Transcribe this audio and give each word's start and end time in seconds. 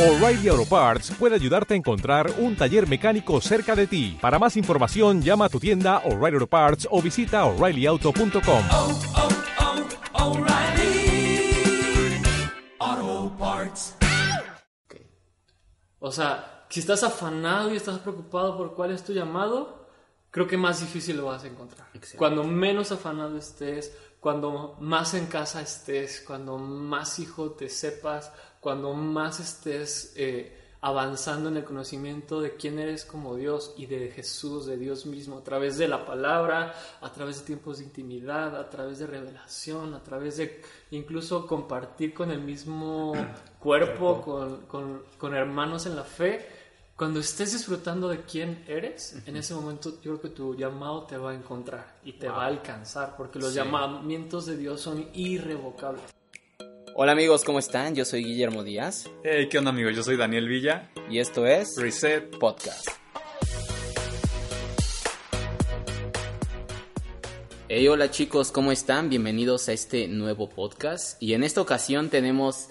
O'Reilly 0.00 0.48
Auto 0.48 0.64
Parts 0.64 1.10
puede 1.10 1.34
ayudarte 1.34 1.74
a 1.74 1.76
encontrar 1.76 2.32
un 2.38 2.56
taller 2.56 2.88
mecánico 2.88 3.38
cerca 3.42 3.76
de 3.76 3.86
ti. 3.86 4.16
Para 4.18 4.38
más 4.38 4.56
información, 4.56 5.20
llama 5.20 5.44
a 5.44 5.48
tu 5.50 5.60
tienda 5.60 5.98
O'Reilly 6.06 6.36
Auto 6.36 6.46
Parts 6.46 6.88
o 6.90 7.02
visita 7.02 7.44
oreillyauto.com. 7.44 8.64
oh, 8.70 8.98
oh, 10.14 10.24
O'Reilly 10.24 11.52
Auto 12.78 13.36
Parts. 13.38 13.96
O 15.98 16.10
sea, 16.10 16.64
si 16.70 16.80
estás 16.80 17.02
afanado 17.02 17.70
y 17.70 17.76
estás 17.76 17.98
preocupado 17.98 18.56
por 18.56 18.74
cuál 18.74 18.92
es 18.92 19.04
tu 19.04 19.12
llamado, 19.12 19.86
creo 20.30 20.46
que 20.46 20.56
más 20.56 20.80
difícil 20.80 21.18
lo 21.18 21.26
vas 21.26 21.44
a 21.44 21.48
encontrar. 21.48 21.88
Cuando 22.16 22.42
menos 22.44 22.90
afanado 22.90 23.36
estés, 23.36 23.94
cuando 24.18 24.76
más 24.80 25.12
en 25.12 25.26
casa 25.26 25.60
estés, 25.60 26.22
cuando 26.26 26.56
más 26.56 27.18
hijo 27.18 27.50
te 27.52 27.68
sepas, 27.68 28.32
cuando 28.60 28.92
más 28.92 29.40
estés 29.40 30.12
eh, 30.16 30.56
avanzando 30.82 31.48
en 31.48 31.58
el 31.58 31.64
conocimiento 31.64 32.40
de 32.40 32.56
quién 32.56 32.78
eres 32.78 33.04
como 33.04 33.36
Dios 33.36 33.74
y 33.76 33.86
de 33.86 34.10
Jesús, 34.10 34.66
de 34.66 34.76
Dios 34.78 35.04
mismo, 35.04 35.38
a 35.38 35.44
través 35.44 35.76
de 35.76 35.88
la 35.88 36.06
palabra, 36.06 36.74
a 37.00 37.12
través 37.12 37.40
de 37.40 37.46
tiempos 37.46 37.78
de 37.78 37.84
intimidad, 37.84 38.56
a 38.56 38.68
través 38.70 38.98
de 38.98 39.06
revelación, 39.06 39.94
a 39.94 40.02
través 40.02 40.38
de 40.38 40.62
incluso 40.90 41.46
compartir 41.46 42.14
con 42.14 42.30
el 42.30 42.40
mismo 42.40 43.12
cuerpo, 43.58 44.22
con, 44.22 44.66
con, 44.66 45.02
con 45.18 45.34
hermanos 45.34 45.86
en 45.86 45.96
la 45.96 46.04
fe. 46.04 46.46
Cuando 46.96 47.20
estés 47.20 47.52
disfrutando 47.52 48.08
de 48.08 48.22
quién 48.22 48.62
eres, 48.68 49.22
en 49.26 49.36
ese 49.36 49.54
momento 49.54 50.02
yo 50.02 50.18
creo 50.18 50.20
que 50.20 50.28
tu 50.28 50.54
llamado 50.54 51.04
te 51.04 51.16
va 51.16 51.30
a 51.30 51.34
encontrar 51.34 51.96
y 52.04 52.12
te 52.12 52.28
va 52.28 52.44
a 52.44 52.46
alcanzar, 52.48 53.16
porque 53.16 53.38
los 53.38 53.54
llamamientos 53.54 54.44
de 54.44 54.58
Dios 54.58 54.82
son 54.82 55.08
irrevocables. 55.14 56.19
Hola 56.94 57.12
amigos, 57.12 57.44
¿cómo 57.44 57.58
están? 57.58 57.94
Yo 57.94 58.04
soy 58.04 58.24
Guillermo 58.24 58.62
Díaz 58.62 59.08
Hey, 59.24 59.48
¿qué 59.50 59.58
onda 59.58 59.70
amigos? 59.70 59.94
Yo 59.96 60.02
soy 60.02 60.16
Daniel 60.16 60.48
Villa. 60.48 60.90
y 61.10 61.18
esto 61.18 61.46
es 61.46 61.76
Reset. 61.76 62.38
Podcast. 62.38 62.88
Hey, 67.68 67.86
hola 67.88 68.10
chicos, 68.10 68.50
¿cómo 68.50 68.72
están? 68.72 69.08
Bienvenidos 69.08 69.68
a 69.68 69.72
este 69.72 70.08
nuevo 70.08 70.48
podcast. 70.50 71.22
Y 71.22 71.34
en 71.34 71.44
esta 71.44 71.60
ocasión 71.60 72.10
tenemos 72.10 72.68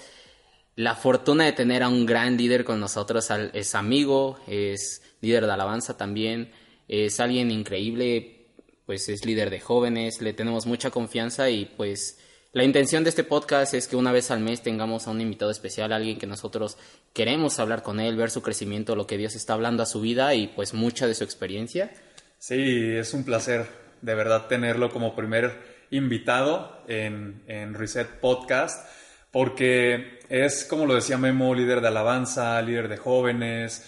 la 0.75 0.95
fortuna 0.95 1.45
de 1.45 1.53
tener 1.53 1.84
a 1.84 1.90
un 1.90 2.06
gran 2.06 2.38
líder 2.38 2.66
con 2.66 2.80
nosotros. 2.80 3.30
Es 3.53 3.75
amigo, 3.75 4.38
es 4.47 5.02
líder 5.22 5.45
de 5.45 5.52
alabanza 5.53 5.97
también, 5.97 6.52
es 6.88 7.20
alguien 7.20 7.50
increíble, 7.52 8.47
pues 8.86 9.08
es 9.09 9.25
líder 9.25 9.50
de 9.50 9.59
jóvenes, 9.59 10.22
le 10.22 10.34
tenemos 10.34 10.66
mucha 10.66 10.90
confianza 10.92 11.50
y 11.50 11.66
pues 11.66 12.19
la 12.52 12.64
intención 12.64 13.03
de 13.03 13.11
este 13.11 13.23
podcast 13.23 13.75
es 13.75 13.88
que 13.88 13.95
una 13.95 14.11
vez 14.11 14.31
al 14.31 14.39
mes 14.39 14.61
tengamos 14.61 15.08
a 15.08 15.11
un 15.11 15.22
invitado 15.22 15.52
especial, 15.52 15.94
alguien 15.94 16.17
que 16.17 16.25
nosotros 16.25 16.78
queremos 17.14 17.59
hablar 17.59 17.83
con 17.83 18.00
él, 18.00 18.16
ver 18.16 18.31
su 18.31 18.41
crecimiento, 18.41 18.95
lo 18.95 19.06
que 19.06 19.17
Dios 19.17 19.36
está 19.36 19.53
hablando 19.53 19.83
a 19.83 19.86
su 19.86 20.02
vida 20.02 20.33
y 20.33 20.47
pues 20.47 20.73
mucha 20.73 21.06
de 21.06 21.14
su 21.14 21.23
experiencia. 21.23 21.91
Sí, 22.39 22.95
es 22.95 23.14
un 23.14 23.23
placer 23.23 23.67
de 24.02 24.16
verdad 24.16 24.47
tenerlo 24.47 24.89
como 24.89 25.16
primer 25.16 25.78
invitado 25.91 26.83
en, 26.88 27.44
en 27.47 27.75
Reset 27.75 28.08
Podcast, 28.19 28.88
porque 29.31 30.19
es, 30.30 30.66
como 30.66 30.88
lo 30.88 30.95
decía 30.95 31.17
Memo, 31.19 31.53
líder 31.53 31.81
de 31.81 31.89
alabanza, 31.89 32.59
líder 32.63 32.88
de 32.88 32.97
jóvenes, 32.97 33.86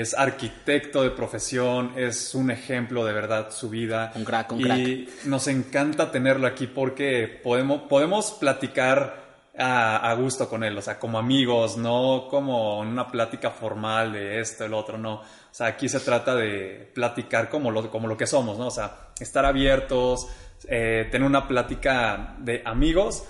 es 0.00 0.14
arquitecto 0.14 1.02
de 1.02 1.10
profesión, 1.10 1.92
es 1.96 2.34
un 2.34 2.50
ejemplo 2.50 3.04
de 3.04 3.12
verdad 3.12 3.50
su 3.50 3.68
vida. 3.68 4.12
Un 4.14 4.24
crack, 4.24 4.52
un 4.52 4.60
y 4.60 5.08
nos 5.24 5.48
encanta 5.48 6.10
tenerlo 6.10 6.46
aquí 6.46 6.66
porque 6.66 7.40
podemos, 7.42 7.82
podemos 7.82 8.32
platicar 8.32 9.22
a, 9.58 10.10
a 10.10 10.14
gusto 10.14 10.48
con 10.48 10.64
él, 10.64 10.76
o 10.78 10.82
sea, 10.82 10.98
como 10.98 11.18
amigos, 11.18 11.76
no 11.76 12.26
como 12.30 12.80
una 12.80 13.08
plática 13.08 13.50
formal 13.50 14.12
de 14.12 14.40
esto, 14.40 14.64
el 14.64 14.74
otro, 14.74 14.96
no. 14.96 15.14
O 15.16 15.54
sea, 15.54 15.66
aquí 15.66 15.88
se 15.88 16.00
trata 16.00 16.34
de 16.34 16.90
platicar 16.94 17.48
como 17.48 17.70
lo, 17.70 17.90
como 17.90 18.08
lo 18.08 18.16
que 18.16 18.26
somos, 18.26 18.58
¿no? 18.58 18.68
O 18.68 18.70
sea, 18.70 19.10
estar 19.20 19.44
abiertos, 19.44 20.26
eh, 20.68 21.08
tener 21.10 21.26
una 21.26 21.46
plática 21.46 22.36
de 22.38 22.62
amigos 22.64 23.24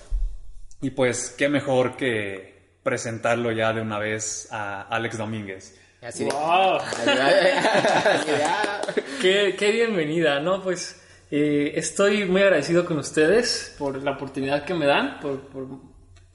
y 0.81 0.91
pues 0.91 1.33
qué 1.37 1.49
mejor 1.49 1.97
que 1.97 2.77
presentarlo 2.83 3.51
ya 3.51 3.73
de 3.73 3.81
una 3.81 3.97
vez 3.97 4.47
a 4.51 4.83
Alex 4.83 5.17
Domínguez. 5.17 5.79
Así 6.05 6.25
de- 6.25 6.31
¡Wow! 6.31 6.75
Así 6.79 7.05
de, 8.31 8.43
ah. 8.43 8.81
Qué, 9.21 9.55
qué 9.57 9.71
bienvenida, 9.71 10.39
¿no? 10.39 10.61
Pues 10.61 11.01
eh, 11.31 11.71
estoy 11.75 12.25
muy 12.25 12.41
agradecido 12.41 12.85
con 12.85 12.97
ustedes 12.97 13.73
por 13.77 14.01
la 14.03 14.11
oportunidad 14.11 14.65
que 14.65 14.73
me 14.73 14.85
dan, 14.85 15.19
por, 15.19 15.39
por, 15.47 15.67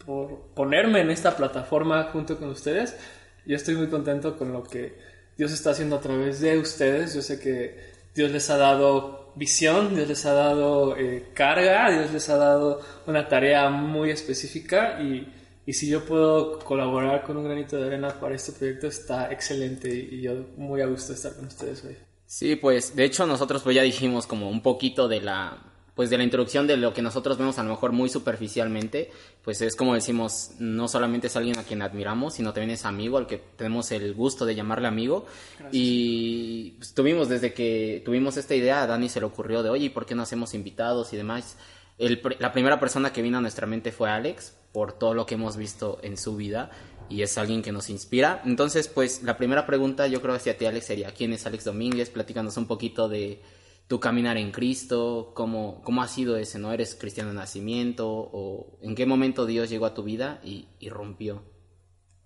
por 0.04 0.40
ponerme 0.54 1.00
en 1.00 1.10
esta 1.10 1.36
plataforma 1.36 2.04
junto 2.12 2.38
con 2.38 2.48
ustedes. 2.50 2.96
Yo 3.44 3.56
estoy 3.56 3.74
muy 3.76 3.88
contento 3.88 4.36
con 4.36 4.52
lo 4.52 4.62
que 4.62 4.98
Dios 5.36 5.52
está 5.52 5.70
haciendo 5.70 5.96
a 5.96 6.00
través 6.00 6.40
de 6.40 6.58
ustedes. 6.58 7.14
Yo 7.14 7.22
sé 7.22 7.38
que 7.38 7.92
Dios 8.14 8.30
les 8.30 8.48
ha 8.50 8.56
dado 8.56 9.32
visión, 9.36 9.94
Dios 9.94 10.08
les 10.08 10.26
ha 10.26 10.32
dado 10.32 10.96
eh, 10.96 11.26
carga, 11.34 11.90
Dios 11.90 12.12
les 12.12 12.28
ha 12.28 12.36
dado 12.36 12.80
una 13.06 13.28
tarea 13.28 13.68
muy 13.70 14.10
específica 14.10 15.00
y, 15.00 15.32
y 15.68 15.74
si 15.74 15.86
yo 15.86 16.02
puedo 16.02 16.58
colaborar 16.60 17.24
con 17.24 17.36
un 17.36 17.44
granito 17.44 17.76
de 17.76 17.88
arena 17.88 18.18
para 18.18 18.34
este 18.34 18.52
proyecto 18.52 18.86
está 18.86 19.30
excelente 19.30 19.94
y, 19.94 20.22
yo 20.22 20.32
muy 20.56 20.80
a 20.80 20.86
gusto 20.86 21.12
estar 21.12 21.36
con 21.36 21.44
ustedes 21.44 21.84
hoy. 21.84 21.94
Sí, 22.24 22.56
pues 22.56 22.96
de 22.96 23.04
hecho 23.04 23.26
nosotros 23.26 23.62
pues 23.62 23.76
ya 23.76 23.82
dijimos 23.82 24.26
como 24.26 24.48
un 24.48 24.62
poquito 24.62 25.08
de 25.08 25.20
la 25.20 25.62
pues 25.94 26.08
de 26.08 26.16
la 26.16 26.24
introducción 26.24 26.66
de 26.66 26.78
lo 26.78 26.94
que 26.94 27.02
nosotros 27.02 27.36
vemos 27.36 27.58
a 27.58 27.64
lo 27.64 27.68
mejor 27.70 27.92
muy 27.92 28.08
superficialmente, 28.08 29.10
pues 29.42 29.60
es 29.60 29.76
como 29.76 29.94
decimos, 29.94 30.52
no 30.58 30.88
solamente 30.88 31.26
es 31.26 31.36
alguien 31.36 31.58
a 31.58 31.64
quien 31.64 31.82
admiramos, 31.82 32.34
sino 32.34 32.54
también 32.54 32.70
es 32.70 32.86
amigo 32.86 33.18
al 33.18 33.26
que 33.26 33.36
tenemos 33.36 33.90
el 33.90 34.14
gusto 34.14 34.46
de 34.46 34.54
llamarle 34.54 34.88
amigo. 34.88 35.26
Y 35.72 36.76
pues, 36.78 36.94
tuvimos 36.94 37.28
desde 37.28 37.52
que 37.52 38.00
tuvimos 38.06 38.36
esta 38.36 38.54
idea, 38.54 38.84
a 38.84 38.86
Dani 38.86 39.08
se 39.08 39.20
le 39.20 39.26
ocurrió 39.26 39.62
de, 39.64 39.70
oye, 39.70 39.86
¿y 39.86 39.90
por 39.90 40.06
qué 40.06 40.14
no 40.14 40.22
hacemos 40.22 40.54
invitados 40.54 41.12
y 41.12 41.16
demás? 41.16 41.56
El 41.98 42.22
la 42.38 42.52
primera 42.52 42.78
persona 42.78 43.12
que 43.12 43.22
vino 43.22 43.38
a 43.38 43.40
nuestra 43.40 43.66
mente 43.66 43.92
fue 43.92 44.08
Alex, 44.08 44.56
por 44.72 44.92
todo 44.92 45.14
lo 45.14 45.26
que 45.26 45.34
hemos 45.34 45.56
visto 45.56 45.98
en 46.02 46.16
su 46.16 46.36
vida, 46.36 46.70
y 47.08 47.22
es 47.22 47.38
alguien 47.38 47.62
que 47.62 47.72
nos 47.72 47.90
inspira. 47.90 48.42
Entonces, 48.44 48.88
pues 48.88 49.22
la 49.22 49.36
primera 49.36 49.66
pregunta 49.66 50.06
yo 50.06 50.20
creo 50.22 50.34
hacia 50.34 50.56
ti, 50.56 50.66
Alex, 50.66 50.86
sería, 50.86 51.10
¿quién 51.12 51.32
es 51.32 51.46
Alex 51.46 51.64
Domínguez? 51.64 52.10
Platícanos 52.10 52.56
un 52.56 52.66
poquito 52.66 53.08
de 53.08 53.42
tu 53.88 53.98
caminar 54.00 54.36
en 54.36 54.52
Cristo, 54.52 55.32
cómo, 55.34 55.80
cómo 55.82 56.02
ha 56.02 56.08
sido 56.08 56.36
ese, 56.36 56.58
¿no? 56.58 56.72
¿Eres 56.72 56.94
cristiano 56.94 57.30
de 57.30 57.36
nacimiento? 57.36 58.06
¿O 58.08 58.78
en 58.82 58.94
qué 58.94 59.06
momento 59.06 59.46
Dios 59.46 59.70
llegó 59.70 59.86
a 59.86 59.94
tu 59.94 60.02
vida 60.02 60.40
y, 60.44 60.68
y 60.78 60.90
rompió? 60.90 61.42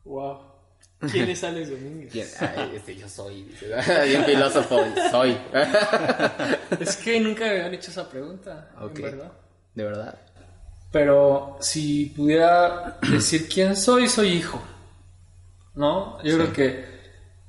Wow. 0.04 0.52
¿Quién 1.10 1.30
es 1.30 1.42
Alex 1.44 1.70
Domínguez? 1.70 2.42
Este, 2.74 2.96
yo 2.96 3.08
soy, 3.08 3.44
dice, 3.44 3.66
bien 4.06 4.24
filósofo, 4.24 4.84
soy. 5.10 5.36
Es 6.80 6.96
que 6.96 7.20
nunca 7.20 7.44
me 7.44 7.50
habían 7.50 7.74
hecho 7.74 7.90
esa 7.90 8.08
pregunta, 8.08 8.70
en 8.80 9.02
verdad. 9.02 9.32
De 9.74 9.84
verdad. 9.84 10.18
Pero 10.90 11.56
si 11.60 12.06
pudiera 12.06 12.98
decir 13.10 13.48
quién 13.48 13.76
soy, 13.76 14.08
soy 14.08 14.28
hijo. 14.28 14.62
¿No? 15.74 16.22
Yo 16.22 16.36
creo 16.36 16.52
que 16.52 16.84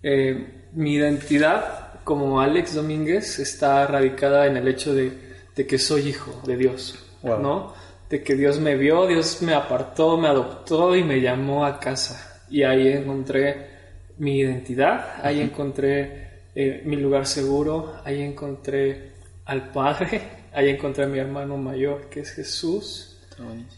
eh, 0.01 0.69
mi 0.73 0.93
identidad 0.95 2.01
como 2.03 2.39
Alex 2.39 2.75
Domínguez 2.75 3.39
está 3.39 3.85
radicada 3.87 4.47
en 4.47 4.57
el 4.57 4.67
hecho 4.67 4.93
de, 4.93 5.11
de 5.55 5.67
que 5.67 5.77
soy 5.77 6.09
hijo 6.09 6.41
de 6.45 6.55
Dios. 6.55 7.05
Wow. 7.21 7.39
¿No? 7.39 7.73
De 8.09 8.23
que 8.23 8.35
Dios 8.35 8.59
me 8.59 8.75
vio, 8.75 9.07
Dios 9.07 9.41
me 9.41 9.53
apartó, 9.53 10.17
me 10.17 10.27
adoptó 10.27 10.95
y 10.95 11.03
me 11.03 11.19
llamó 11.19 11.65
a 11.65 11.79
casa. 11.79 12.41
Y 12.49 12.63
ahí 12.63 12.87
encontré 12.87 13.71
mi 14.17 14.39
identidad, 14.39 15.19
ahí 15.21 15.41
encontré 15.41 16.23
eh, 16.55 16.83
mi 16.85 16.97
lugar 16.97 17.25
seguro, 17.25 17.95
ahí 18.05 18.21
encontré 18.21 19.13
al 19.45 19.71
Padre, 19.71 20.42
ahí 20.53 20.69
encontré 20.69 21.03
a 21.03 21.07
mi 21.07 21.19
hermano 21.19 21.57
mayor 21.57 22.09
que 22.09 22.21
es 22.21 22.31
Jesús. 22.31 23.17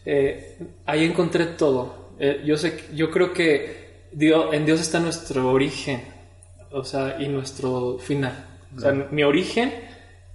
Eh, 0.04 0.58
ahí 0.84 1.04
encontré 1.04 1.46
todo. 1.46 2.10
Eh, 2.18 2.42
yo 2.44 2.56
sé, 2.56 2.84
yo 2.94 3.10
creo 3.10 3.32
que 3.32 4.06
Dios, 4.12 4.52
en 4.54 4.64
Dios 4.66 4.80
está 4.80 5.00
nuestro 5.00 5.50
origen, 5.50 6.02
o 6.70 6.84
sea, 6.84 7.16
y 7.20 7.28
nuestro 7.28 7.98
final. 7.98 8.44
O 8.76 8.80
sea, 8.80 8.92
mi 8.92 9.22
origen 9.22 9.72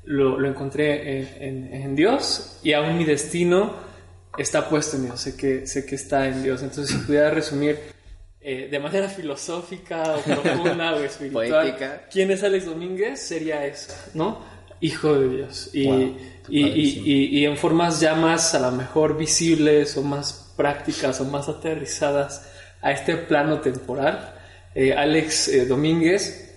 lo, 0.03 0.39
lo 0.39 0.47
encontré 0.47 1.19
en, 1.19 1.43
en- 1.43 1.73
en 1.73 1.95
Dios 1.95 2.59
y 2.63 2.73
aún 2.73 2.97
mi 2.97 3.05
destino 3.05 3.73
está 4.37 4.67
puesto 4.69 4.97
en 4.97 5.05
Dios. 5.05 5.21
Sé 5.21 5.35
que, 5.35 5.67
sé 5.67 5.85
que 5.85 5.95
está 5.95 6.27
en 6.27 6.41
Dios. 6.43 6.61
Entonces, 6.63 6.95
si 6.95 7.05
pudiera 7.05 7.29
resumir 7.29 7.77
eh, 8.39 8.67
de 8.71 8.79
manera 8.79 9.07
filosófica 9.09 10.15
o 10.15 10.21
profunda 10.21 10.95
o 10.95 10.99
espiritual, 11.03 11.49
Poética. 11.49 12.07
¿quién 12.11 12.31
es 12.31 12.43
Alex 12.43 12.65
Domínguez? 12.65 13.19
Sería 13.21 13.65
eso, 13.65 13.93
¿no? 14.15 14.39
Hijo 14.81 15.13
de 15.19 15.29
Dios. 15.37 15.69
Y, 15.73 15.85
Wow, 15.87 16.17
y, 16.49 16.59
y- 16.65 17.39
y- 17.39 17.45
en 17.45 17.55
formas 17.55 17.99
ya 17.99 18.15
más 18.15 18.53
a 18.55 18.59
lo 18.59 18.71
mejor 18.71 19.15
visibles 19.17 19.95
o 19.97 20.01
más 20.01 20.51
prácticas 20.57 21.21
o 21.21 21.25
más 21.25 21.47
aterrizadas 21.47 22.51
a 22.81 22.91
este 22.91 23.15
plano 23.15 23.59
temporal. 23.61 24.35
eh, 24.73 24.93
Alex 24.93 25.49
eh, 25.49 25.65
Domínguez, 25.65 26.55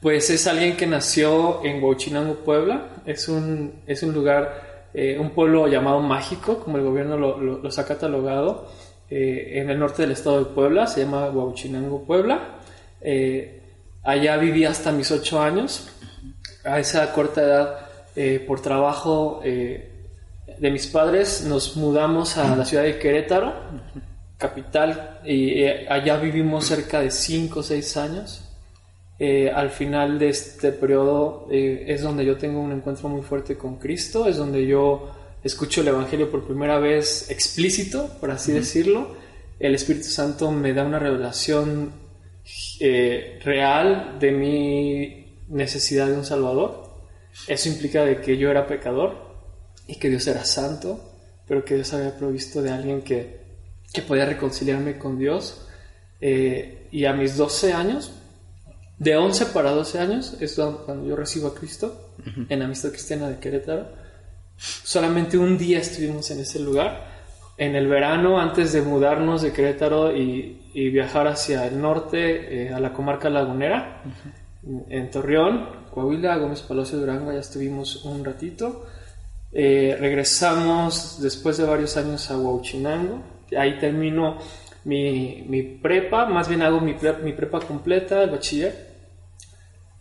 pues 0.00 0.28
es 0.30 0.46
alguien 0.46 0.76
que 0.76 0.86
nació 0.86 1.64
en 1.64 1.82
Huachinango, 1.82 2.34
Puebla. 2.44 2.88
Es 3.06 3.28
un, 3.28 3.72
es 3.86 4.02
un 4.02 4.12
lugar, 4.12 4.88
eh, 4.92 5.16
un 5.18 5.30
pueblo 5.30 5.66
llamado 5.68 6.00
mágico, 6.00 6.58
como 6.58 6.76
el 6.76 6.82
gobierno 6.84 7.16
lo, 7.16 7.38
lo- 7.40 7.58
los 7.58 7.78
ha 7.78 7.86
catalogado. 7.86 8.68
en 9.08 9.70
el 9.70 9.78
norte 9.78 10.02
del 10.02 10.10
estado 10.10 10.40
de 10.40 10.50
Puebla, 10.52 10.88
se 10.88 11.00
llama 11.04 11.30
Huauchinango, 11.30 12.02
Puebla. 12.04 12.58
Allá 14.02 14.36
viví 14.36 14.64
hasta 14.64 14.92
mis 14.92 15.10
ocho 15.10 15.40
años. 15.40 15.88
A 16.66 16.80
esa 16.80 17.12
corta 17.12 17.42
edad, 17.42 17.78
eh, 18.14 18.44
por 18.46 18.60
trabajo 18.60 19.40
eh, 19.44 19.90
de 20.58 20.70
mis 20.70 20.86
padres, 20.86 21.44
nos 21.44 21.76
mudamos 21.76 22.36
a 22.36 22.56
la 22.56 22.64
ciudad 22.64 22.82
de 22.82 22.98
Querétaro, 22.98 23.54
capital, 24.36 25.20
y 25.24 25.62
eh, 25.62 25.86
allá 25.88 26.18
vivimos 26.18 26.66
cerca 26.66 27.00
de 27.00 27.10
cinco 27.10 27.60
o 27.60 27.62
seis 27.62 27.96
años. 27.96 28.42
Eh, 29.18 29.50
al 29.50 29.70
final 29.70 30.18
de 30.18 30.28
este 30.28 30.72
periodo 30.72 31.46
eh, 31.50 31.84
es 31.88 32.02
donde 32.02 32.22
yo 32.22 32.36
tengo 32.36 32.60
un 32.60 32.72
encuentro 32.72 33.08
muy 33.08 33.22
fuerte 33.22 33.56
con 33.56 33.76
Cristo, 33.76 34.26
es 34.28 34.36
donde 34.36 34.66
yo 34.66 35.10
escucho 35.42 35.80
el 35.80 35.88
Evangelio 35.88 36.30
por 36.30 36.44
primera 36.44 36.78
vez 36.78 37.30
explícito, 37.30 38.10
por 38.20 38.30
así 38.30 38.52
decirlo. 38.52 39.16
El 39.58 39.74
Espíritu 39.74 40.08
Santo 40.08 40.50
me 40.50 40.74
da 40.74 40.84
una 40.84 40.98
revelación 40.98 41.92
eh, 42.78 43.38
real 43.42 44.18
de 44.20 44.32
mi 44.32 45.25
necesidad 45.48 46.06
de 46.06 46.14
un 46.14 46.24
Salvador. 46.24 46.90
Eso 47.48 47.68
implica 47.68 48.04
de 48.04 48.20
que 48.20 48.36
yo 48.36 48.50
era 48.50 48.66
pecador 48.66 49.14
y 49.86 49.96
que 49.96 50.08
Dios 50.08 50.26
era 50.26 50.44
santo, 50.44 51.14
pero 51.46 51.64
que 51.64 51.74
Dios 51.74 51.92
había 51.92 52.16
provisto 52.16 52.62
de 52.62 52.70
alguien 52.70 53.02
que, 53.02 53.40
que 53.92 54.02
podía 54.02 54.26
reconciliarme 54.26 54.98
con 54.98 55.18
Dios. 55.18 55.66
Eh, 56.20 56.88
y 56.90 57.04
a 57.04 57.12
mis 57.12 57.36
12 57.36 57.72
años, 57.72 58.12
de 58.98 59.16
11 59.16 59.46
para 59.46 59.72
12 59.72 59.98
años, 59.98 60.36
es 60.40 60.54
cuando 60.54 61.06
yo 61.06 61.16
recibo 61.16 61.48
a 61.48 61.54
Cristo 61.54 62.14
en 62.48 62.62
Amistad 62.62 62.90
Cristiana 62.90 63.28
de 63.28 63.38
Querétaro. 63.38 63.88
Solamente 64.56 65.36
un 65.36 65.58
día 65.58 65.80
estuvimos 65.80 66.30
en 66.30 66.40
ese 66.40 66.58
lugar. 66.60 67.14
En 67.58 67.74
el 67.74 67.88
verano, 67.88 68.40
antes 68.40 68.72
de 68.72 68.82
mudarnos 68.82 69.42
de 69.42 69.52
Querétaro 69.52 70.16
y, 70.16 70.70
y 70.72 70.90
viajar 70.90 71.26
hacia 71.26 71.66
el 71.66 71.80
norte, 71.80 72.66
eh, 72.66 72.72
a 72.72 72.80
la 72.80 72.92
comarca 72.92 73.30
lagunera, 73.30 74.02
en 74.88 75.10
Torreón, 75.10 75.68
Coahuila, 75.92 76.36
Gómez 76.36 76.62
Palacio, 76.62 76.98
Durango, 76.98 77.32
ya 77.32 77.40
estuvimos 77.40 78.04
un 78.04 78.24
ratito. 78.24 78.86
Eh, 79.52 79.96
regresamos 79.98 81.20
después 81.22 81.56
de 81.56 81.64
varios 81.64 81.96
años 81.96 82.30
a 82.30 82.38
Huauchinango. 82.38 83.22
Ahí 83.56 83.78
termino 83.78 84.38
mi, 84.84 85.78
prepa, 85.82 86.26
más 86.26 86.48
bien 86.48 86.62
hago 86.62 86.80
mi, 86.80 86.94
pre- 86.94 87.32
prepa 87.32 87.60
completa, 87.60 88.22
el 88.22 88.30
bachiller. 88.30 88.94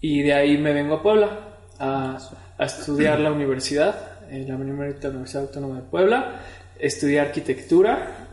Y 0.01 0.21
de 0.23 0.33
ahí 0.33 0.57
me 0.57 0.73
vengo 0.73 0.95
a 0.95 1.03
Puebla 1.03 1.39
a, 1.79 2.17
estudiar 2.59 3.19
la 3.19 3.31
universidad, 3.31 4.29
en 4.29 4.47
la 4.47 4.55
Universidad 4.55 5.43
Autónoma 5.43 5.77
de 5.77 5.83
Puebla. 5.83 6.41
Estudié 6.77 7.19
arquitectura. 7.19 8.27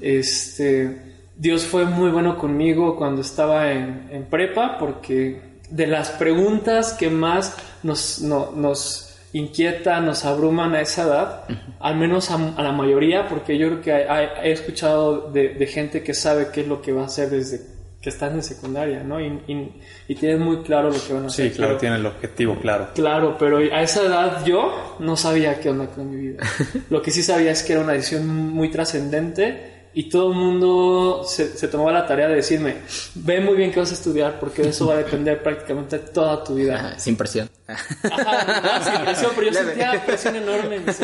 Este, 0.00 1.16
Dios 1.36 1.64
fue 1.64 1.84
muy 1.84 2.10
bueno 2.10 2.36
conmigo 2.36 2.96
cuando 2.96 3.20
estaba 3.20 3.70
en, 3.72 4.08
en 4.10 4.24
prepa 4.24 4.78
porque 4.78 5.55
de 5.70 5.86
las 5.86 6.10
preguntas 6.10 6.92
que 6.94 7.10
más 7.10 7.56
nos, 7.82 8.20
no- 8.22 8.52
nos 8.54 9.02
inquieta, 9.32 10.00
nos 10.00 10.24
abruman 10.24 10.74
a 10.74 10.80
esa 10.80 11.02
edad, 11.02 11.44
al 11.80 11.96
menos 11.96 12.30
a, 12.30 12.34
a 12.56 12.62
la 12.62 12.72
mayoría, 12.72 13.28
porque 13.28 13.58
yo 13.58 13.68
creo 13.68 13.80
que 13.82 13.92
hay- 13.92 14.04
hay- 14.08 14.48
he 14.48 14.52
escuchado 14.52 15.30
de, 15.30 15.50
de 15.50 15.66
gente 15.66 16.02
que 16.02 16.14
sabe 16.14 16.48
qué 16.52 16.62
es 16.62 16.68
lo 16.68 16.80
que 16.80 16.92
va 16.92 17.02
a 17.02 17.06
hacer 17.06 17.28
desde 17.30 17.60
que 18.00 18.10
están 18.10 18.34
en 18.34 18.42
secundaria, 18.42 19.02
¿no? 19.02 19.20
Y, 19.20 19.26
y, 19.48 19.82
y 20.06 20.14
tienen 20.14 20.40
muy 20.40 20.62
claro 20.62 20.90
lo 20.90 20.96
que 21.04 21.12
van 21.12 21.24
a 21.24 21.26
hacer. 21.26 21.50
Sí, 21.50 21.56
claro, 21.56 21.70
pero- 21.72 21.80
tiene 21.80 21.96
el 21.96 22.06
objetivo 22.06 22.56
claro. 22.60 22.88
Claro, 22.94 23.36
pero 23.36 23.58
a 23.58 23.82
esa 23.82 24.02
edad 24.04 24.44
yo 24.44 24.96
no 25.00 25.16
sabía 25.16 25.58
qué 25.60 25.70
onda 25.70 25.86
con 25.88 26.08
mi 26.10 26.28
vida. 26.28 26.42
Lo 26.90 27.02
que 27.02 27.10
sí 27.10 27.22
sabía 27.24 27.50
es 27.50 27.62
que 27.64 27.72
era 27.72 27.82
una 27.82 27.94
decisión 27.94 28.26
muy 28.28 28.70
trascendente 28.70 29.75
y 29.98 30.10
todo 30.10 30.30
el 30.30 30.36
mundo 30.36 31.22
se, 31.26 31.56
se 31.56 31.68
tomaba 31.68 31.90
la 31.90 32.06
tarea 32.06 32.28
de 32.28 32.34
decirme, 32.36 32.82
ve 33.14 33.40
muy 33.40 33.56
bien 33.56 33.72
qué 33.72 33.80
vas 33.80 33.90
a 33.92 33.94
estudiar 33.94 34.38
porque 34.38 34.60
de 34.62 34.68
eso 34.68 34.86
va 34.88 34.92
a 34.92 34.98
depender 34.98 35.42
prácticamente 35.42 35.98
toda 35.98 36.44
tu 36.44 36.54
vida. 36.54 36.98
sin 36.98 37.16
presión. 37.16 37.48
Ajá, 37.66 38.60
no, 38.60 38.84
sí, 38.84 38.90
presión, 39.04 39.32
pero 39.34 39.46
yo 39.46 39.52
Leve. 39.54 39.66
sentía 39.68 40.04
presión 40.04 40.36
enorme 40.36 40.76
en 40.76 40.84
mis. 40.84 41.00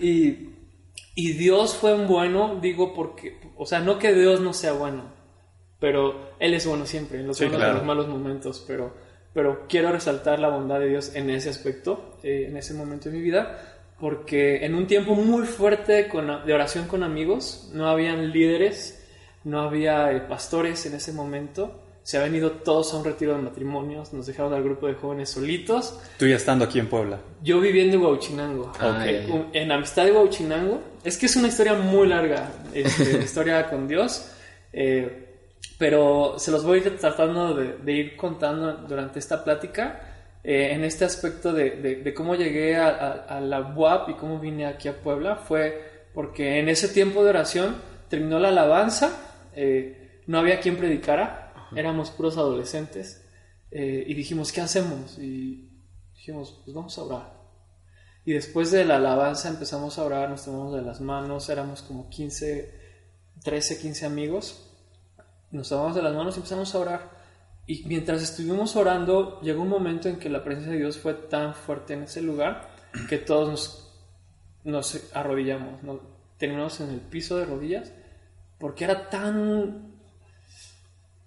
Y, 0.00 0.50
y 1.14 1.32
Dios 1.34 1.74
fue 1.76 1.94
un 1.94 2.08
bueno, 2.08 2.58
digo 2.60 2.92
porque, 2.92 3.38
o 3.56 3.66
sea, 3.66 3.78
no 3.78 4.00
que 4.00 4.12
Dios 4.12 4.40
no 4.40 4.52
sea 4.52 4.72
bueno, 4.72 5.04
pero 5.78 6.32
Él 6.40 6.54
es 6.54 6.66
bueno 6.66 6.86
siempre, 6.86 7.20
en 7.20 7.28
los 7.28 7.36
Sí, 7.36 7.44
buenos 7.44 7.60
claro. 7.60 7.74
los 7.74 7.84
malos 7.84 8.08
momentos, 8.08 8.64
pero, 8.66 8.96
pero 9.32 9.66
quiero 9.68 9.92
resaltar 9.92 10.40
la 10.40 10.48
bondad 10.48 10.80
de 10.80 10.88
Dios 10.88 11.14
en 11.14 11.30
ese 11.30 11.50
aspecto, 11.50 12.18
eh, 12.24 12.46
en 12.48 12.56
ese 12.56 12.74
momento 12.74 13.08
de 13.10 13.16
mi 13.16 13.22
vida, 13.22 13.71
porque 14.02 14.64
en 14.66 14.74
un 14.74 14.88
tiempo 14.88 15.14
muy 15.14 15.46
fuerte 15.46 16.08
de 16.10 16.52
oración 16.52 16.88
con 16.88 17.04
amigos, 17.04 17.70
no 17.72 17.88
habían 17.88 18.32
líderes, 18.32 19.00
no 19.44 19.60
había 19.60 20.10
eh, 20.10 20.18
pastores 20.22 20.84
en 20.86 20.94
ese 20.96 21.12
momento, 21.12 21.80
se 22.02 22.18
habían 22.18 22.34
ido 22.34 22.50
todos 22.50 22.92
a 22.92 22.96
un 22.96 23.04
retiro 23.04 23.36
de 23.36 23.42
matrimonios, 23.42 24.12
nos 24.12 24.26
dejaron 24.26 24.54
al 24.54 24.64
grupo 24.64 24.88
de 24.88 24.94
jóvenes 24.94 25.30
solitos, 25.30 26.00
Tú 26.18 26.26
ya 26.26 26.34
estando 26.34 26.64
aquí 26.64 26.80
en 26.80 26.88
Puebla. 26.88 27.20
yo 27.44 27.60
viviendo 27.60 27.96
en 27.96 28.02
Huauchinango. 28.02 28.72
Ah, 28.80 29.04
Eh, 29.06 29.24
ya. 29.28 29.60
En 29.60 29.70
Amistad 29.70 30.06
de 30.06 30.10
Huauchinango. 30.10 30.80
Es 31.04 31.16
que 31.16 31.26
es 31.26 31.36
una 31.36 31.46
historia 31.46 31.74
muy 31.74 32.08
larga, 32.08 32.50
este, 32.74 33.18
historia 33.22 33.70
con 33.70 33.86
Dios. 33.86 34.32
eh, 34.72 35.28
pero 35.78 36.34
se 36.38 36.50
los 36.50 36.64
voy 36.64 36.80
a 36.80 36.82
ir 36.82 36.96
tratando 36.98 37.54
de, 37.54 37.76
de 37.78 37.92
ir 37.92 38.16
contando 38.16 38.72
durante 38.88 39.20
esta 39.20 39.44
plática. 39.44 40.11
Eh, 40.44 40.72
en 40.72 40.84
este 40.84 41.04
aspecto 41.04 41.52
de, 41.52 41.70
de- 41.70 41.96
de 41.96 42.14
cómo 42.14 42.34
llegué 42.34 42.76
a, 42.76 42.88
a- 42.88 43.12
a 43.36 43.40
la 43.40 43.60
UAP 43.74 44.10
y 44.10 44.14
cómo 44.14 44.38
vine 44.38 44.66
aquí 44.66 44.88
a 44.88 45.00
Puebla 45.00 45.36
fue 45.36 46.08
porque 46.14 46.58
en 46.58 46.68
ese 46.68 46.88
tiempo 46.88 47.22
de 47.24 47.30
oración 47.30 47.76
terminó 48.08 48.38
la 48.38 48.48
alabanza, 48.48 49.10
eh, 49.54 50.22
no 50.26 50.38
había 50.38 50.60
quien 50.60 50.76
predicara, 50.76 51.52
éramos 51.74 52.10
puros 52.10 52.36
adolescentes 52.36 53.24
eh, 53.70 54.04
y 54.06 54.14
dijimos, 54.14 54.52
¿qué 54.52 54.60
hacemos? 54.60 55.18
Y 55.18 55.70
dijimos, 56.14 56.60
pues 56.64 56.74
vamos 56.74 56.98
a 56.98 57.02
orar. 57.02 57.32
Y 58.24 58.32
después 58.34 58.70
de 58.70 58.84
la 58.84 58.96
alabanza 58.96 59.48
empezamos 59.48 59.98
a 59.98 60.04
orar, 60.04 60.28
nos 60.28 60.44
tomamos 60.44 60.74
de 60.74 60.82
las 60.82 61.00
manos, 61.00 61.48
éramos 61.48 61.82
como 61.82 62.08
15, 62.10 62.70
13, 63.42 63.78
15 63.80 64.06
amigos. 64.06 64.68
Nos 65.50 65.68
tomamos 65.70 65.96
de 65.96 66.02
las 66.02 66.14
manos 66.14 66.36
y 66.36 66.38
empezamos 66.40 66.72
a 66.74 66.78
orar. 66.78 67.10
Y 67.66 67.84
mientras 67.86 68.22
estuvimos 68.22 68.74
orando, 68.76 69.40
llegó 69.40 69.62
un 69.62 69.68
momento 69.68 70.08
en 70.08 70.18
que 70.18 70.28
la 70.28 70.42
presencia 70.42 70.72
de 70.72 70.78
Dios 70.78 70.98
fue 70.98 71.14
tan 71.14 71.54
fuerte 71.54 71.94
en 71.94 72.02
ese 72.02 72.20
lugar 72.20 72.70
que 73.08 73.18
todos 73.18 73.92
nos, 74.64 75.10
arrodillamos, 75.14 75.82
nos, 75.82 76.00
terminamos 76.38 76.80
en 76.80 76.90
el 76.90 77.00
piso 77.00 77.36
de 77.36 77.44
rodillas, 77.44 77.92
porque 78.58 78.84
era 78.84 79.08
tan, 79.08 79.94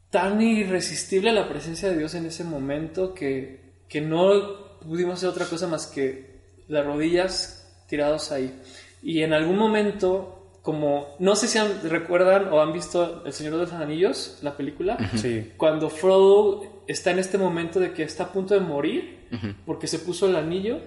tan 0.09 0.41
irresistible 0.41 1.31
la 1.31 1.47
presencia 1.47 1.89
de 1.89 1.97
Dios 1.97 2.13
en 2.15 2.25
ese 2.25 2.44
momento 2.44 3.13
que, 3.13 3.83
que 3.87 4.01
no 4.01 4.80
pudimos 4.81 5.15
hacer 5.15 5.30
otra 5.30 5.45
cosa 5.45 5.68
más 5.68 5.87
que 5.87 6.63
las 6.68 6.85
rodillas 6.85 7.83
tirados 7.87 8.31
ahí. 8.31 8.61
Y 9.01 9.21
en 9.21 9.33
algún 9.33 9.57
momento, 9.57 10.44
como 10.66 11.16
no 11.19 11.36
sé 11.36 11.48
si 11.48 11.60
han- 11.60 11.80
recuerdan 11.88 12.52
o 12.52 12.60
han 12.60 12.74
visto 12.74 13.22
El 13.26 13.31
Señor 13.34 13.54
de 13.54 13.60
los 13.60 13.72
Anillos, 13.74 14.40
la 14.42 14.57
película, 14.57 14.98
Sí. 15.16 15.52
cuando 15.57 15.90
Frodo 15.92 16.81
está 16.88 17.12
en 17.12 17.19
este 17.19 17.38
momento 17.38 17.80
de 17.80 17.94
que 17.94 18.02
está 18.04 18.24
a 18.26 18.31
punto 18.34 18.54
de 18.56 18.60
morir 18.62 19.16
porque 19.66 19.86
se 19.88 20.00
puso 20.00 20.28
el 20.30 20.36
anillo, 20.38 20.80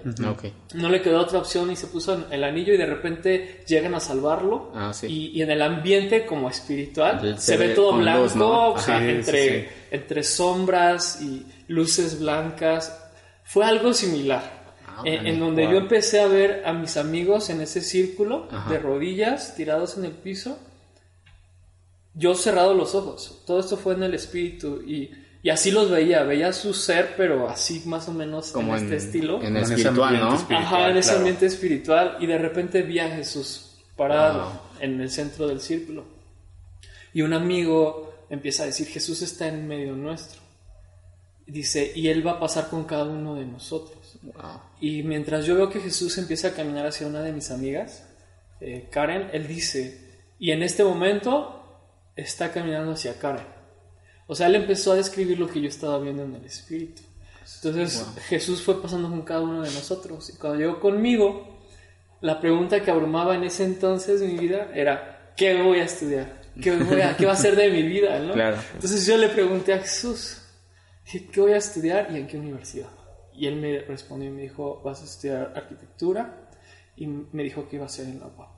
no 0.74 0.88
le 0.88 1.02
quedó 1.02 1.20
otra 1.20 1.38
opción 1.38 1.70
y 1.70 1.76
se 1.76 1.86
puso 1.86 2.26
el 2.30 2.44
anillo 2.44 2.72
y 2.72 2.76
de 2.78 2.86
repente 2.86 3.62
llegan 3.68 3.94
a 3.94 4.00
salvarlo 4.00 4.72
Ah, 4.74 4.92
sí. 4.94 5.06
y, 5.06 5.38
y 5.38 5.42
en 5.42 5.50
el 5.50 5.60
ambiente 5.62 6.24
como 6.26 6.48
espiritual 6.48 7.36
Se 7.38 7.52
se, 7.52 7.56
ve 7.58 7.68
todo 7.74 7.92
blanco, 7.98 8.22
luz, 8.22 8.36
¿no? 8.36 8.70
o 8.70 8.78
sea, 8.78 8.96
Ajá. 8.96 9.04
Sí, 9.04 9.10
entre, 9.10 9.42
sí, 9.48 9.60
sí. 9.60 9.74
entre 9.92 10.22
sombras 10.24 11.20
y 11.22 11.46
luces 11.68 12.18
blancas. 12.20 13.04
Fue 13.44 13.64
algo 13.64 13.92
similar. 13.94 14.57
Ah, 14.98 15.02
en, 15.04 15.14
órale. 15.14 15.30
en 15.30 15.40
donde 15.40 15.62
Wow. 15.64 15.72
yo 15.72 15.78
empecé 15.78 16.20
a 16.20 16.26
ver 16.26 16.62
a 16.66 16.72
mis 16.72 16.96
amigos 16.96 17.50
en 17.50 17.60
ese 17.60 17.80
círculo 17.80 18.48
Ajá. 18.50 18.70
de 18.70 18.78
rodillas 18.78 19.54
tirados 19.56 19.96
en 19.98 20.04
el 20.04 20.12
piso 20.12 20.58
yo 22.14 22.34
cerrado 22.34 22.74
los 22.74 22.94
ojos. 22.94 23.42
Todo 23.46 23.60
esto 23.60 23.76
fue 23.76 23.94
en 23.94 24.02
el 24.02 24.14
espíritu 24.14 24.82
y, 24.84 25.10
y 25.42 25.50
así 25.50 25.70
los 25.70 25.88
veía. 25.88 26.24
Veía 26.24 26.52
su 26.52 26.74
ser, 26.74 27.14
pero 27.16 27.48
así 27.48 27.82
más 27.86 28.08
o 28.08 28.12
menos 28.12 28.50
Como 28.50 28.72
en, 28.76 28.78
en, 28.78 28.92
este 28.92 28.96
estilo. 28.96 29.40
en 29.40 29.56
en 29.56 29.56
ese 29.58 29.74
espiritual, 29.74 30.08
ambiente 30.16 30.30
¿no? 30.30 30.36
espiritual. 30.36 30.64
Ajá, 30.66 30.90
en 30.90 30.96
ese 30.96 31.08
claro. 31.08 31.18
ambiente 31.18 31.46
espiritual. 31.46 32.16
Y 32.20 32.26
de 32.26 32.38
repente 32.38 32.82
vi 32.82 32.98
a 32.98 33.08
Jesús 33.14 33.76
parado 33.96 34.40
Wow. 34.44 34.60
en 34.80 35.00
el 35.00 35.10
centro 35.10 35.46
del 35.46 35.60
círculo. 35.60 36.04
Y 37.14 37.22
un 37.22 37.32
amigo 37.34 38.12
empieza 38.30 38.64
a 38.64 38.66
decir, 38.66 38.88
Jesús 38.88 39.22
está 39.22 39.46
en 39.46 39.68
medio 39.68 39.94
nuestro. 39.94 40.40
Dice, 41.46 41.92
y 41.94 42.08
Él 42.08 42.26
va 42.26 42.32
a 42.32 42.40
pasar 42.40 42.68
con 42.68 42.82
cada 42.84 43.04
uno 43.04 43.36
de 43.36 43.44
nosotros. 43.46 44.07
Wow. 44.22 44.60
Y 44.80 45.02
mientras 45.02 45.46
yo 45.46 45.54
veo 45.54 45.70
que 45.70 45.80
Jesús 45.80 46.16
empieza 46.18 46.48
a 46.48 46.54
caminar 46.54 46.86
hacia 46.86 47.06
una 47.06 47.22
de 47.22 47.32
mis 47.32 47.50
amigas, 47.50 48.08
eh, 48.60 48.88
Karen, 48.90 49.30
él 49.32 49.46
dice, 49.46 50.22
y 50.38 50.50
en 50.50 50.62
este 50.62 50.84
momento 50.84 51.58
está 52.16 52.52
caminando 52.52 52.92
hacia 52.92 53.18
Karen. 53.18 53.46
O 54.26 54.34
sea, 54.34 54.48
él 54.48 54.56
empezó 54.56 54.92
a 54.92 54.96
describir 54.96 55.38
lo 55.38 55.48
que 55.48 55.60
yo 55.60 55.68
estaba 55.68 55.98
viendo 55.98 56.24
en 56.24 56.34
el 56.34 56.44
Espíritu. 56.44 57.02
Entonces 57.56 58.04
Jesús 58.28 58.62
fue 58.62 58.80
pasando 58.82 59.08
con 59.08 59.22
cada 59.22 59.40
uno 59.40 59.62
de 59.62 59.70
nosotros. 59.70 60.30
Y 60.30 60.36
cuando 60.36 60.58
llegó 60.58 60.80
conmigo, 60.80 61.58
la 62.20 62.40
pregunta 62.40 62.82
que 62.82 62.90
abrumaba 62.90 63.34
en 63.34 63.44
ese 63.44 63.64
entonces 63.64 64.20
mi 64.20 64.36
vida 64.36 64.70
era, 64.74 65.32
¿qué 65.36 65.62
voy 65.62 65.78
a 65.78 65.84
estudiar? 65.84 66.42
¿Qué, 66.60 66.76
voy 66.76 67.00
a, 67.00 67.16
¿Qué 67.16 67.24
va 67.24 67.32
a 67.32 67.36
ser 67.36 67.56
de 67.56 67.70
mi 67.70 67.82
vida? 67.82 68.18
¿no? 68.18 68.32
Claro. 68.38 68.58
Entonces 68.74 69.06
yo 69.06 69.16
le 69.16 69.28
pregunté 69.28 69.72
a 69.72 69.78
Jesús, 69.78 70.42
¿qué 71.10 71.40
voy 71.40 71.52
a 71.52 71.56
estudiar 71.56 72.08
y 72.12 72.16
en 72.16 72.26
qué 72.26 72.36
universidad? 72.36 72.88
Y 73.38 73.46
él 73.46 73.56
me 73.56 73.80
respondió 73.80 74.28
y 74.28 74.32
me 74.32 74.42
dijo, 74.42 74.82
vas 74.84 75.00
a 75.00 75.04
estudiar 75.04 75.52
arquitectura 75.54 76.48
y 76.96 77.06
me 77.06 77.44
dijo 77.44 77.68
que 77.68 77.76
iba 77.76 77.86
a 77.86 77.88
ser 77.88 78.06
en 78.06 78.18
la 78.18 78.26
UAP. 78.26 78.50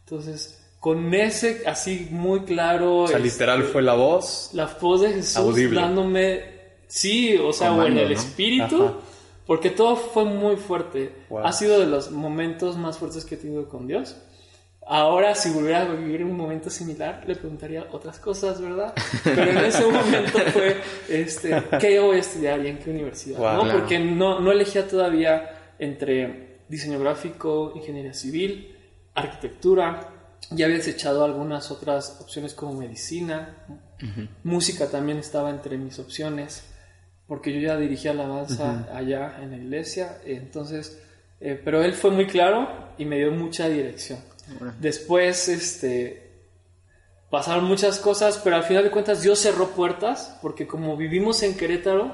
Entonces, 0.00 0.64
con 0.80 1.12
ese 1.12 1.62
así 1.66 2.08
muy 2.10 2.40
claro... 2.40 3.00
O 3.00 3.06
sea, 3.06 3.18
este, 3.18 3.28
literal 3.28 3.64
fue 3.64 3.82
la 3.82 3.94
voz. 3.94 4.50
la 4.54 4.66
voz 4.80 5.02
de 5.02 5.12
Jesús 5.12 5.36
Audible. 5.36 5.80
dándome, 5.80 6.42
sí, 6.86 7.36
o 7.36 7.52
sea, 7.52 7.72
o 7.72 7.74
en 7.74 7.80
Comando, 7.80 8.00
el 8.00 8.08
¿no? 8.08 8.14
espíritu, 8.14 8.84
Ajá. 8.84 8.94
porque 9.46 9.70
todo 9.70 9.96
fue 9.96 10.24
muy 10.24 10.56
fuerte. 10.56 11.12
Wow. 11.28 11.40
Ha 11.44 11.52
sido 11.52 11.78
de 11.78 11.86
los 11.86 12.10
momentos 12.10 12.78
más 12.78 12.96
fuertes 12.96 13.26
que 13.26 13.34
he 13.34 13.38
tenido 13.38 13.68
con 13.68 13.86
Dios. 13.86 14.16
Ahora, 14.90 15.34
si 15.34 15.50
volviera 15.50 15.82
a 15.82 15.92
vivir 15.92 16.24
un 16.24 16.34
momento 16.34 16.70
similar, 16.70 17.22
le 17.26 17.36
preguntaría 17.36 17.86
otras 17.92 18.18
cosas, 18.18 18.58
¿verdad? 18.58 18.94
Pero 19.22 19.50
en 19.50 19.58
ese 19.58 19.84
momento 19.84 20.38
fue, 20.50 20.80
este, 21.10 21.62
¿qué 21.78 21.96
yo 21.96 22.06
voy 22.06 22.16
a 22.16 22.20
estudiar 22.20 22.64
y 22.64 22.68
en 22.68 22.78
qué 22.78 22.90
universidad? 22.90 23.38
Wow. 23.38 23.52
¿no? 23.52 23.62
Claro. 23.64 23.78
Porque 23.80 23.98
no, 23.98 24.40
no 24.40 24.50
elegía 24.50 24.88
todavía 24.88 25.74
entre 25.78 26.60
diseño 26.68 26.98
gráfico, 26.98 27.74
ingeniería 27.76 28.14
civil, 28.14 28.74
arquitectura. 29.14 30.08
Ya 30.52 30.64
había 30.64 30.78
desechado 30.78 31.22
algunas 31.22 31.70
otras 31.70 32.18
opciones 32.22 32.54
como 32.54 32.72
medicina. 32.72 33.56
Música 34.42 34.88
también 34.88 35.18
estaba 35.18 35.50
entre 35.50 35.76
mis 35.76 35.98
opciones, 35.98 36.64
porque 37.26 37.52
yo 37.52 37.60
ya 37.60 37.76
dirigía 37.76 38.12
alabanza 38.12 38.88
allá 38.94 39.38
en 39.42 39.50
la 39.50 39.56
iglesia. 39.58 40.16
Entonces, 40.24 40.98
eh, 41.40 41.60
pero 41.62 41.82
él 41.82 41.92
fue 41.92 42.10
muy 42.10 42.26
claro 42.26 42.68
y 42.96 43.04
me 43.04 43.16
dio 43.16 43.32
mucha 43.32 43.68
dirección. 43.68 44.18
Después, 44.80 45.48
este, 45.48 46.30
pasaron 47.30 47.64
muchas 47.64 47.98
cosas, 47.98 48.40
pero 48.42 48.56
al 48.56 48.62
final 48.64 48.84
de 48.84 48.90
cuentas 48.90 49.22
Dios 49.22 49.38
cerró 49.38 49.68
puertas, 49.70 50.38
porque 50.42 50.66
como 50.66 50.96
vivimos 50.96 51.42
en 51.42 51.56
Querétaro, 51.56 52.12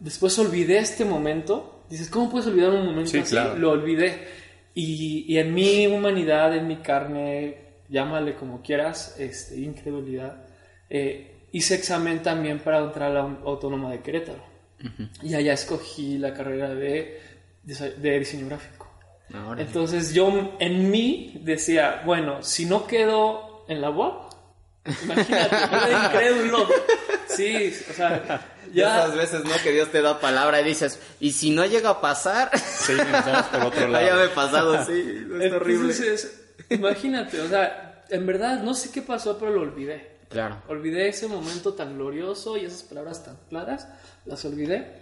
después 0.00 0.38
olvidé 0.38 0.78
este 0.78 1.04
momento. 1.04 1.84
Dices, 1.90 2.10
¿cómo 2.10 2.30
puedes 2.30 2.46
olvidar 2.46 2.70
un 2.70 2.84
momento 2.84 3.10
Sí, 3.10 3.18
así? 3.18 3.30
claro. 3.30 3.56
Lo 3.58 3.70
olvidé. 3.70 4.28
Y, 4.74 5.24
y 5.26 5.38
en 5.38 5.54
mi 5.54 5.86
humanidad, 5.86 6.54
en 6.54 6.66
mi 6.68 6.76
carne, 6.76 7.56
llámale 7.88 8.34
como 8.36 8.62
quieras, 8.62 9.16
este, 9.18 9.58
incredulidad, 9.58 10.44
eh, 10.90 11.46
hice 11.50 11.74
examen 11.74 12.22
también 12.22 12.60
para 12.60 12.78
entrar 12.78 13.10
a 13.10 13.14
la 13.14 13.20
Autónoma 13.44 13.90
de 13.90 14.00
Querétaro. 14.00 14.46
Y 15.22 15.34
allá 15.34 15.54
escogí 15.54 16.18
la 16.18 16.32
carrera 16.32 16.72
de, 16.72 17.18
de 17.64 18.18
diseño 18.20 18.46
gráfico. 18.46 18.77
Ahora. 19.34 19.60
Entonces 19.62 20.14
yo 20.14 20.56
en 20.58 20.90
mí 20.90 21.40
decía, 21.44 22.02
bueno, 22.04 22.42
si 22.42 22.64
no 22.66 22.86
quedo 22.86 23.64
en 23.68 23.80
la 23.80 23.90
UAP, 23.90 24.32
imagínate, 25.04 25.56
yo 25.70 25.86
era 25.86 26.04
incrédulo. 26.06 26.68
Sí, 27.28 27.72
o 27.90 27.92
sea, 27.92 28.54
Ya 28.74 28.98
esas 28.98 29.16
veces, 29.16 29.44
¿no? 29.44 29.52
Que 29.62 29.72
Dios 29.72 29.90
te 29.90 30.02
da 30.02 30.20
palabra 30.20 30.60
y 30.60 30.64
dices, 30.64 31.00
y 31.20 31.32
si 31.32 31.50
no 31.50 31.64
llega 31.64 31.88
a 31.90 32.00
pasar, 32.02 32.50
Sí, 32.58 32.92
por 33.52 33.64
otro 33.64 33.80
Ah, 33.80 33.80
ya 33.80 33.86
me 33.86 33.92
lado. 33.92 34.24
he 34.24 34.28
pasado, 34.28 34.84
sí, 34.84 35.26
es 35.40 35.52
horrible. 35.52 35.92
Entonces, 35.92 36.44
imagínate, 36.68 37.40
o 37.40 37.48
sea, 37.48 38.04
en 38.10 38.26
verdad 38.26 38.62
no 38.62 38.74
sé 38.74 38.90
qué 38.92 39.00
pasó, 39.02 39.38
pero 39.38 39.52
lo 39.52 39.62
olvidé. 39.62 40.18
Claro. 40.28 40.62
Olvidé 40.68 41.08
ese 41.08 41.26
momento 41.28 41.72
tan 41.72 41.96
glorioso 41.96 42.58
y 42.58 42.66
esas 42.66 42.82
palabras 42.82 43.24
tan 43.24 43.38
claras, 43.48 43.88
las 44.26 44.44
olvidé. 44.44 45.00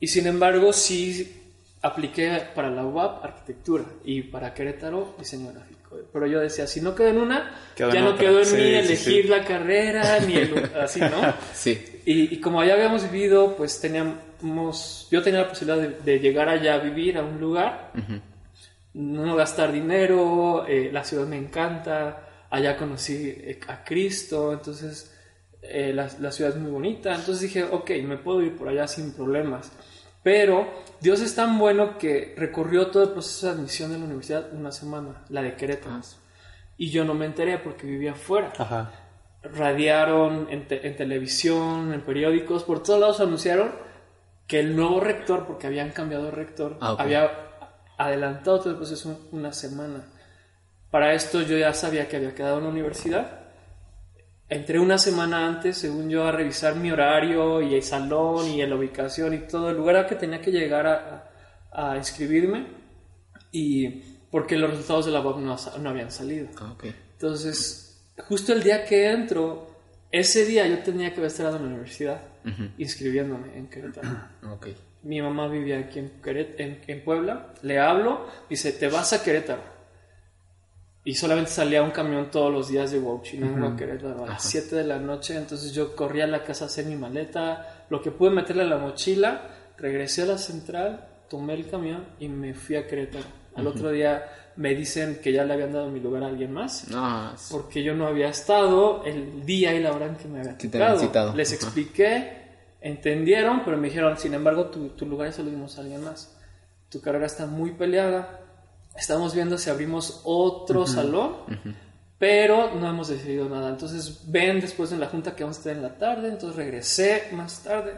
Y 0.00 0.08
sin 0.08 0.26
embargo, 0.26 0.72
sí 0.72 1.43
apliqué 1.84 2.42
para 2.54 2.70
la 2.70 2.84
UAP 2.84 3.24
arquitectura 3.24 3.84
y 4.04 4.22
para 4.22 4.54
Querétaro 4.54 5.14
diseño 5.18 5.52
gráfico. 5.52 5.96
Pero 6.12 6.26
yo 6.26 6.40
decía, 6.40 6.66
si 6.66 6.80
no 6.80 6.94
quedo 6.94 7.08
en 7.08 7.18
una, 7.18 7.52
Quedo 7.76 7.92
ya 7.92 7.98
en 8.00 8.04
no 8.06 8.16
quedó 8.16 8.38
en 8.40 8.46
Sí, 8.46 8.56
mí 8.56 8.62
sí, 8.62 8.74
elegir 8.74 9.22
sí. 9.24 9.28
la 9.28 9.44
carrera, 9.44 10.18
ni 10.20 10.34
el, 10.36 10.70
así, 10.80 11.00
¿no? 11.00 11.34
Sí. 11.52 12.00
Y, 12.06 12.34
y 12.34 12.40
como 12.40 12.64
ya 12.64 12.74
habíamos 12.74 13.08
vivido, 13.10 13.54
pues 13.56 13.80
teníamos, 13.80 15.08
yo 15.10 15.22
tenía 15.22 15.42
la 15.42 15.48
posibilidad 15.48 15.78
de, 15.80 16.00
de 16.00 16.18
llegar 16.18 16.48
allá 16.48 16.74
a 16.74 16.78
vivir 16.78 17.18
a 17.18 17.22
un 17.22 17.38
lugar, 17.38 17.92
no 18.94 19.36
gastar 19.36 19.72
dinero, 19.72 20.66
eh, 20.66 20.90
la 20.92 21.04
ciudad 21.04 21.26
me 21.26 21.36
encanta, 21.36 22.46
allá 22.50 22.76
conocí 22.76 23.34
eh, 23.36 23.60
a 23.68 23.84
Cristo, 23.84 24.52
entonces 24.52 25.12
eh, 25.62 25.92
la, 25.94 26.08
la 26.20 26.30
ciudad 26.32 26.52
es 26.54 26.58
muy 26.60 26.70
bonita, 26.70 27.10
entonces 27.14 27.40
dije, 27.40 27.64
ok, 27.64 27.90
me 28.04 28.18
puedo 28.18 28.42
ir 28.42 28.56
por 28.56 28.68
allá 28.68 28.86
sin 28.86 29.12
problemas. 29.12 29.70
Pero 30.24 30.66
Dios 31.00 31.20
es 31.20 31.36
tan 31.36 31.58
bueno 31.58 31.96
que 31.98 32.34
recorrió 32.36 32.88
todo 32.88 33.04
el 33.04 33.10
proceso 33.10 33.46
de 33.46 33.52
admisión 33.52 33.92
de 33.92 33.98
la 33.98 34.04
universidad 34.06 34.52
una 34.52 34.72
semana, 34.72 35.22
la 35.28 35.42
de 35.42 35.54
Querétaro. 35.54 36.00
Y 36.76 36.90
yo 36.90 37.04
no 37.04 37.14
me 37.14 37.26
enteré 37.26 37.58
porque 37.58 37.86
vivía 37.86 38.12
afuera 38.12 38.52
Ajá. 38.58 38.90
radiaron 39.42 40.48
en, 40.50 40.66
te- 40.66 40.86
en 40.88 40.96
televisión, 40.96 41.92
en 41.92 42.00
periódicos, 42.00 42.64
por 42.64 42.82
todos 42.82 42.98
lados 43.00 43.20
anunciaron 43.20 43.70
que 44.46 44.60
el 44.60 44.74
nuevo 44.74 44.98
rector, 45.00 45.46
porque 45.46 45.66
habían 45.66 45.90
cambiado 45.90 46.24
de 46.24 46.30
rector, 46.32 46.78
Ah, 46.80 46.96
había 46.98 47.30
adelantado 47.98 48.58
todo 48.60 48.70
el 48.70 48.76
proceso 48.76 49.28
una 49.30 49.52
semana. 49.52 50.04
Para 50.90 51.12
esto 51.12 51.42
yo 51.42 51.56
ya 51.58 51.72
sabía 51.74 52.08
que 52.08 52.16
había 52.16 52.34
quedado 52.34 52.58
en 52.58 52.64
la 52.64 52.70
universidad. 52.70 53.43
Entré 54.48 54.78
una 54.78 54.98
semana 54.98 55.46
antes, 55.46 55.78
según 55.78 56.08
yo, 56.10 56.24
a 56.26 56.32
revisar 56.32 56.76
mi 56.76 56.90
horario 56.90 57.62
y 57.62 57.74
el 57.74 57.82
salón 57.82 58.46
y 58.48 58.64
la 58.64 58.76
ubicación 58.76 59.32
y 59.34 59.38
todo, 59.38 59.70
el 59.70 59.76
lugar 59.76 59.96
al 59.96 60.06
que 60.06 60.14
tenía 60.16 60.40
que 60.40 60.50
llegar 60.52 60.86
a, 60.86 61.30
a- 61.72 61.96
inscribirme. 61.96 62.66
Y 63.52 63.88
porque 64.30 64.56
los 64.56 64.70
resultados 64.70 65.06
de 65.06 65.12
la 65.12 65.20
UAP 65.20 65.38
no, 65.38 65.56
no 65.80 65.90
habían 65.90 66.10
salido. 66.10 66.48
Ah, 66.60 66.72
ok. 66.72 66.84
Entonces, 67.12 68.12
justo 68.28 68.52
el 68.52 68.62
día 68.62 68.84
que 68.84 69.10
entro, 69.10 69.66
ese 70.10 70.44
día 70.44 70.66
yo 70.66 70.78
tenía 70.80 71.10
que 71.10 71.16
haber 71.18 71.28
estado 71.28 71.56
en 71.56 71.62
la 71.62 71.68
universidad 71.68 72.20
inscribiéndome 72.78 73.56
en 73.56 73.68
Querétaro. 73.68 74.08
Ok. 74.52 74.68
Mi 75.04 75.20
mamá 75.20 75.48
vivía 75.48 75.78
aquí 75.80 75.98
en, 75.98 76.22
Queret- 76.22 76.54
en, 76.58 76.80
en 76.86 77.04
Puebla, 77.04 77.52
le 77.62 77.78
hablo, 77.78 78.26
dice, 78.48 78.72
te 78.72 78.88
vas 78.88 79.12
a 79.12 79.22
Querétaro. 79.22 79.62
Y 81.06 81.14
solamente 81.14 81.50
salía 81.50 81.82
un 81.82 81.90
camión 81.90 82.30
todos 82.30 82.50
los 82.50 82.68
días 82.68 82.90
de 82.90 82.98
Huachinango 82.98 83.66
a 83.66 83.76
Querétaro 83.76 84.24
a 84.24 84.28
las 84.28 84.42
7 84.42 84.74
de 84.76 84.84
la 84.84 84.98
noche. 84.98 85.36
Entonces 85.36 85.72
yo 85.72 85.94
corrí 85.94 86.22
a 86.22 86.26
la 86.26 86.42
casa 86.42 86.64
a 86.64 86.66
hacer 86.68 86.86
mi 86.86 86.96
maleta, 86.96 87.84
lo 87.90 88.00
que 88.00 88.10
pude 88.10 88.30
meterle 88.30 88.62
a 88.62 88.66
la 88.66 88.78
mochila, 88.78 89.50
regresé 89.76 90.22
a 90.22 90.26
la 90.26 90.38
central, 90.38 91.06
tomé 91.28 91.54
el 91.54 91.68
camión 91.68 92.06
y 92.20 92.28
me 92.28 92.54
fui 92.54 92.76
a 92.76 92.86
Querétaro. 92.86 93.26
Al 93.54 93.66
otro 93.66 93.90
día 93.90 94.24
me 94.56 94.74
dicen 94.74 95.20
que 95.22 95.30
ya 95.32 95.44
le 95.44 95.52
habían 95.52 95.72
dado 95.72 95.88
mi 95.90 96.00
lugar 96.00 96.22
a 96.22 96.28
alguien 96.28 96.52
más 96.52 96.88
No, 96.88 97.34
es- 97.34 97.48
porque 97.52 97.82
yo 97.82 97.92
no 97.94 98.06
había 98.06 98.28
estado 98.28 99.04
el 99.04 99.44
día 99.44 99.74
y 99.74 99.80
la 99.82 99.92
hora 99.92 100.06
en 100.06 100.16
que 100.16 100.26
me 100.26 100.40
habían 100.40 100.56
citado. 101.00 101.34
Les 101.36 101.52
Ajá. 101.52 101.56
expliqué, 101.56 102.44
entendieron, 102.80 103.62
pero 103.64 103.76
me 103.76 103.88
dijeron, 103.88 104.16
sin 104.16 104.32
embargo, 104.34 104.66
tu, 104.66 104.88
tu 104.90 105.06
lugar 105.06 105.28
ya 105.28 105.32
se 105.36 105.42
lo 105.42 105.50
dimos 105.50 105.76
a 105.78 105.82
alguien 105.82 106.02
más. 106.02 106.34
Tu 106.88 107.00
carrera 107.00 107.26
está 107.26 107.46
muy 107.46 107.72
peleada. 107.72 108.40
Estamos 108.96 109.34
viendo 109.34 109.58
si 109.58 109.70
abrimos 109.70 110.20
otro 110.24 110.86
salón, 110.86 111.36
pero 112.18 112.74
no 112.74 112.88
hemos 112.88 113.08
decidido 113.08 113.48
nada. 113.48 113.68
Entonces 113.70 114.20
ven 114.30 114.60
después 114.60 114.92
en 114.92 115.00
la 115.00 115.06
junta 115.08 115.34
que 115.34 115.42
vamos 115.44 115.56
a 115.56 115.60
estar 115.60 115.76
en 115.76 115.82
la 115.82 115.98
tarde. 115.98 116.28
Entonces 116.28 116.56
regresé 116.56 117.28
más 117.32 117.62
tarde. 117.62 117.94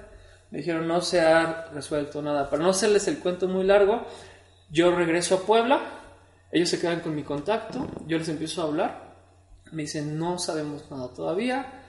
Me 0.50 0.58
dijeron, 0.58 0.86
no 0.88 1.00
se 1.02 1.20
ha 1.20 1.66
resuelto 1.74 2.22
nada. 2.22 2.48
Para 2.48 2.62
no 2.62 2.70
hacerles 2.70 3.06
el 3.08 3.18
cuento 3.18 3.46
muy 3.48 3.64
largo, 3.64 4.06
yo 4.70 4.94
regreso 4.94 5.34
a 5.34 5.40
Puebla. 5.40 5.80
Ellos 6.50 6.68
se 6.70 6.78
quedan 6.80 7.00
con 7.00 7.14
mi 7.14 7.24
contacto. 7.24 7.86
Yo 8.06 8.16
les 8.16 8.28
empiezo 8.28 8.62
a 8.62 8.66
hablar. 8.66 9.06
Me 9.72 9.82
dicen, 9.82 10.18
no 10.18 10.38
sabemos 10.38 10.84
nada 10.90 11.08
todavía. 11.12 11.82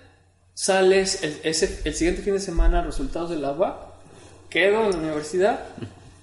Sales 0.54 1.24
el, 1.24 1.40
ese- 1.44 1.82
el 1.86 1.94
siguiente 1.94 2.24
fin 2.24 2.34
de 2.34 2.40
semana, 2.40 2.82
resultados 2.82 3.30
de 3.30 3.38
la 3.38 3.52
UAP. 3.52 3.78
Quedo 4.50 4.86
en 4.86 4.92
la 4.92 4.98
universidad. 4.98 5.60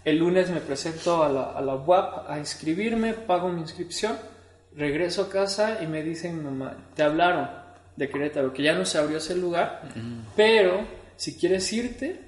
El 0.05 0.19
lunes 0.19 0.51
me 0.51 0.61
presento 0.61 1.23
a 1.23 1.29
la, 1.31 1.53
a 1.53 1.61
la 1.63 1.77
UAP 1.77 2.31
a 2.31 2.39
inscribirme, 2.39 3.15
pago 3.15 3.49
mi 3.49 3.63
inscripción. 3.63 4.19
Regreso 4.77 5.23
a 5.23 5.31
casa 5.31 5.83
y 5.83 5.87
me 5.87 6.03
dicen, 6.03 6.43
mamá, 6.43 6.91
te 6.95 7.03
hablaron 7.03 7.49
de 7.97 8.09
Querétaro, 8.09 8.53
que 8.53 8.63
ya 8.63 8.75
no 8.75 8.85
se 8.85 8.99
abrió 8.99 9.19
ese 9.19 9.37
lugar, 9.37 9.89
pero 10.35 10.85
si 11.17 11.37
quieres 11.37 11.73
irte, 11.73 12.21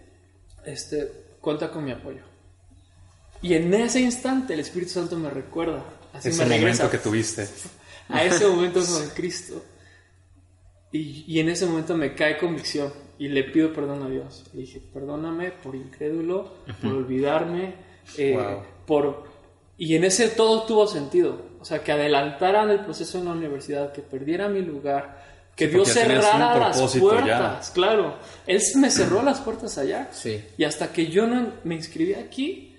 este, 0.64 1.11
cuenta 1.40 1.71
con 1.71 1.85
mi 1.85 1.90
apoyo. 1.90 2.23
Y 3.42 3.54
en 3.54 3.75
ese 3.75 4.00
instante 4.00 4.54
el 4.54 4.61
Espíritu 4.61 4.92
Santo 4.92 5.16
me 5.16 5.28
recuerda. 5.28 5.85
Así 6.12 6.30
Ese 6.30 6.45
me 6.45 6.54
regresa 6.54 6.85
momento 6.85 6.90
que 6.90 7.02
tuviste. 7.02 7.49
a 8.09 8.25
ese 8.25 8.47
momento 8.47 8.80
con 8.87 9.09
Cristo. 9.11 9.62
Y, 10.92 11.25
y 11.26 11.40
en 11.40 11.49
ese 11.49 11.66
momento 11.66 11.97
me 11.97 12.14
cae 12.14 12.38
convicción 12.38 12.92
y 13.18 13.28
le 13.28 13.44
pido 13.44 13.73
perdón 13.73 14.02
a 14.02 14.08
Dios. 14.08 14.44
Le 14.52 14.61
dije, 14.62 14.80
perdóname 14.92 15.50
por 15.50 15.75
incrédulo, 15.75 16.52
por 16.82 16.92
olvidarme, 16.92 17.75
eh, 18.18 18.35
Wow. 18.37 18.62
por... 18.87 19.25
Y 19.78 19.94
en 19.94 20.04
ese 20.04 20.28
todo 20.28 20.62
tuvo 20.62 20.87
sentido. 20.87 21.38
O 21.61 21.64
sea, 21.64 21.82
que 21.82 21.92
adelantaran 21.92 22.70
el 22.70 22.80
proceso 22.80 23.18
en 23.18 23.26
la 23.26 23.32
universidad, 23.32 23.92
que 23.92 24.00
perdiera 24.02 24.49
mi 24.49 24.62
lugar, 24.62 25.23
que 25.54 25.66
Sí, 25.66 25.73
Dios 25.75 25.88
cerrara 25.88 26.58
las 26.58 26.76
propósito 26.76 27.11
ya. 27.11 27.23
puertas. 27.38 27.70
Claro, 27.73 28.14
Él 28.46 28.61
me 28.76 28.90
cerró 28.90 29.23
las 29.23 29.40
puertas 29.40 29.76
allá. 29.78 30.08
Sí. 30.12 30.42
Y 30.56 30.64
hasta 30.64 30.92
que 30.92 31.06
yo 31.08 31.26
no 31.26 31.52
me 31.64 31.75
inscribí 31.75 32.14
aquí, 32.14 32.75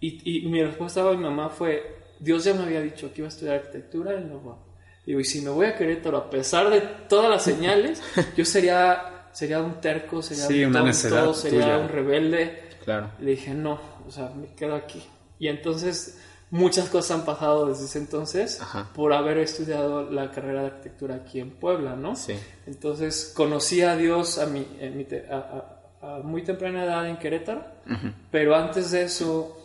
y, 0.00 0.44
y 0.44 0.46
mi 0.50 0.62
respuesta 0.62 1.00
a 1.08 1.12
mi 1.12 1.18
mamá 1.22 1.48
fue, 1.48 1.82
Dios 2.18 2.44
ya 2.44 2.52
me 2.54 2.64
había 2.64 2.80
dicho 2.82 3.10
que 3.12 3.20
iba 3.22 3.28
a 3.28 3.30
estudiar 3.30 3.56
arquitectura 3.56 4.12
en 4.14 4.28
la 4.30 4.36
UAP. 4.36 4.58
Digo, 5.06 5.20
y 5.20 5.24
si 5.24 5.40
me 5.42 5.50
voy 5.50 5.66
a 5.66 5.76
Querétaro, 5.76 6.16
a 6.18 6.30
pesar 6.30 6.68
de 6.70 6.80
todas 7.08 7.30
las 7.30 7.42
señales, 7.42 8.02
yo 8.36 8.44
sería, 8.44 9.13
sería 9.34 9.60
un 9.60 9.80
terco, 9.80 10.22
sería 10.22 10.46
Sí, 10.46 10.64
un 10.64 10.72
tonto, 10.72 11.34
sería 11.34 11.60
tuya. 11.64 11.78
un 11.78 11.88
rebelde. 11.88 12.68
Claro. 12.84 13.10
Le 13.20 13.32
dije, 13.32 13.52
no, 13.52 13.78
o 14.06 14.10
sea, 14.10 14.30
me 14.30 14.54
quedo 14.54 14.74
aquí. 14.74 15.02
Y 15.38 15.48
entonces 15.48 16.18
muchas 16.50 16.88
cosas 16.88 17.18
han 17.18 17.24
pasado 17.24 17.66
desde 17.66 17.84
ese 17.86 17.98
entonces 17.98 18.60
Ajá. 18.60 18.90
por 18.94 19.12
haber 19.12 19.38
estudiado 19.38 20.10
la 20.10 20.30
carrera 20.30 20.60
de 20.60 20.66
arquitectura 20.68 21.16
aquí 21.16 21.40
en 21.40 21.50
Puebla, 21.50 21.96
¿no? 21.96 22.14
Sí. 22.14 22.34
Entonces 22.66 23.32
conocí 23.34 23.82
a 23.82 23.96
Dios 23.96 24.38
a, 24.38 24.46
mi, 24.46 24.66
en 24.80 24.96
mi 24.96 25.04
te- 25.04 25.26
a- 25.30 25.70
muy 26.22 26.42
temprana 26.44 26.84
edad 26.84 27.08
en 27.08 27.16
Querétaro, 27.16 27.64
pero 28.30 28.54
antes 28.54 28.90
de 28.90 29.04
eso 29.04 29.58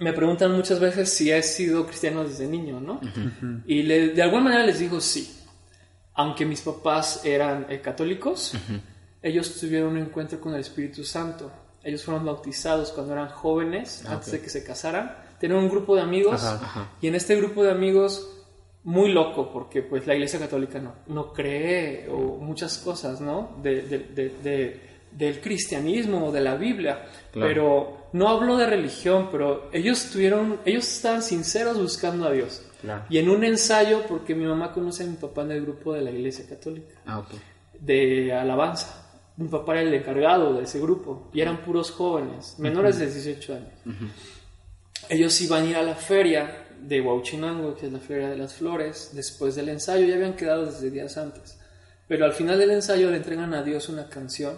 me 0.00 0.14
preguntan 0.14 0.52
muchas 0.52 0.80
veces 0.80 1.12
si 1.12 1.30
he 1.30 1.42
sido 1.42 1.84
cristiano 1.86 2.24
desde 2.24 2.46
niño, 2.46 2.80
¿no? 2.80 3.00
Y 3.66 3.82
le- 3.82 4.08
de 4.14 4.22
alguna 4.22 4.44
manera 4.44 4.64
les 4.64 4.78
digo 4.78 4.98
sí. 5.00 5.37
Aunque 6.18 6.44
mis 6.44 6.60
papás 6.60 7.24
eran 7.24 7.66
eh, 7.70 7.80
católicos, 7.80 8.52
ellos 9.22 9.58
tuvieron 9.58 9.90
un 9.92 9.98
encuentro 9.98 10.40
con 10.40 10.52
el 10.54 10.60
Espíritu 10.60 11.04
Santo. 11.04 11.50
Ellos 11.82 12.02
fueron 12.04 12.24
bautizados 12.26 12.90
cuando 12.92 13.12
eran 13.14 13.28
jóvenes, 13.28 14.04
antes 14.04 14.32
de 14.32 14.40
que 14.40 14.50
se 14.50 14.64
casaran. 14.64 15.16
Tenían 15.38 15.60
un 15.60 15.68
grupo 15.70 15.94
de 15.94 16.02
amigos 16.02 16.42
Ajá. 16.44 16.90
y 17.00 17.06
en 17.06 17.14
este 17.14 17.36
grupo 17.36 17.62
de 17.62 17.70
amigos 17.70 18.28
muy 18.82 19.12
loco 19.12 19.52
porque 19.52 19.82
pues 19.82 20.06
la 20.06 20.14
iglesia 20.14 20.38
católica 20.40 20.80
no, 20.80 20.94
no 21.06 21.32
cree 21.32 22.08
o 22.08 22.36
muchas 22.38 22.78
cosas, 22.78 23.20
¿no? 23.20 23.56
De, 23.62 23.82
de- 23.82 23.98
de- 23.98 24.34
de- 24.42 24.80
del 25.12 25.40
cristianismo 25.40 26.26
o 26.26 26.32
de 26.32 26.40
la 26.40 26.56
Biblia. 26.56 27.04
Claro. 27.32 27.48
Pero 27.48 27.97
no 28.12 28.28
hablo 28.28 28.56
de 28.56 28.66
religión, 28.66 29.28
pero 29.30 29.68
ellos 29.72 30.10
tuvieron, 30.12 30.60
ellos 30.64 30.86
estaban 30.86 31.22
sinceros 31.22 31.78
buscando 31.78 32.26
a 32.26 32.32
Dios. 32.32 32.62
Claro. 32.80 33.04
Y 33.08 33.18
en 33.18 33.28
un 33.28 33.44
ensayo, 33.44 34.04
porque 34.06 34.34
mi 34.34 34.46
mamá 34.46 34.72
conoce 34.72 35.02
a 35.02 35.06
mi 35.06 35.16
papá 35.16 35.42
en 35.42 35.52
el 35.52 35.62
grupo 35.62 35.92
de 35.94 36.02
la 36.02 36.10
iglesia 36.10 36.46
católica, 36.48 36.94
Ah, 37.06 37.22
de 37.78 38.32
alabanza. 38.32 39.04
Mi 39.36 39.48
papá 39.48 39.74
era 39.74 39.82
el 39.82 39.94
encargado 39.94 40.54
de 40.54 40.64
ese 40.64 40.80
grupo 40.80 41.30
y 41.32 41.40
eran 41.40 41.58
puros 41.64 41.90
jóvenes, 41.92 42.56
menores 42.58 42.98
de 42.98 43.06
18 43.06 43.54
años. 43.54 43.72
Ellos 45.08 45.40
iban 45.40 45.64
a 45.64 45.66
ir 45.66 45.76
a 45.76 45.82
la 45.82 45.94
feria 45.94 46.66
de 46.80 47.00
Huauchinango, 47.00 47.76
que 47.76 47.86
es 47.86 47.92
la 47.92 48.00
feria 48.00 48.28
de 48.28 48.36
las 48.36 48.54
flores, 48.54 49.10
después 49.14 49.54
del 49.54 49.68
ensayo, 49.68 50.06
ya 50.06 50.14
habían 50.14 50.34
quedado 50.34 50.66
desde 50.66 50.90
días 50.90 51.16
antes. 51.16 51.58
Pero 52.08 52.24
al 52.24 52.32
final 52.32 52.58
del 52.58 52.70
ensayo 52.70 53.10
le 53.10 53.18
entregan 53.18 53.54
a 53.54 53.62
Dios 53.62 53.88
una 53.88 54.08
canción 54.08 54.56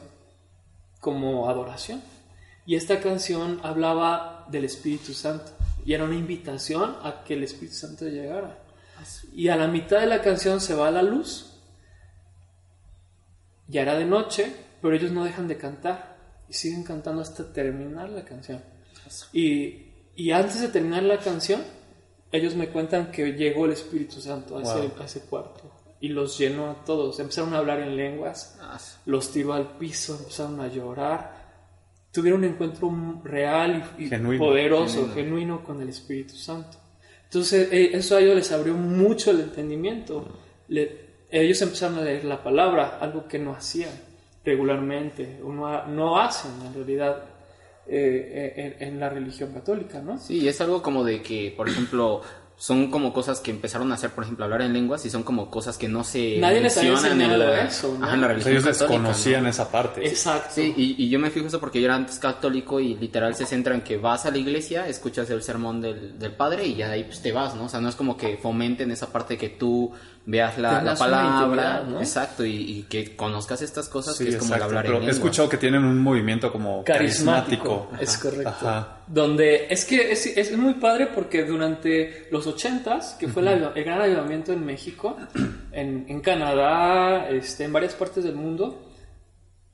como 1.00 1.48
adoración. 1.48 2.00
Y 2.70 2.76
esta 2.76 3.00
canción 3.00 3.58
hablaba 3.64 4.46
del 4.48 4.64
Espíritu 4.64 5.12
Santo 5.12 5.50
y 5.84 5.92
era 5.92 6.04
una 6.04 6.14
invitación 6.14 6.98
a 7.02 7.24
que 7.24 7.34
el 7.34 7.42
Espíritu 7.42 7.74
Santo 7.74 8.04
llegara. 8.04 8.62
Y 9.34 9.48
a 9.48 9.56
la 9.56 9.66
mitad 9.66 9.98
de 9.98 10.06
la 10.06 10.22
canción 10.22 10.60
se 10.60 10.76
va 10.76 10.88
la 10.92 11.02
luz. 11.02 11.58
Ya 13.66 13.82
era 13.82 13.98
de 13.98 14.04
noche, 14.04 14.54
pero 14.80 14.94
ellos 14.94 15.10
no 15.10 15.24
dejan 15.24 15.48
de 15.48 15.56
cantar 15.56 16.16
y 16.48 16.52
siguen 16.52 16.84
cantando 16.84 17.22
hasta 17.22 17.52
terminar 17.52 18.08
la 18.08 18.24
canción. 18.24 18.62
Y, 19.32 19.86
y 20.14 20.30
antes 20.30 20.60
de 20.60 20.68
terminar 20.68 21.02
la 21.02 21.18
canción, 21.18 21.64
ellos 22.30 22.54
me 22.54 22.68
cuentan 22.68 23.10
que 23.10 23.32
llegó 23.32 23.64
el 23.64 23.72
Espíritu 23.72 24.20
Santo 24.20 24.56
a, 24.56 24.62
ese, 24.62 24.92
a 24.96 25.04
ese 25.06 25.22
cuarto 25.22 25.72
y 26.00 26.10
los 26.10 26.38
llenó 26.38 26.70
a 26.70 26.84
todos. 26.84 27.18
Empezaron 27.18 27.52
a 27.52 27.58
hablar 27.58 27.80
en 27.80 27.96
lenguas, 27.96 28.56
los 29.06 29.32
tiró 29.32 29.54
al 29.54 29.76
piso, 29.76 30.16
empezaron 30.16 30.60
a 30.60 30.68
llorar. 30.68 31.39
Tuvieron 32.12 32.40
un 32.44 32.50
encuentro 32.50 32.92
real 33.24 33.84
y, 33.98 34.04
y 34.04 34.08
Genuino, 34.08 34.44
poderoso, 34.44 34.94
genuino. 35.08 35.14
genuino. 35.14 35.64
con 35.64 35.80
el 35.80 35.88
Espíritu 35.88 36.34
Santo. 36.34 36.78
Entonces, 37.24 37.68
eh, 37.72 37.90
eso 37.94 38.16
a 38.16 38.20
ellos 38.20 38.34
les 38.34 38.50
abrió 38.50 38.74
mucho 38.74 39.30
el 39.30 39.40
entendimiento. 39.40 40.28
Le- 40.68 41.08
ellos 41.30 41.62
empezaron 41.62 41.98
a 41.98 42.02
leer 42.02 42.24
la 42.24 42.42
palabra, 42.42 42.98
algo 43.00 43.28
que 43.28 43.38
no 43.38 43.52
hacían 43.52 43.92
regularmente, 44.44 45.38
o 45.44 45.52
no, 45.52 45.66
ha- 45.68 45.86
no 45.86 46.18
hacen 46.18 46.50
en 46.66 46.74
realidad 46.74 47.24
eh, 47.86 48.52
eh, 48.56 48.76
en, 48.80 48.88
en 48.94 49.00
la 49.00 49.08
religión 49.08 49.52
católica, 49.52 50.00
¿no? 50.00 50.18
Sí, 50.18 50.46
es 50.48 50.60
algo 50.60 50.82
como 50.82 51.04
de 51.04 51.22
que, 51.22 51.52
por 51.56 51.68
ejemplo, 51.68 52.22
son 52.62 52.90
como 52.90 53.14
cosas 53.14 53.40
que 53.40 53.50
empezaron 53.50 53.90
a 53.90 53.94
hacer, 53.94 54.10
por 54.10 54.22
ejemplo, 54.24 54.44
hablar 54.44 54.60
en 54.60 54.74
lenguas 54.74 55.06
y 55.06 55.10
son 55.10 55.22
como 55.22 55.50
cosas 55.50 55.78
que 55.78 55.88
no 55.88 56.04
se 56.04 56.36
Nadie 56.38 56.60
les 56.60 56.76
mencionan 56.76 57.18
en 57.22 57.38
la, 57.38 57.62
eso, 57.64 57.96
¿no? 57.98 58.04
ajá, 58.04 58.14
en 58.16 58.20
la 58.20 58.26
O 58.26 58.28
sea, 58.28 58.34
religión 58.34 58.52
ellos 58.52 58.64
católica, 58.64 58.84
¿no? 58.84 59.08
desconocían 59.08 59.46
esa 59.46 59.70
parte. 59.72 60.06
Exacto. 60.06 60.50
Sí, 60.56 60.74
y, 60.76 61.02
y 61.02 61.08
yo 61.08 61.18
me 61.18 61.30
fijo 61.30 61.46
eso 61.46 61.58
porque 61.58 61.80
yo 61.80 61.86
era 61.86 61.94
antes 61.94 62.18
católico 62.18 62.78
y 62.78 62.96
literal 62.96 63.34
se 63.34 63.46
centra 63.46 63.74
en 63.74 63.80
que 63.80 63.96
vas 63.96 64.26
a 64.26 64.30
la 64.30 64.36
iglesia, 64.36 64.86
escuchas 64.88 65.30
el 65.30 65.42
sermón 65.42 65.80
del, 65.80 66.18
del 66.18 66.32
padre 66.32 66.66
y 66.66 66.74
ya 66.74 66.88
de 66.88 66.94
ahí 66.96 67.04
pues 67.04 67.22
te 67.22 67.32
vas, 67.32 67.54
¿no? 67.54 67.64
O 67.64 67.68
sea, 67.70 67.80
no 67.80 67.88
es 67.88 67.94
como 67.94 68.18
que 68.18 68.36
fomenten 68.36 68.90
esa 68.90 69.10
parte 69.10 69.38
que 69.38 69.48
tú 69.48 69.90
veas 70.26 70.58
la, 70.58 70.82
la 70.82 70.94
palabra, 70.96 71.82
¿no? 71.88 71.98
exacto, 72.00 72.44
y, 72.44 72.50
y 72.56 72.82
que 72.90 73.16
conozcas 73.16 73.62
estas 73.62 73.88
cosas 73.88 74.16
Sí, 74.16 74.24
que 74.24 74.30
es 74.32 74.36
como 74.36 74.54
el 74.54 74.62
hablar 74.62 74.82
pero 74.84 74.96
en 74.98 75.04
he 75.04 75.06
lenguas. 75.06 75.16
escuchado 75.16 75.48
que 75.48 75.56
tienen 75.56 75.82
un 75.82 75.98
movimiento 75.98 76.52
como 76.52 76.84
carismático. 76.84 77.88
carismático. 77.88 78.02
Es 78.02 78.18
correcto. 78.18 78.48
Ajá. 78.50 78.96
Donde 79.12 79.66
es 79.70 79.84
que 79.84 80.12
es, 80.12 80.24
es 80.26 80.56
muy 80.56 80.74
padre 80.74 81.08
porque 81.08 81.44
durante 81.44 82.28
los 82.30 82.46
80s, 82.46 83.16
que 83.18 83.26
fue 83.26 83.42
la- 83.42 83.72
el 83.74 83.84
gran 83.84 84.00
avivamiento 84.00 84.52
en 84.52 84.64
México, 84.64 85.16
en, 85.72 86.04
en 86.08 86.20
Canadá, 86.20 87.28
este, 87.28 87.64
en 87.64 87.72
varias 87.72 87.94
partes 87.94 88.22
del 88.22 88.36
mundo, 88.36 88.86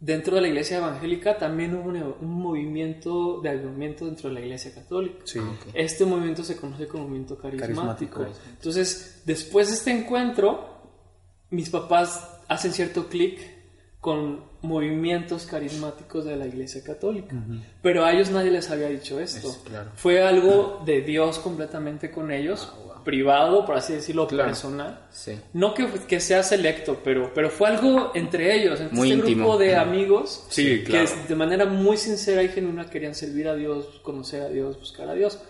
dentro 0.01 0.37
de 0.37 0.40
la 0.42 0.49
iglesia 0.49 0.79
evangélica 0.79 1.37
también 1.37 1.75
hubo 1.75 1.88
un, 1.90 1.96
un 1.96 2.33
movimiento 2.42 3.40
de 3.42 3.51
avivamiento 3.51 4.07
dentro 4.07 4.29
de 4.31 4.35
la 4.37 4.40
iglesia 4.40 4.72
católica. 4.75 5.18
Sí. 5.25 5.40
Este 5.75 6.07
movimiento 6.07 6.42
se 6.42 6.57
conoce 6.57 6.87
como 6.87 7.05
movimiento 7.05 7.37
carismático. 7.37 8.20
Carismático. 8.20 8.51
Entonces, 8.57 9.22
después 9.27 9.68
de 9.68 9.75
este 9.75 9.90
encuentro, 9.90 10.81
mis 11.51 11.68
papás 11.68 12.40
hacen 12.49 12.72
cierto 12.72 13.09
clic 13.09 13.38
con 14.07 14.40
movimientos 14.62 15.47
carismáticos 15.47 16.25
de 16.25 16.37
la 16.37 16.47
iglesia 16.47 16.81
católica. 16.85 17.35
Pero 17.83 18.05
a 18.05 18.12
ellos 18.12 18.31
nadie 18.31 18.53
les 18.53 18.71
había 18.71 18.87
dicho 18.88 19.19
esto. 19.19 19.49
Es- 19.51 19.57
claro. 19.64 19.90
Fue 19.97 20.23
algo 20.23 20.81
de 20.87 21.01
Dios 21.01 21.40
completamente 21.40 22.12
con 22.12 22.31
ellos, 22.31 22.73
privado, 23.05 23.66
por 23.66 23.75
así 23.75 23.95
decirlo, 23.95 24.29
Claro. 24.29 24.51
personal. 24.51 25.01
Sí. 25.11 25.37
No 25.55 25.75
que, 25.75 25.88
que 26.07 26.21
sea 26.21 26.45
selecto, 26.45 27.01
pero, 27.03 27.33
pero 27.35 27.51
fue 27.51 27.66
algo 27.69 28.12
entre 28.14 28.55
ellos, 28.55 28.79
entre 28.81 28.95
Muy 28.97 29.11
este 29.11 29.19
íntimo. 29.23 29.42
grupo 29.49 29.59
de 29.59 29.75
amigos 29.75 30.45
Sí, 30.51 30.85
que 30.85 31.05
de 31.29 31.35
manera 31.35 31.64
muy 31.66 31.97
sincera 31.97 32.45
y 32.45 32.49
genuina 32.49 32.88
querían 32.88 33.16
servir 33.16 33.49
a 33.49 33.57
Dios, 33.57 33.99
conocer 34.05 34.42
a 34.42 34.49
Dios, 34.49 34.79
buscar 34.79 35.09
a 35.09 35.14
Dios. 35.14 35.40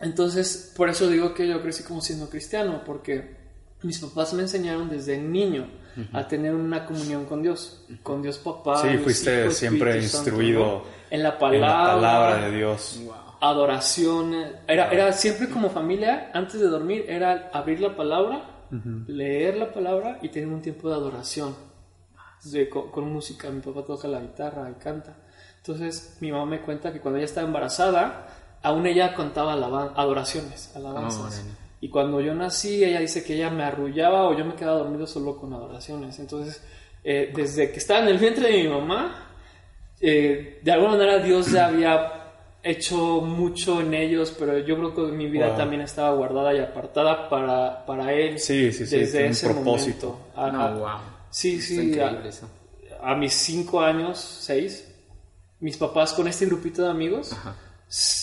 Entonces, 0.00 0.72
por 0.76 0.88
eso 0.88 1.08
digo 1.08 1.32
que 1.32 1.46
yo 1.46 1.62
crecí 1.62 1.84
como 1.84 2.00
siendo 2.00 2.28
cristiano, 2.28 2.82
porque 2.84 3.37
mis 3.82 3.98
papás 4.00 4.32
me 4.34 4.42
enseñaron 4.42 4.88
desde 4.90 5.18
niño 5.18 5.66
a 6.12 6.28
tener 6.28 6.54
una 6.54 6.86
comunión 6.86 7.24
con 7.24 7.42
Dios, 7.42 7.84
con 8.04 8.22
Dios 8.22 8.38
papá. 8.38 8.78
Sí, 8.82 8.98
fuiste 8.98 9.50
siempre 9.50 10.00
Santo, 10.02 10.30
instruido 10.30 10.60
¿no? 10.60 10.82
en 11.10 11.22
la 11.24 11.30
En 11.30 11.38
palabra, 11.38 11.68
la 11.68 11.94
palabra 11.94 12.36
de 12.48 12.56
Dios. 12.56 13.00
adoración. 13.40 14.34
Era, 14.66 14.90
era 14.92 15.12
siempre 15.12 15.48
como 15.48 15.70
familia, 15.70 16.30
antes 16.34 16.60
de 16.60 16.66
dormir, 16.68 17.04
era 17.08 17.50
abrir 17.52 17.80
la 17.80 17.96
palabra, 17.96 18.42
leer 19.06 19.56
la 19.56 19.72
palabra 19.72 20.18
y 20.22 20.28
tener 20.28 20.48
un 20.48 20.60
tiempo 20.62 20.88
de 20.88 20.94
adoración. 20.94 21.54
De- 22.44 22.68
con, 22.68 22.90
con 22.92 23.12
música, 23.12 23.50
mi 23.50 23.60
papá 23.60 23.82
toca 23.84 24.06
la 24.06 24.20
guitarra 24.20 24.70
y 24.70 24.74
canta. 24.82 25.16
Entonces 25.56 26.16
mi 26.20 26.30
mamá 26.30 26.46
me 26.46 26.60
cuenta 26.60 26.92
que 26.92 27.00
cuando 27.00 27.18
ella 27.18 27.24
estaba 27.26 27.46
embarazada, 27.46 28.28
aún 28.62 28.86
ella 28.86 29.14
contaba 29.14 29.54
alaban- 29.54 29.92
adoraciones, 29.96 30.70
alabanzas. 30.76 31.44
Y 31.80 31.88
cuando 31.88 32.20
yo 32.20 32.34
nací, 32.34 32.82
ella 32.84 33.00
dice 33.00 33.22
que 33.24 33.34
ella 33.34 33.50
me 33.50 33.62
arrullaba 33.64 34.28
o 34.28 34.36
yo 34.36 34.44
me 34.44 34.54
quedaba 34.54 34.78
dormido 34.78 35.06
solo 35.06 35.36
con 35.36 35.52
adoraciones. 35.52 36.18
Entonces, 36.18 36.62
eh, 37.04 37.32
desde 37.34 37.70
que 37.70 37.78
estaba 37.78 38.00
en 38.00 38.08
el 38.08 38.18
vientre 38.18 38.48
de 38.50 38.62
mi 38.64 38.68
mamá, 38.68 39.28
eh, 40.00 40.58
de 40.62 40.72
alguna 40.72 40.92
manera 40.92 41.18
Dios 41.18 41.50
ya 41.52 41.66
había 41.66 42.14
hecho 42.62 43.20
mucho 43.20 43.80
en 43.80 43.94
ellos, 43.94 44.34
pero 44.38 44.58
yo 44.58 44.76
creo 44.76 44.94
que 44.94 45.02
mi 45.12 45.28
vida 45.28 45.48
Wow. 45.48 45.56
también 45.56 45.82
estaba 45.82 46.14
guardada 46.14 46.52
y 46.54 46.58
apartada 46.58 47.28
para, 47.28 47.86
para 47.86 48.12
Él 48.12 48.38
Sí, 48.38 48.72
sí, 48.72 48.84
sí, 48.86 48.98
desde 48.98 49.26
ese 49.28 49.46
propósito. 49.48 50.18
momento. 50.34 50.40
A- 50.40 50.50
No, 50.74 50.78
wow. 50.80 50.98
Sí, 51.30 51.60
sí, 51.60 51.96
a, 53.00 53.14
mis 53.14 53.34
cinco 53.34 53.80
años, 53.80 54.18
seis, 54.18 54.92
mis 55.60 55.76
papás 55.76 56.12
con 56.12 56.26
este 56.26 56.46
grupito 56.46 56.82
de 56.82 56.90
amigos 56.90 57.32
Ajá. 57.32 57.54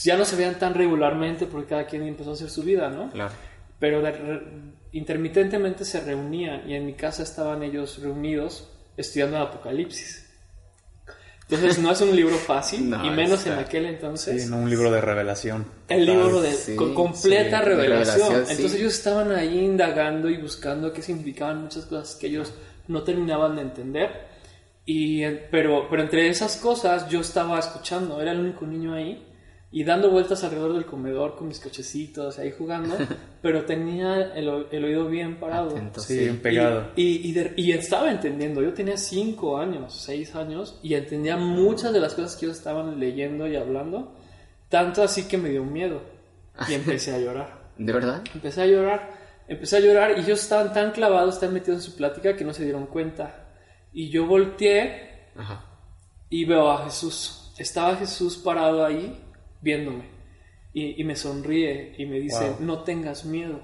ya 0.03 0.17
no 0.17 0.25
se 0.25 0.35
veían 0.35 0.57
tan 0.59 0.73
regularmente 0.73 1.45
porque 1.45 1.69
cada 1.69 1.85
quien 1.85 2.03
empezó 2.03 2.31
a 2.31 2.33
hacer 2.33 2.49
su 2.49 2.61
vida, 2.63 2.89
¿no? 2.89 3.09
Claro. 3.11 3.33
Pero 3.79 4.01
de 4.01 4.11
re- 4.11 4.41
intermitentemente 4.91 5.83
se 5.85 5.99
reunían 6.01 6.69
y 6.69 6.75
en 6.75 6.85
mi 6.85 6.93
casa 6.93 7.23
estaban 7.23 7.63
ellos 7.63 7.99
reunidos 8.01 8.69
estudiando 8.97 9.37
el 9.37 9.43
Apocalipsis. 9.43 10.23
Entonces 11.47 11.77
no 11.77 11.91
es 11.91 12.01
un 12.01 12.15
libro 12.15 12.35
fácil 12.37 12.89
No, 12.89 13.05
y 13.05 13.09
menos 13.11 13.45
en 13.45 13.53
aquel 13.53 13.85
entonces. 13.85 14.43
Sí, 14.43 14.49
¿no? 14.49 14.57
un 14.57 14.69
libro 14.69 14.89
de 14.91 14.99
revelación. 15.01 15.65
El 15.87 16.05
Total. 16.05 16.23
libro 16.23 16.41
de 16.41 16.53
Sí, 16.53 16.75
con 16.75 16.93
completa 16.95 17.59
sí, 17.59 17.65
revelación. 17.65 18.17
revelación, 18.29 18.45
sí. 18.47 18.51
Entonces 18.53 18.79
ellos 18.79 18.93
estaban 18.95 19.31
ahí 19.31 19.59
indagando 19.59 20.29
y 20.29 20.37
buscando 20.37 20.91
qué 20.91 21.01
significaban 21.03 21.61
muchas 21.61 21.85
cosas 21.85 22.15
que 22.15 22.27
ellos 22.27 22.53
no 22.87 23.03
terminaban 23.03 23.55
de 23.57 23.61
entender. 23.61 24.09
Y, 24.87 25.23
eh, 25.23 25.47
pero, 25.51 25.87
pero 25.89 26.01
entre 26.03 26.29
esas 26.29 26.57
cosas 26.57 27.09
yo 27.09 27.19
estaba 27.21 27.59
escuchando, 27.59 28.21
era 28.21 28.31
el 28.31 28.39
único 28.39 28.65
niño 28.65 28.93
ahí. 28.93 29.23
Y 29.77 29.83
dando 29.83 30.09
vueltas 30.09 30.41
alrededor 30.45 30.71
del 30.73 30.85
comedor 30.85 31.35
con 31.35 31.49
mis 31.49 31.59
cochecitos, 31.59 32.39
ahí 32.39 32.49
jugando, 32.57 32.95
pero 33.41 33.65
tenía 33.65 34.33
el, 34.33 34.67
el 34.71 34.85
oído 34.85 35.07
bien 35.09 35.35
parado. 35.37 35.71
Atento, 35.71 35.99
Sí, 35.99 36.17
bien 36.19 36.39
pegado. 36.41 36.91
Y, 36.95 37.27
y, 37.27 37.33
de- 37.33 37.53
y 37.57 37.73
estaba 37.73 38.09
entendiendo, 38.09 38.61
yo 38.61 38.73
tenía 38.73 38.95
cinco 38.95 39.57
años, 39.57 39.93
seis 39.93 40.33
años, 40.33 40.79
y 40.81 40.93
entendía 40.93 41.35
muchas 41.35 41.91
de 41.91 41.99
las 41.99 42.13
cosas 42.13 42.37
que 42.37 42.45
ellos 42.45 42.57
estaban 42.57 42.97
leyendo 43.01 43.47
y 43.47 43.57
hablando, 43.57 44.13
tanto 44.69 45.03
así 45.03 45.27
que 45.27 45.37
me 45.37 45.49
dio 45.49 45.65
miedo 45.65 46.01
y 46.69 46.73
empecé 46.73 47.13
a 47.13 47.19
llorar. 47.19 47.65
¿De 47.77 47.91
verdad? 47.91 48.23
Empecé 48.33 48.61
a 48.61 48.67
llorar, 48.67 49.09
empecé 49.49 49.75
a 49.75 49.79
llorar 49.81 50.11
y 50.17 50.21
ellos 50.21 50.41
estaban 50.41 50.71
tan 50.71 50.91
clavados, 50.91 51.37
tan 51.41 51.53
metidos 51.53 51.79
en 51.85 51.91
su 51.91 51.97
plática 51.97 52.33
que 52.37 52.45
no 52.45 52.53
se 52.53 52.63
dieron 52.63 52.85
cuenta. 52.85 53.45
Y 53.91 54.09
yo 54.09 54.25
volteé 54.25 55.25
Ajá. 55.35 55.65
y 56.29 56.45
veo 56.45 56.71
a 56.71 56.85
Jesús. 56.85 57.51
Estaba 57.57 57.97
Jesús 57.97 58.37
parado 58.37 58.85
ahí 58.85 59.21
viéndome 59.61 60.03
y, 60.73 60.99
y 61.01 61.03
me 61.03 61.15
sonríe 61.15 61.93
y 61.97 62.05
me 62.05 62.19
dice, 62.19 62.49
Wow. 62.49 62.57
no 62.59 62.79
tengas 62.83 63.25
miedo 63.25 63.61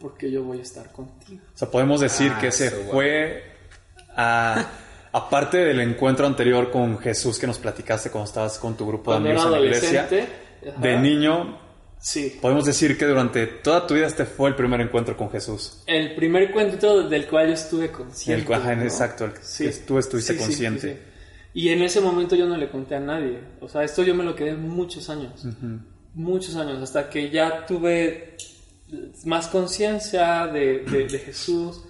porque 0.00 0.30
yo 0.30 0.42
voy 0.44 0.58
a 0.58 0.62
estar 0.62 0.92
contigo. 0.92 1.42
O 1.54 1.58
sea, 1.58 1.70
podemos 1.70 2.00
decir 2.00 2.32
Ah, 2.34 2.38
que 2.40 2.48
ese 2.48 2.66
eso, 2.68 2.76
guau. 2.78 2.90
fue, 2.92 3.42
a- 4.16 4.66
aparte 5.12 5.58
del 5.58 5.80
encuentro 5.80 6.26
anterior 6.26 6.70
con 6.70 6.98
Jesús 6.98 7.38
que 7.38 7.46
nos 7.46 7.58
platicaste 7.58 8.10
cuando 8.10 8.28
estabas 8.28 8.58
con 8.58 8.76
tu 8.76 8.86
grupo 8.86 9.10
de 9.12 9.16
amigos 9.18 9.44
en 9.46 9.50
la 9.52 9.58
iglesia, 9.60 10.02
adolescente, 10.04 10.32
ajá, 10.68 10.80
de 10.80 10.98
niño, 10.98 11.58
sí. 11.98 12.38
podemos 12.40 12.64
decir 12.66 12.96
que 12.98 13.06
durante 13.06 13.46
toda 13.46 13.86
tu 13.86 13.94
vida 13.94 14.06
este 14.06 14.24
fue 14.24 14.50
el 14.50 14.54
primer 14.56 14.80
encuentro 14.80 15.16
con 15.16 15.30
Jesús. 15.30 15.82
El 15.86 16.14
primer 16.14 16.44
encuentro 16.44 17.08
del 17.08 17.26
cual 17.26 17.48
yo 17.48 17.54
estuve 17.54 17.86
El, 17.86 17.90
consciente. 17.92 18.54
ajá, 18.54 18.74
¿no? 18.76 18.82
exacto, 18.82 19.24
el 19.24 19.32
Sí. 19.40 19.64
que 19.64 19.72
tú 19.72 19.98
estuviste 19.98 20.32
Sí, 20.34 20.38
sí, 20.38 20.44
consciente. 20.44 21.02
Y 21.58 21.70
en 21.70 21.82
ese 21.82 22.00
momento 22.00 22.36
yo 22.36 22.46
no 22.46 22.56
le 22.56 22.68
conté 22.70 22.94
a 22.94 23.00
nadie. 23.00 23.40
O 23.60 23.68
sea, 23.68 23.82
esto 23.82 24.02
yo 24.04 24.14
me 24.14 24.22
lo 24.22 24.34
quedé 24.36 24.54
muchos 24.54 25.10
años. 25.10 25.44
Muchos 26.14 26.54
años, 26.56 26.80
hasta 26.80 27.10
que 27.10 27.30
ya 27.30 27.66
tuve 27.66 28.36
más 29.24 29.48
conciencia 29.48 30.46
de, 30.46 30.84
de- 30.84 31.06
de 31.08 31.18
Jesús. 31.18 31.82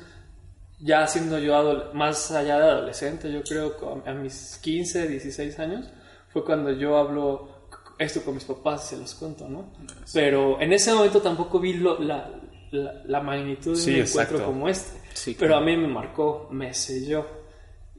Ya 0.81 1.07
siendo 1.07 1.39
yo 1.39 1.91
más 1.93 2.31
allá 2.31 2.57
de 2.59 2.65
adolescente, 2.71 3.31
yo 3.33 3.43
creo 3.43 4.03
a 4.07 4.13
mis 4.15 4.59
15, 4.63 5.09
16 5.09 5.59
años, 5.59 5.87
fue 6.33 6.45
cuando 6.45 6.71
yo 6.71 6.97
hablo 6.97 7.49
esto 7.99 8.23
con 8.23 8.35
mis 8.35 8.45
papás 8.45 8.87
y 8.87 8.95
se 8.95 9.01
los 9.01 9.13
cuento, 9.17 9.49
¿no? 9.49 9.73
Pero 10.15 10.61
en 10.61 10.73
ese 10.73 10.95
momento 10.95 11.21
tampoco 11.21 11.59
vi 11.59 11.75
lo- 11.75 11.99
la, 12.01 12.31
la, 12.71 13.03
la 13.07 13.21
magnitud 13.21 13.73
de 13.75 13.81
Sí, 13.83 13.91
un 13.95 14.07
encuentro 14.07 14.45
como 14.47 14.69
este. 14.69 14.99
Sí, 15.15 15.35
Pero 15.39 15.49
claro. 15.55 15.63
a 15.63 15.67
mí 15.67 15.77
me 15.77 15.89
marcó, 15.89 16.49
me 16.53 16.73
selló. 16.73 17.38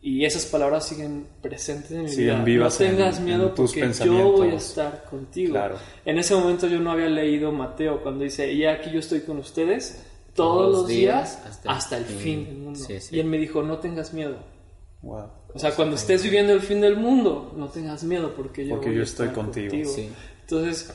Y 0.02 0.24
esas 0.24 0.46
palabras 0.46 0.88
siguen 0.88 1.28
presentes 1.42 1.92
en 1.92 2.04
mi 2.04 2.10
Siguen 2.10 2.36
vida. 2.36 2.44
vivas 2.46 2.80
no 2.80 2.86
en- 2.86 2.96
tengas 2.96 3.18
en 3.18 3.26
miedo 3.26 3.52
tus 3.52 3.74
porque 3.74 3.92
yo 4.06 4.32
voy 4.32 4.50
a 4.52 4.54
estar 4.56 5.04
contigo. 5.10 5.52
Claro. 5.52 5.76
En 6.06 6.18
ese 6.18 6.36
momento 6.36 6.68
yo 6.68 6.80
no 6.80 6.92
había 6.92 7.08
leído 7.10 7.52
Mateo 7.52 8.02
cuando 8.02 8.24
dice, 8.24 8.52
y 8.54 8.66
aquí 8.66 8.92
yo 8.92 9.00
estoy 9.00 9.22
con 9.22 9.38
ustedes 9.40 10.02
todos 10.34 10.72
los 10.72 10.88
días 10.88 11.42
hasta, 11.66 11.98
el 11.98 12.06
fin 12.06 12.46
del 12.46 12.58
mundo. 12.60 12.80
Sí, 12.80 13.00
sí. 13.02 13.16
Y 13.18 13.20
él 13.20 13.26
me 13.28 13.38
dijo, 13.38 13.62
no 13.62 13.80
tengas 13.80 14.14
miedo. 14.14 14.38
Wow. 15.02 15.26
O 15.54 15.60
sea, 15.60 15.76
cuando 15.76 15.96
estés 15.96 16.24
viviendo 16.24 16.54
el 16.54 16.62
fin 16.62 16.80
del 16.80 16.96
mundo, 16.96 17.54
no 17.58 17.68
tengas 17.68 18.04
miedo 18.04 18.34
porque 18.36 18.66
yo, 18.66 18.76
Porque 18.76 18.90
voy 18.90 18.96
yo 18.98 19.02
a 19.02 19.06
estoy 19.06 19.28
estar 19.28 19.44
contigo. 19.44 19.74
Sí. 19.86 20.10
Entonces, 20.42 20.94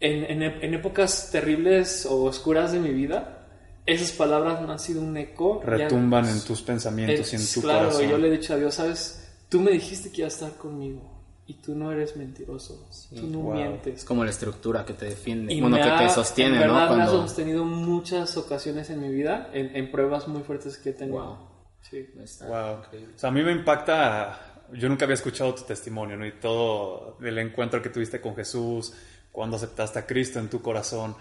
en, 0.00 0.24
en 0.24 0.42
en 0.42 0.74
épocas 0.74 1.30
terribles 1.32 2.04
o 2.06 2.24
oscuras 2.24 2.72
de 2.72 2.80
mi 2.80 2.90
vida, 2.90 3.43
esas 3.86 4.12
palabras 4.12 4.60
no 4.62 4.70
han 4.72 4.78
sido 4.78 5.00
un 5.02 5.16
eco. 5.16 5.60
ya- 5.62 5.70
Retumban 5.70 6.28
en 6.28 6.40
tus 6.42 6.62
pensamientos 6.62 7.32
y 7.32 7.36
en 7.36 7.42
tu 7.52 7.60
claro, 7.62 7.88
corazón. 7.90 8.08
yo 8.08 8.18
le 8.18 8.28
he 8.28 8.30
dicho 8.30 8.54
a 8.54 8.56
Dios, 8.56 8.74
sabes, 8.74 9.28
tú 9.48 9.60
me 9.60 9.70
dijiste 9.72 10.10
que 10.10 10.22
ibas 10.22 10.40
a 10.42 10.46
estar 10.46 10.58
conmigo 10.58 11.10
y 11.46 11.54
tú 11.54 11.74
no 11.74 11.92
eres 11.92 12.16
mentiroso, 12.16 12.88
tú 13.14 13.26
no 13.26 13.40
Wow. 13.40 13.54
mientes. 13.54 13.98
Es 14.00 14.04
como 14.04 14.24
la 14.24 14.30
estructura 14.30 14.84
que 14.86 14.94
te 14.94 15.04
defiende. 15.06 15.52
Y 15.52 15.60
bueno, 15.60 15.76
me 15.76 15.82
que 15.82 15.88
ha- 15.90 15.98
te 15.98 16.08
sostiene, 16.08 16.54
en 16.56 16.60
verdad 16.62 16.88
¿no? 16.90 16.96
me 16.96 17.02
ha 17.02 17.06
Cuando... 17.06 17.26
sostenido 17.28 17.64
muchas 17.64 18.36
ocasiones 18.38 18.88
en 18.90 19.02
mi 19.02 19.10
vida, 19.10 19.50
en, 19.52 19.76
en 19.76 19.90
pruebas 19.90 20.26
muy 20.28 20.42
fuertes 20.42 20.78
que 20.78 20.90
he 20.90 20.92
tenido. 20.94 21.22
Wow. 21.22 21.36
Sí. 21.82 22.06
Está 22.22 22.46
Wow. 22.46 22.78
increíble. 22.86 23.14
O 23.14 23.18
sea, 23.18 23.28
a 23.28 23.32
mí 23.32 23.42
me 23.42 23.52
impacta, 23.52 24.62
yo 24.72 24.88
nunca 24.88 25.04
había 25.04 25.14
escuchado 25.14 25.54
tu 25.54 25.64
testimonio, 25.64 26.16
¿no? 26.16 26.26
Y 26.26 26.32
todo 26.40 27.18
el 27.22 27.36
encuentro 27.38 27.82
que 27.82 27.90
tuviste 27.90 28.22
con 28.22 28.34
Jesús, 28.34 28.94
cuando 29.30 29.56
aceptaste 29.56 29.98
a 29.98 30.06
Cristo 30.06 30.38
en 30.38 30.48
tu 30.48 30.62
corazón. 30.62 31.14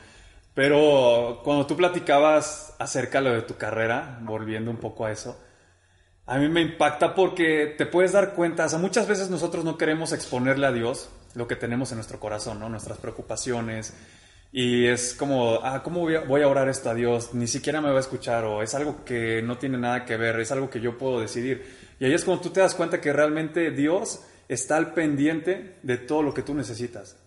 Pero 0.54 1.42
cuando 1.44 1.66
tú 1.66 1.76
platicabas 1.76 2.76
acerca 2.78 3.20
de 3.20 3.30
lo 3.30 3.36
de 3.36 3.42
tu 3.42 3.56
carrera, 3.56 4.20
volviendo 4.22 4.70
un 4.70 4.78
poco 4.78 5.06
a 5.06 5.12
eso, 5.12 5.40
a 6.26 6.38
mí 6.38 6.48
me 6.48 6.62
impacta 6.62 7.16
porque 7.16 7.74
te 7.78 7.86
puedes 7.86 8.12
dar 8.12 8.34
cuenta, 8.34 8.66
o 8.66 8.70
sea, 8.70 8.80
muchas 8.80 9.08
veces 9.08 9.30
nosotros 9.30 9.66
no 9.66 9.78
queremos 9.78 10.14
exponerle 10.14 10.68
a 10.68 10.72
Dios 10.72 11.10
lo 11.34 11.48
que 11.48 11.56
tenemos 11.56 11.92
en 11.92 11.98
nuestro 11.98 12.20
corazón, 12.20 12.60
¿no? 12.60 12.70
Nuestras 12.70 12.98
preocupaciones. 13.00 13.94
Y 14.52 14.86
es 14.86 15.16
como, 15.16 15.60
ah, 15.64 15.82
¿cómo 15.82 16.02
voy 16.02 16.16
a, 16.16 16.20
voy 16.22 16.44
a 16.44 16.48
orar 16.48 16.70
esto 16.70 16.92
a 16.92 16.94
Dios? 16.94 17.34
Ni 17.34 17.48
siquiera 17.48 17.82
me 17.82 17.90
va 17.90 17.98
a 17.98 18.02
escuchar 18.02 18.46
o 18.46 18.62
es 18.62 18.76
algo 18.76 19.04
que 19.04 19.42
no 19.42 19.58
tiene 19.58 19.80
nada 19.80 20.06
que 20.06 20.16
ver, 20.16 20.40
es 20.40 20.52
algo 20.52 20.70
que 20.70 20.80
yo 20.80 20.98
puedo 20.98 21.20
decidir. 21.20 21.66
Y 22.00 22.06
ahí 22.06 22.14
es 22.14 22.24
cuando 22.24 22.44
tú 22.44 22.50
te 22.52 22.60
das 22.60 22.76
cuenta 22.76 23.02
que 23.02 23.12
realmente 23.12 23.72
Dios 23.72 24.22
está 24.48 24.78
al 24.78 24.94
pendiente 24.94 25.78
de 25.82 25.98
todo 25.98 26.22
lo 26.22 26.36
que 26.36 26.44
tú 26.44 26.54
necesitas. 26.54 27.18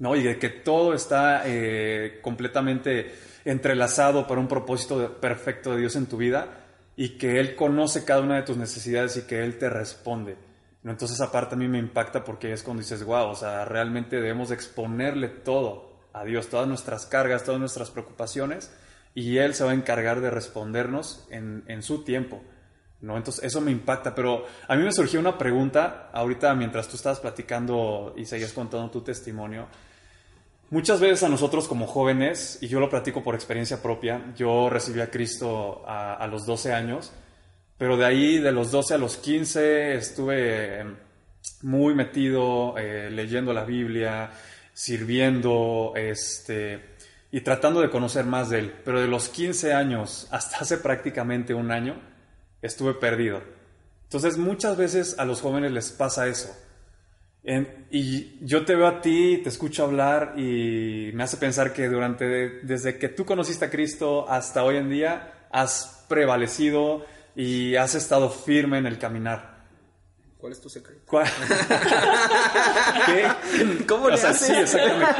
¿No? 0.00 0.16
Y 0.16 0.22
de 0.24 0.38
que 0.38 0.48
todo 0.48 0.94
está 0.94 1.42
eh, 1.44 2.18
completamente 2.22 3.14
entrelazado 3.44 4.26
para 4.26 4.40
un 4.40 4.48
propósito 4.48 5.20
perfecto 5.20 5.72
de 5.72 5.80
Dios 5.80 5.94
en 5.94 6.06
tu 6.06 6.16
vida 6.16 6.48
y 6.96 7.10
que 7.10 7.38
Él 7.38 7.54
conoce 7.54 8.04
cada 8.04 8.22
una 8.22 8.36
de 8.36 8.42
tus 8.42 8.56
necesidades 8.56 9.16
y 9.18 9.22
que 9.22 9.44
Él 9.44 9.58
te 9.58 9.70
responde. 9.70 10.36
¿no? 10.82 10.90
Entonces, 10.90 11.20
esa 11.20 11.30
parte 11.30 11.54
a 11.54 11.58
mí 11.58 11.68
me 11.68 11.78
impacta 11.78 12.24
porque 12.24 12.52
es 12.52 12.62
cuando 12.62 12.82
dices, 12.82 13.04
wow, 13.04 13.28
o 13.28 13.34
sea, 13.34 13.64
realmente 13.66 14.16
debemos 14.16 14.50
exponerle 14.50 15.28
todo 15.28 16.00
a 16.12 16.24
Dios, 16.24 16.48
todas 16.48 16.66
nuestras 16.66 17.06
cargas, 17.06 17.44
todas 17.44 17.60
nuestras 17.60 17.90
preocupaciones, 17.90 18.74
y 19.14 19.36
Él 19.36 19.54
se 19.54 19.64
va 19.64 19.72
a 19.72 19.74
encargar 19.74 20.20
de 20.20 20.30
respondernos 20.30 21.26
en, 21.30 21.62
en 21.68 21.82
su 21.82 22.04
tiempo. 22.04 22.42
¿no? 23.02 23.18
Entonces, 23.18 23.44
eso 23.44 23.60
me 23.60 23.70
impacta, 23.70 24.14
pero 24.14 24.46
a 24.66 24.76
mí 24.76 24.82
me 24.82 24.92
surgió 24.92 25.20
una 25.20 25.36
pregunta 25.36 26.08
ahorita 26.12 26.54
mientras 26.54 26.88
tú 26.88 26.96
estabas 26.96 27.20
platicando 27.20 28.14
y 28.16 28.24
seguías 28.24 28.52
contando 28.52 28.90
tu 28.90 29.02
testimonio. 29.02 29.68
Muchas 30.70 31.00
veces 31.00 31.24
a 31.24 31.28
nosotros 31.28 31.66
como 31.66 31.88
jóvenes, 31.88 32.58
y 32.60 32.68
yo 32.68 32.78
lo 32.78 32.88
platico 32.88 33.24
por 33.24 33.34
experiencia 33.34 33.82
propia, 33.82 34.32
yo 34.36 34.70
recibí 34.70 35.00
a 35.00 35.10
Cristo 35.10 35.82
a, 35.84 36.24
los 36.28 36.46
12 36.46 36.72
años, 36.72 37.12
pero 37.76 37.96
de 37.96 38.04
ahí, 38.04 38.38
de 38.38 38.52
los 38.52 38.70
12 38.70 38.94
a 38.94 38.98
los 38.98 39.16
15, 39.16 39.94
estuve 39.94 40.84
muy 41.62 41.94
metido 41.96 42.78
eh, 42.78 43.10
leyendo 43.10 43.52
la 43.52 43.64
Biblia, 43.64 44.30
sirviendo, 44.72 45.92
este, 45.96 46.80
y 47.32 47.40
tratando 47.40 47.80
de 47.80 47.90
conocer 47.90 48.24
más 48.24 48.48
de 48.50 48.60
Él. 48.60 48.74
Pero 48.84 49.00
de 49.00 49.08
los 49.08 49.28
15 49.28 49.72
años 49.72 50.28
hasta 50.30 50.58
hace 50.58 50.78
prácticamente 50.78 51.52
un 51.52 51.72
año, 51.72 52.00
estuve 52.62 52.94
perdido. 52.94 53.42
Entonces 54.04 54.38
muchas 54.38 54.76
veces 54.76 55.18
a 55.18 55.24
los 55.24 55.40
jóvenes 55.40 55.72
les 55.72 55.90
pasa 55.90 56.28
eso. 56.28 56.56
En- 57.42 57.86
y 57.90 58.44
yo 58.44 58.64
te 58.64 58.74
veo 58.74 58.86
a 58.86 59.00
ti, 59.00 59.40
te 59.42 59.48
escucho 59.48 59.84
hablar 59.84 60.34
y 60.36 61.10
me 61.14 61.22
hace 61.24 61.36
pensar 61.38 61.72
que 61.72 61.88
durante, 61.88 62.24
desde 62.62 62.98
que 62.98 63.08
tú 63.08 63.24
conociste 63.24 63.64
a 63.64 63.70
Cristo 63.70 64.28
hasta 64.28 64.62
hoy 64.62 64.76
en 64.76 64.90
día, 64.90 65.32
has 65.50 66.04
prevalecido 66.08 67.04
y 67.34 67.76
has 67.76 67.94
estado 67.94 68.28
firme 68.30 68.78
en 68.78 68.86
el 68.86 68.98
caminar. 68.98 69.58
¿Cuál 70.38 70.52
es 70.52 70.60
tu 70.60 70.68
secreto? 70.70 71.02
¿Cuál- 71.06 71.26
¿Qué? 73.06 73.84
¿Cómo 73.86 74.08
le 74.08 74.14
O 74.14 74.18
sea, 74.18 74.30
haces? 74.30 74.46
sí, 74.46 74.52
exactamente. 74.54 75.14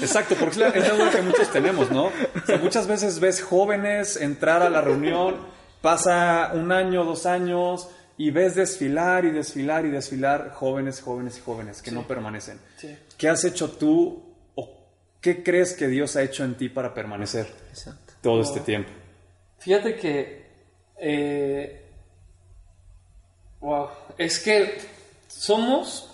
Exacto, 0.00 0.34
porque 0.38 0.50
es 0.78 0.88
la 0.88 0.94
duda 0.94 1.10
que 1.10 1.22
muchos 1.22 1.50
tenemos, 1.50 1.90
¿no? 1.90 2.06
O 2.06 2.12
sea, 2.46 2.58
muchas 2.58 2.86
veces 2.86 3.20
ves 3.20 3.42
jóvenes 3.42 4.16
entrar 4.20 4.62
a 4.62 4.70
la 4.70 4.80
reunión, 4.80 5.36
pasa 5.82 6.52
un 6.54 6.72
año, 6.72 7.04
dos 7.04 7.26
años, 7.26 7.88
y 8.18 8.30
ves 8.30 8.54
desfilar 8.54 9.24
y 9.24 9.30
desfilar 9.30 9.84
y 9.84 9.90
desfilar 9.90 10.50
jóvenes, 10.52 11.00
jóvenes 11.02 11.38
y 11.38 11.40
jóvenes 11.40 11.82
que 11.82 11.90
no 11.90 12.06
permanecen. 12.06 12.58
Sí. 12.76 12.96
¿Qué 13.18 13.28
has 13.28 13.44
hecho 13.44 13.70
tú 13.72 14.22
o 14.54 14.70
qué 15.20 15.42
crees 15.42 15.74
que 15.74 15.86
Dios 15.88 16.16
ha 16.16 16.22
hecho 16.22 16.44
en 16.44 16.54
ti 16.56 16.68
para 16.68 16.94
permanecer 16.94 17.46
Exacto. 17.70 18.14
todo 18.22 18.40
este 18.40 18.60
tiempo? 18.60 18.90
Fíjate 19.58 19.96
que. 19.96 20.46
eh, 20.98 21.82
wow. 23.60 23.88
Es 24.18 24.38
que 24.38 24.78
somos 25.28 26.10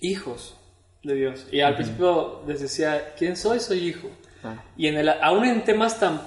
hijos 0.00 0.54
de 1.02 1.14
Dios. 1.14 1.46
Y 1.52 1.60
al 1.60 1.74
principio 1.74 2.42
les 2.46 2.60
decía: 2.60 3.14
¿Quién 3.18 3.36
soy? 3.36 3.60
Soy 3.60 3.86
hijo. 3.88 4.08
Ah. 4.42 4.62
Y 4.76 4.86
en 4.86 4.96
el, 4.96 5.08
aún 5.08 5.44
en 5.44 5.64
temas 5.64 5.98
tan 5.98 6.20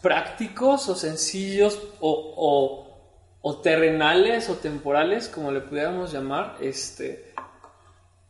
prácticos 0.00 0.88
o 0.88 0.94
sencillos 0.94 1.78
o, 2.00 2.34
o- 2.36 2.87
o 3.48 3.56
terrenales 3.62 4.50
o 4.50 4.56
temporales, 4.56 5.26
como 5.26 5.50
le 5.50 5.62
pudiéramos 5.62 6.12
llamar, 6.12 6.58
este, 6.60 7.32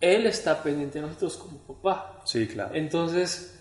Él 0.01 0.29
está 0.29 0.63
pendiente 0.63 1.01
de 1.01 1.09
nosotros 1.09 1.37
como 1.39 1.59
papá. 1.59 2.23
Sí, 2.25 2.47
claro. 2.47 2.73
Entonces, 2.73 3.59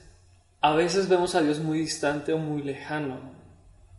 a 0.62 0.76
veces 0.76 1.10
vemos 1.10 1.34
a 1.34 1.42
Dios 1.42 1.58
muy 1.58 1.80
distante 1.80 2.32
o 2.32 2.38
muy 2.38 2.62
lejano, 2.62 3.34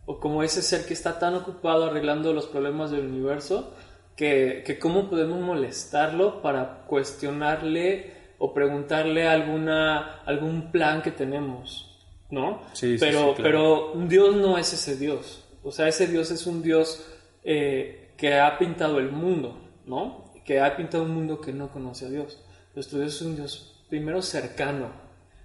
o 0.05 0.21
como 0.21 0.41
ese 0.41 0.61
ser 0.61 0.85
que 0.85 0.93
está 0.93 1.19
tan 1.19 1.35
ocupado 1.35 1.83
arreglando 1.83 2.31
los 2.31 2.45
problemas 2.47 2.91
del 2.91 3.07
universo, 3.07 3.73
que, 4.15 4.63
que 4.65 4.79
cómo 4.79 5.09
podemos 5.09 5.41
molestarlo 5.41 6.41
para 6.41 6.85
cuestionarle 6.85 8.13
o 8.37 8.53
preguntarle 8.53 9.27
alguna, 9.27 10.21
algún 10.25 10.71
plan 10.71 11.01
que 11.01 11.11
tenemos, 11.11 12.07
¿no? 12.31 12.61
Sí, 12.71 12.97
sí, 12.97 13.05
pero, 13.05 13.19
sí, 13.19 13.41
claro. 13.41 13.43
pero 13.43 14.07
Dios 14.07 14.37
no 14.37 14.57
es 14.57 14.71
ese 14.71 14.95
Dios. 14.95 15.43
O 15.61 15.73
sea, 15.73 15.89
ese 15.89 16.07
Dios 16.07 16.31
es 16.31 16.47
un 16.47 16.63
Dios 16.63 17.18
eh, 17.43 18.13
que 18.17 18.39
ha 18.39 18.57
pintado 18.57 18.99
el 18.99 19.11
mundo, 19.11 19.57
¿no? 19.85 20.31
Que 20.45 20.59
ha 20.59 20.75
pintado 20.75 21.03
un 21.03 21.13
mundo 21.13 21.39
que 21.39 21.53
no 21.53 21.71
conoce 21.71 22.05
a 22.05 22.09
Dios. 22.09 22.43
Nuestro 22.75 22.99
Dios 22.99 23.15
es 23.15 23.21
un 23.21 23.35
Dios 23.35 23.85
primero 23.89 24.21
cercano 24.21 24.91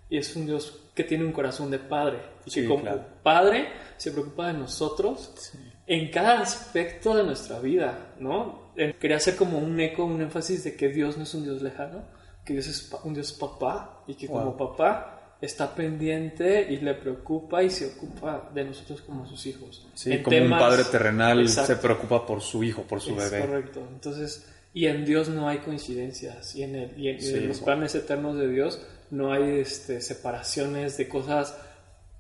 y 0.08 0.18
es 0.18 0.34
un 0.36 0.46
Dios 0.46 0.80
que 0.94 1.04
tiene 1.04 1.24
un 1.24 1.32
corazón 1.32 1.70
de 1.70 1.78
padre 1.78 2.18
y 2.44 2.50
que 2.50 2.66
como 2.66 2.82
claro. 2.82 3.04
padre 3.22 3.68
se 3.96 4.12
preocupa 4.12 4.48
de 4.48 4.54
nosotros 4.54 5.52
en 5.86 6.10
cada 6.10 6.40
aspecto 6.40 7.14
de 7.16 7.24
nuestra 7.24 7.58
vida, 7.58 8.14
¿no? 8.18 8.72
Quería 8.74 9.16
hacer 9.16 9.36
como 9.36 9.58
un 9.58 9.78
eco, 9.80 10.04
un 10.04 10.20
énfasis 10.20 10.64
de 10.64 10.76
que 10.76 10.88
Dios 10.88 11.16
no 11.16 11.24
es 11.24 11.34
un 11.34 11.44
Dios 11.44 11.62
lejano, 11.62 12.04
que 12.44 12.52
Dios 12.54 12.66
es 12.66 12.92
un 13.04 13.14
Dios 13.14 13.32
papá 13.32 14.02
y 14.06 14.14
que 14.14 14.26
como 14.26 14.56
papá 14.56 15.13
está 15.44 15.74
pendiente 15.74 16.66
y 16.70 16.76
le 16.78 16.94
preocupa 16.94 17.62
y 17.62 17.70
se 17.70 17.86
ocupa 17.86 18.50
de 18.54 18.64
nosotros 18.64 19.00
como 19.02 19.26
sus 19.26 19.46
hijos. 19.46 19.86
Sí, 19.94 20.12
En 20.12 20.22
como 20.22 20.36
temas- 20.36 20.62
un 20.62 20.68
padre 20.68 20.84
terrenal 20.84 21.40
Exacto. 21.40 21.74
se 21.74 21.80
preocupa 21.80 22.26
por 22.26 22.40
su 22.40 22.62
hijo, 22.64 22.82
por 22.82 23.00
su 23.00 23.18
es 23.18 23.30
bebé. 23.30 23.46
correcto. 23.46 23.86
Entonces, 23.92 24.46
y 24.72 24.86
en 24.86 25.04
Dios 25.04 25.28
no 25.28 25.48
hay 25.48 25.58
coincidencias. 25.58 26.54
Y 26.56 26.62
en, 26.64 26.74
el, 26.74 26.98
y 26.98 27.08
en, 27.08 27.16
y 27.16 27.20
Sí, 27.20 27.34
en 27.34 27.48
los 27.48 27.58
wow. 27.58 27.66
planes 27.66 27.94
eternos 27.94 28.36
de 28.36 28.48
Dios 28.48 28.80
no 29.10 29.32
hay 29.32 29.60
este, 29.60 30.00
separaciones 30.00 30.96
de 30.96 31.08
cosas 31.08 31.56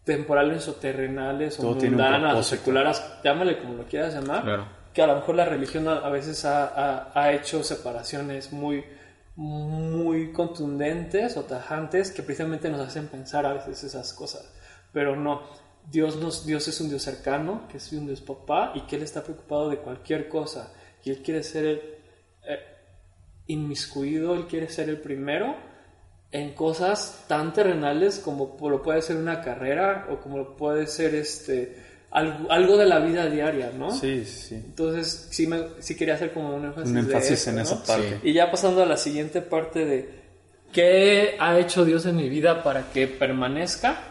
temporales 0.04 0.68
o 0.68 0.74
terrenales 0.74 1.58
o 1.58 1.62
Todo 1.62 1.72
un 1.72 1.78
mundanas 1.90 2.36
o 2.36 2.42
seculares, 2.42 3.02
llámale 3.24 3.58
como 3.58 3.74
lo 3.74 3.84
quieras 3.84 4.14
llamar, 4.14 4.42
Claro. 4.42 4.66
que 4.92 5.02
a 5.02 5.06
lo 5.06 5.14
mejor 5.16 5.34
la 5.34 5.46
religión 5.46 5.88
a, 5.88 5.94
a 5.98 6.10
veces 6.10 6.44
ha, 6.44 6.66
ha- 6.66 7.12
ha 7.14 7.32
hecho 7.32 7.64
separaciones 7.64 8.52
muy 8.52 8.84
muy 9.36 10.32
contundentes 10.32 11.36
o 11.36 11.44
tajantes 11.44 12.12
que 12.12 12.22
precisamente 12.22 12.70
nos 12.70 12.80
hacen 12.80 13.08
pensar 13.08 13.46
a 13.46 13.54
veces 13.54 13.84
esas 13.84 14.12
cosas. 14.12 14.52
Pero 14.92 15.16
no, 15.16 15.42
Dios, 15.90 16.16
nos, 16.16 16.46
Dios 16.46 16.68
es 16.68 16.80
un 16.80 16.88
Dios 16.88 17.02
cercano, 17.02 17.66
que 17.68 17.78
es 17.78 17.92
un 17.92 18.06
Dios 18.06 18.20
papá 18.20 18.72
y 18.74 18.82
que 18.82 18.96
Él 18.96 19.02
está 19.02 19.22
preocupado 19.22 19.68
de 19.70 19.78
cualquier 19.78 20.28
cosa 20.28 20.72
y 21.02 21.10
Él 21.10 21.22
quiere 21.22 21.42
ser 21.42 21.66
el 21.66 21.78
eh, 22.48 22.58
inmiscuido, 23.46 24.34
Él 24.34 24.46
quiere 24.46 24.68
ser 24.68 24.88
el 24.88 25.00
primero 25.00 25.54
en 26.30 26.52
cosas 26.52 27.26
tan 27.28 27.52
terrenales 27.52 28.18
como 28.18 28.56
lo 28.68 28.82
puede 28.82 29.02
ser 29.02 29.16
una 29.16 29.40
carrera 29.40 30.08
o 30.10 30.18
como 30.18 30.56
puede 30.56 30.88
ser 30.88 31.14
este, 31.14 31.76
algo, 32.14 32.50
algo 32.50 32.76
de 32.78 32.86
la 32.86 32.98
vida 33.00 33.26
diaria, 33.26 33.70
¿no? 33.76 33.90
Sí, 33.90 34.24
sí, 34.24 34.48
sí. 34.48 34.54
Entonces 34.54 35.28
sí, 35.30 35.46
me, 35.46 35.62
sí 35.80 35.94
quería 35.96 36.14
hacer 36.14 36.32
como 36.32 36.54
un 36.56 36.64
énfasis, 36.64 36.88
Un 36.88 36.94
de 36.94 37.00
énfasis 37.00 37.30
eso, 37.32 37.50
en 37.50 37.56
¿no? 37.56 37.62
esa 37.62 37.82
parte. 37.84 38.20
Y 38.22 38.32
ya 38.32 38.50
pasando 38.50 38.82
a 38.82 38.86
la 38.86 38.96
siguiente 38.96 39.42
parte 39.42 39.84
de 39.84 40.24
qué 40.72 41.36
ha 41.38 41.58
hecho 41.58 41.84
Dios 41.84 42.06
en 42.06 42.16
mi 42.16 42.28
vida 42.28 42.62
para 42.62 42.90
que 42.92 43.06
permanezca. 43.08 44.10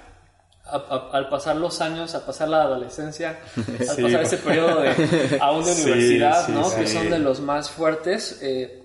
A- 0.66 0.78
a- 0.78 1.18
al 1.18 1.28
pasar 1.28 1.58
los 1.58 1.82
años, 1.82 2.16
al 2.16 2.22
pasar 2.22 2.48
la 2.48 2.62
adolescencia, 2.62 3.38
al 3.58 3.96
Sí. 3.98 4.02
pasar 4.02 4.22
ese 4.24 4.38
periodo 4.38 4.80
de, 4.82 5.38
aún 5.42 5.66
de 5.66 5.74
Sí, 5.74 5.82
universidad, 5.92 6.46
sí, 6.46 6.52
¿no? 6.54 6.74
que 6.74 6.88
sí. 6.88 6.94
son 6.94 7.10
de 7.10 7.20
los 7.20 7.42
más 7.42 7.70
fuertes, 7.70 8.40
eh, 8.42 8.82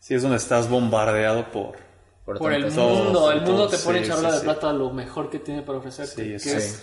Sí, 0.00 0.14
es 0.14 0.22
donde 0.22 0.38
estás 0.38 0.70
bombardeado 0.70 1.50
por... 1.50 1.76
por 2.24 2.52
el 2.52 2.72
todo, 2.74 3.04
mundo. 3.04 3.30
El 3.30 3.42
mundo 3.42 3.68
te 3.68 3.76
sí, 3.76 3.84
pone 3.84 3.98
en 3.98 4.04
charla 4.08 4.28
sí, 4.30 4.34
de 4.36 4.40
sí. 4.40 4.44
plata 4.44 4.72
lo 4.72 4.90
mejor 4.90 5.28
que 5.28 5.38
tiene 5.40 5.60
para 5.62 5.78
ofrecerte. 5.78 6.14
Sí, 6.24 6.32
que, 6.32 6.38
sí. 6.38 6.50
es- 6.56 6.82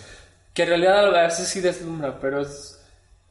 que 0.56 0.62
en 0.62 0.68
realidad 0.70 1.14
a 1.14 1.26
veces 1.26 1.48
sí 1.48 1.60
deslumbra, 1.60 2.18
pero 2.18 2.40
es, 2.40 2.82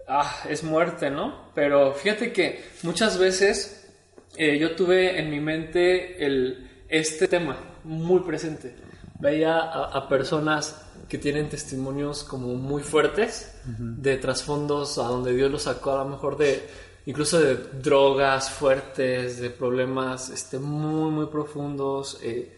ah, 0.08 0.32
es 0.48 0.64
muerte, 0.64 1.10
¿no? 1.10 1.50
Pero 1.56 1.92
fíjate 1.92 2.32
que 2.32 2.64
muchas 2.84 3.18
veces 3.18 3.92
eh, 4.38 4.60
yo 4.60 4.76
tuve 4.76 5.20
en 5.20 5.32
mi 5.32 5.40
mente 5.40 6.24
el, 6.24 6.86
este 6.88 7.28
tema 7.28 7.58
muy 7.84 8.20
presente. 8.20 8.76
Veía 9.20 9.58
a, 9.58 9.86
a 9.86 10.08
personas 10.08 10.86
que 11.10 11.18
tienen 11.18 11.50
testimonios 11.50 12.24
como 12.24 12.54
muy 12.54 12.84
fuertes 12.84 13.60
de 13.66 14.18
trasfondos 14.18 15.00
a 15.00 15.04
donde 15.06 15.34
Dios 15.34 15.52
los 15.52 15.64
sacó 15.64 15.94
a 15.94 16.04
lo 16.04 16.10
mejor 16.10 16.38
de 16.38 16.64
incluso 17.08 17.40
de 17.40 17.56
drogas 17.56 18.52
fuertes, 18.52 19.40
de 19.40 19.50
problemas 19.50 20.30
este, 20.30 20.60
muy 20.60 21.10
muy 21.12 21.26
profundos 21.26 22.20
eh, 22.22 22.56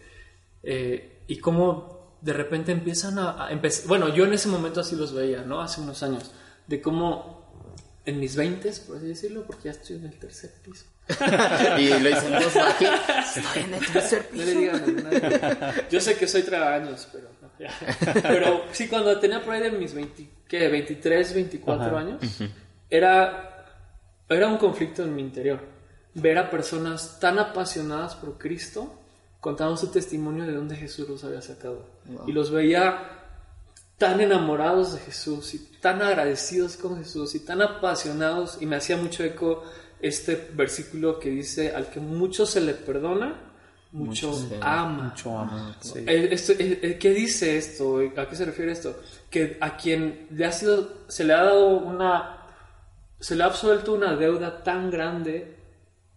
eh, 0.62 1.22
y 1.26 1.38
cómo 1.38 1.97
de 2.20 2.32
repente 2.32 2.72
empiezan 2.72 3.18
a, 3.18 3.46
a 3.46 3.50
empe- 3.52 3.84
bueno 3.86 4.08
yo 4.14 4.24
en 4.24 4.32
ese 4.32 4.48
momento 4.48 4.80
así 4.80 4.96
los 4.96 5.12
veía 5.14 5.42
no 5.42 5.60
hace 5.60 5.80
unos 5.80 6.02
años 6.02 6.30
de 6.66 6.80
cómo 6.80 7.46
en 8.04 8.18
mis 8.20 8.34
20 8.36 8.72
por 8.86 8.96
así 8.96 9.06
decirlo 9.06 9.44
porque 9.46 9.64
ya 9.64 9.70
estoy 9.72 9.96
en 9.96 10.06
el 10.06 10.18
tercer 10.18 10.50
piso 10.62 10.84
y 11.78 11.88
lo 11.88 12.08
hice 12.10 12.26
en 12.26 12.42
voz 12.42 12.54
bajita. 12.54 13.20
Estoy 13.20 13.62
en 13.62 13.74
el 13.74 13.86
tercer 13.86 14.28
No 14.32 14.44
le 14.44 14.54
digan 14.54 14.76
a 14.76 15.10
nadie. 15.10 15.84
Yo 15.90 16.00
sé 16.02 16.16
que 16.18 16.28
soy 16.28 16.42
tragaños, 16.42 17.08
pero 17.10 17.28
no, 17.40 17.50
ya. 17.58 17.72
Pero 18.22 18.64
sí, 18.72 18.88
cuando 18.88 19.18
tenía 19.18 19.42
por 19.42 19.54
ahí 19.54 19.62
de 19.62 19.70
mis 19.70 19.94
20, 19.94 20.28
¿qué? 20.46 20.68
23, 20.68 21.34
24 21.34 21.86
Ajá. 21.86 21.98
años, 21.98 22.20
era, 22.90 23.64
era 24.28 24.48
un 24.48 24.58
conflicto 24.58 25.02
en 25.02 25.14
mi 25.14 25.22
interior. 25.22 25.60
Ver 26.12 26.36
a 26.36 26.50
personas 26.50 27.18
tan 27.20 27.38
apasionadas 27.38 28.14
por 28.16 28.36
Cristo 28.36 28.97
contando 29.48 29.76
su 29.76 29.86
testimonio 29.88 30.44
de 30.46 30.52
dónde 30.54 30.76
Jesús 30.76 31.08
los 31.08 31.24
había 31.24 31.40
sacado. 31.40 31.78
Y 32.26 32.32
los 32.32 32.50
veía 32.50 33.08
tan 33.96 34.20
enamorados 34.20 34.92
de 34.94 35.00
Jesús 35.00 35.54
y 35.54 35.58
tan 35.80 36.02
agradecidos 36.02 36.76
con 36.76 36.98
Jesús 36.98 37.34
y 37.34 37.40
tan 37.40 37.62
apasionados 37.62 38.58
y 38.60 38.66
me 38.66 38.76
hacía 38.76 38.96
mucho 38.96 39.24
eco 39.24 39.62
este 40.00 40.50
versículo 40.54 41.18
que 41.18 41.30
dice 41.30 41.74
al 41.74 41.86
que 41.90 41.98
mucho 41.98 42.44
se 42.46 42.60
le 42.60 42.74
perdona 42.74 43.44
mucho, 43.90 44.28
Mucho 44.32 44.56
ama 44.60 45.04
Mucho 45.04 45.38
ama. 45.38 45.76
Sí. 45.80 46.00
Eh, 46.06 46.28
esto- 46.30 46.52
eh, 46.52 46.78
eh, 46.82 46.98
¿Qué 47.00 47.10
dice 47.14 47.56
esto? 47.56 48.00
¿A 48.18 48.28
qué 48.28 48.36
se 48.36 48.44
refiere 48.44 48.70
esto? 48.72 49.00
Que 49.30 49.56
a 49.62 49.76
quien 49.78 50.26
le 50.30 50.44
ha 50.44 50.52
sido, 50.52 51.06
se 51.08 51.24
le 51.24 51.32
ha 51.32 51.42
dado 51.42 51.68
una, 51.78 52.36
se 53.18 53.34
le 53.34 53.42
ha 53.42 53.46
absuelto 53.46 53.94
una 53.94 54.14
deuda 54.14 54.62
tan 54.62 54.90
grande, 54.90 55.56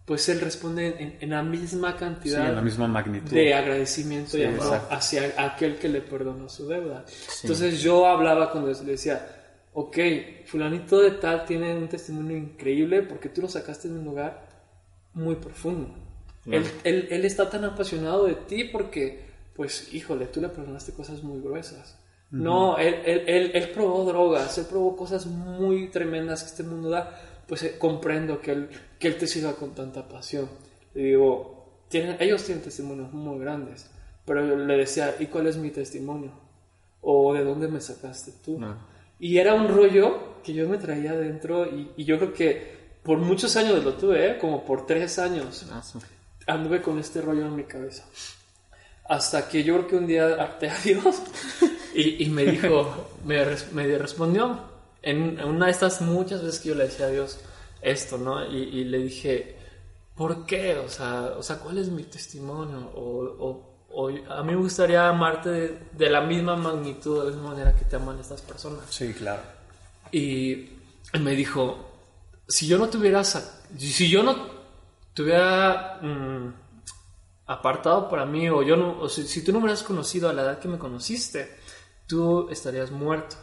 pues 0.04 0.28
él 0.28 0.40
responde 0.40 0.96
en, 0.98 1.16
en 1.20 1.30
la 1.30 1.42
misma 1.42 1.92
Sí, 1.92 1.98
cantidad 1.98 2.48
en 2.48 2.54
la 2.56 2.60
misma 2.62 2.88
magnitud. 2.88 3.30
de 3.30 3.54
agradecimiento 3.54 4.36
y 4.36 4.40
Sí, 4.40 4.46
amor 4.46 4.58
exacto. 4.58 4.94
hacia 4.94 5.34
aquel 5.38 5.76
que 5.76 5.88
le 5.88 6.00
perdonó 6.00 6.48
su 6.48 6.66
deuda. 6.68 7.04
Entonces 7.42 7.80
yo 7.80 8.06
hablaba 8.06 8.50
cuando 8.50 8.70
le 8.72 8.92
decía, 8.92 9.24
ok, 9.72 9.98
fulanito 10.46 11.00
de 11.00 11.12
tal 11.12 11.44
tiene 11.44 11.76
un 11.76 11.88
testimonio 11.88 12.36
increíble 12.36 13.02
porque 13.02 13.28
tú 13.28 13.42
lo 13.42 13.48
sacaste 13.48 13.88
de 13.88 13.94
un 13.98 14.04
lugar 14.04 14.48
muy 15.14 15.36
profundo. 15.36 15.94
Él, 16.46 16.64
él- 16.82 17.06
él 17.10 17.24
está 17.24 17.48
tan 17.48 17.64
apasionado 17.64 18.24
de 18.26 18.34
ti 18.34 18.64
porque, 18.64 19.24
pues, 19.54 19.94
híjole, 19.94 20.26
tú 20.26 20.40
le 20.40 20.48
perdonaste 20.48 20.92
cosas 20.92 21.22
muy 21.22 21.40
gruesas. 21.40 21.96
No, 22.32 22.78
él, 22.78 22.96
él, 23.04 23.24
él, 23.28 23.50
él 23.54 23.70
probó 23.70 24.04
drogas, 24.04 24.56
él 24.58 24.64
probó 24.68 24.96
cosas 24.96 25.26
muy 25.26 25.88
tremendas 25.90 26.42
que 26.42 26.48
este 26.48 26.62
mundo 26.64 26.88
da. 26.90 27.16
Pues 27.52 27.64
eh, 27.64 27.76
comprendo 27.78 28.40
que 28.40 28.50
él, 28.52 28.70
que 28.98 29.08
él 29.08 29.18
te 29.18 29.26
siga 29.26 29.52
con 29.52 29.74
tanta 29.74 30.08
pasión. 30.08 30.48
Le 30.94 31.02
digo, 31.02 31.82
tienen, 31.86 32.16
ellos 32.18 32.42
tienen 32.44 32.64
testimonios 32.64 33.12
muy 33.12 33.38
grandes, 33.40 33.90
pero 34.24 34.46
yo 34.46 34.56
le 34.56 34.74
decía, 34.78 35.16
¿y 35.20 35.26
cuál 35.26 35.48
es 35.48 35.58
mi 35.58 35.70
testimonio? 35.70 36.32
¿O 37.02 37.34
de 37.34 37.44
dónde 37.44 37.68
me 37.68 37.78
sacaste 37.82 38.32
tú? 38.42 38.58
No. 38.58 38.74
Y 39.20 39.36
era 39.36 39.52
un 39.52 39.68
rollo 39.68 40.40
que 40.42 40.54
yo 40.54 40.66
me 40.66 40.78
traía 40.78 41.10
adentro 41.10 41.66
y, 41.66 41.90
y 41.94 42.04
yo 42.04 42.16
creo 42.16 42.32
que 42.32 42.74
por 43.02 43.18
muchos 43.18 43.54
años 43.56 43.84
lo 43.84 43.92
tuve, 43.96 44.30
¿eh? 44.30 44.38
como 44.38 44.64
por 44.64 44.86
tres 44.86 45.18
años 45.18 45.66
Ah, 45.70 45.82
anduve 46.46 46.80
con 46.80 46.98
este 46.98 47.20
rollo 47.20 47.44
en 47.44 47.54
mi 47.54 47.64
cabeza. 47.64 48.06
Hasta 49.04 49.46
que 49.46 49.62
yo 49.62 49.74
creo 49.74 49.86
que 49.88 49.96
un 49.96 50.06
día 50.06 50.42
harté 50.42 50.70
a 50.70 50.78
Dios 50.78 51.22
y, 51.94 52.24
y 52.24 52.30
me 52.30 52.46
dijo, 52.46 53.10
me, 53.26 53.44
me 53.74 53.98
respondió 53.98 54.71
en, 55.02 55.42
una 55.44 55.66
de 55.66 55.72
estas 55.72 56.00
muchas 56.00 56.42
veces 56.42 56.60
que 56.60 56.70
yo 56.70 56.74
le 56.74 56.84
decía 56.84 57.06
a 57.06 57.10
Dios 57.10 57.38
esto, 57.80 58.18
¿no? 58.18 58.44
Y, 58.46 58.58
y 58.58 58.84
le 58.84 58.98
dije, 58.98 59.56
¿por 60.16 60.46
qué? 60.46 60.76
O 60.78 60.88
sea, 60.88 61.34
o 61.36 61.42
sea, 61.42 61.58
¿cuál 61.58 61.78
es 61.78 61.88
mi 61.88 62.04
testimonio? 62.04 62.90
O, 62.94 63.24
o- 63.38 63.72
o 63.94 64.08
a 64.08 64.42
mí 64.42 64.52
me 64.52 64.56
gustaría 64.56 65.06
amarte 65.06 65.50
de, 65.50 65.78
de 65.92 66.08
la 66.08 66.22
misma 66.22 66.56
magnitud, 66.56 67.18
de 67.18 67.24
la 67.30 67.36
misma 67.36 67.50
manera 67.50 67.74
que 67.74 67.84
te 67.84 67.96
aman 67.96 68.18
estas 68.18 68.40
personas. 68.40 68.86
Sí, 68.88 69.12
claro. 69.12 69.42
Y 70.10 70.70
me 71.20 71.32
dijo, 71.32 71.76
si 72.48 72.66
yo 72.66 72.78
no 72.78 72.88
te 72.88 72.96
hubiera, 72.96 73.22
si 73.22 74.08
yo 74.08 74.22
no 74.22 74.34
te 75.12 75.22
hubiera 75.22 75.98
mm, 76.00 76.54
apartado 77.46 78.08
para 78.08 78.24
mí, 78.24 78.48
o 78.48 78.62
yo 78.62 78.76
no, 78.76 78.98
o 79.00 79.08
si, 79.10 79.24
si 79.26 79.44
tú 79.44 79.52
no 79.52 79.58
me 79.58 79.64
hubieras 79.66 79.82
conocido 79.82 80.28
a 80.30 80.32
la 80.32 80.42
edad 80.42 80.58
que 80.58 80.68
me 80.68 80.78
conociste, 80.78 81.54
tú 82.06 82.48
estarías 82.50 82.90
muerto, 82.90 83.36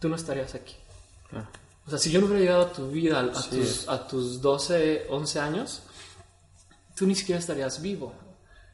tú 0.00 0.08
no 0.10 0.16
estarías 0.16 0.54
aquí. 0.54 0.74
O 1.86 1.90
sea, 1.90 1.98
si 1.98 2.10
yo 2.10 2.20
no 2.20 2.26
hubiera 2.26 2.40
llegado 2.40 2.62
a 2.62 2.72
tu 2.72 2.88
vida, 2.88 3.20
a, 3.20 3.30
tus, 3.50 3.88
a 3.88 4.06
tus 4.08 4.40
12, 4.40 5.06
11 5.10 5.40
años, 5.40 5.82
tú 6.96 7.06
ni 7.06 7.14
siquiera 7.14 7.38
estarías 7.38 7.80
vivo. 7.82 8.12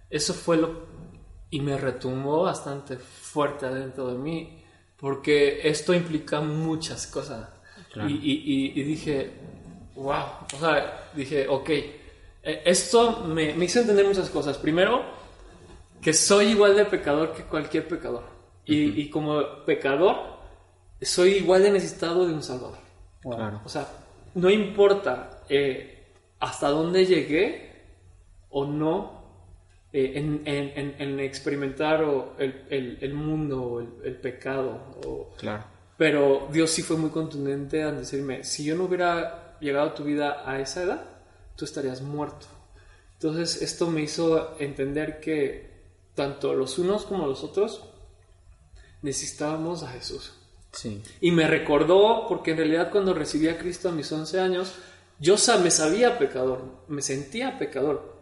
Eso 0.08 0.32
fue 0.34 0.56
lo... 0.56 0.86
Y 1.50 1.60
me 1.60 1.76
retumbó 1.76 2.42
bastante 2.42 2.96
fuerte 2.98 3.66
adentro 3.66 4.06
de 4.08 4.18
mí, 4.18 4.62
porque 4.96 5.60
esto 5.68 5.92
implica 5.92 6.40
muchas 6.40 7.06
cosas. 7.08 7.48
Claro. 7.92 8.08
Y, 8.08 8.12
y- 8.14 8.42
y- 8.76 8.80
y 8.80 8.82
dije, 8.84 9.32
wow, 9.96 10.22
o 10.54 10.58
sea, 10.60 11.10
dije, 11.16 11.48
ok, 11.48 11.68
eh, 11.70 12.62
esto 12.64 13.24
me, 13.26 13.52
me 13.54 13.64
hizo 13.64 13.80
entender 13.80 14.06
muchas 14.06 14.30
cosas. 14.30 14.56
Primero, 14.58 15.02
que 16.00 16.12
soy 16.12 16.46
igual 16.50 16.76
de 16.76 16.84
pecador 16.84 17.32
que 17.32 17.42
cualquier 17.44 17.88
pecador. 17.88 18.24
y, 18.64 19.00
y 19.00 19.10
como 19.10 19.64
pecador, 19.66 20.39
soy 21.02 21.30
igual 21.36 21.62
de 21.62 21.70
necesitado 21.72 22.26
de 22.26 22.34
un 22.34 22.42
Salvador. 22.42 22.78
Claro. 23.22 23.60
O 23.64 23.68
sea, 23.68 23.86
no 24.34 24.50
importa 24.50 25.42
eh, 25.48 26.04
hasta 26.38 26.68
dónde 26.68 27.06
llegué 27.06 27.70
o 28.50 28.64
no 28.66 29.20
eh, 29.92 30.12
en, 30.16 30.42
en- 30.44 30.72
en- 30.78 30.94
en 30.98 31.20
experimentar 31.20 32.02
o 32.04 32.34
el, 32.38 32.64
el- 32.70 32.98
el 33.00 33.14
mundo 33.14 33.62
o 33.62 33.80
el, 33.80 33.88
el 34.04 34.16
pecado. 34.16 34.78
o- 35.06 35.30
Claro. 35.36 35.64
pero 35.96 36.48
Dios 36.52 36.70
sí 36.70 36.82
fue 36.82 36.96
muy 36.96 37.10
contundente 37.10 37.82
al 37.82 37.98
decirme, 37.98 38.44
si 38.44 38.64
yo 38.64 38.74
no 38.76 38.84
hubiera 38.84 39.58
llegado 39.60 39.88
a 39.90 39.94
tu 39.94 40.04
vida 40.04 40.42
a 40.48 40.60
esa 40.60 40.82
edad, 40.82 41.04
tú 41.56 41.64
estarías 41.64 42.00
muerto. 42.02 42.46
Entonces 43.14 43.60
esto 43.60 43.90
me 43.90 44.00
hizo 44.02 44.56
entender 44.60 45.20
que 45.20 45.68
tanto 46.14 46.54
los 46.54 46.78
unos 46.78 47.04
como 47.04 47.26
los 47.26 47.44
otros 47.44 47.84
necesitábamos 49.02 49.82
a 49.82 49.88
Jesús. 49.88 50.34
Sí. 50.72 51.02
Y 51.20 51.30
me 51.32 51.46
recordó, 51.46 52.26
porque 52.28 52.52
en 52.52 52.58
realidad 52.58 52.90
cuando 52.90 53.12
recibí 53.14 53.48
a 53.48 53.58
Cristo 53.58 53.88
a 53.88 53.92
mis 53.92 54.10
11 54.10 54.40
años, 54.40 54.74
yo 55.18 55.36
me 55.62 55.70
sabía 55.70 56.18
pecador, 56.18 56.64
me 56.88 57.02
sentía 57.02 57.58
pecador. 57.58 58.18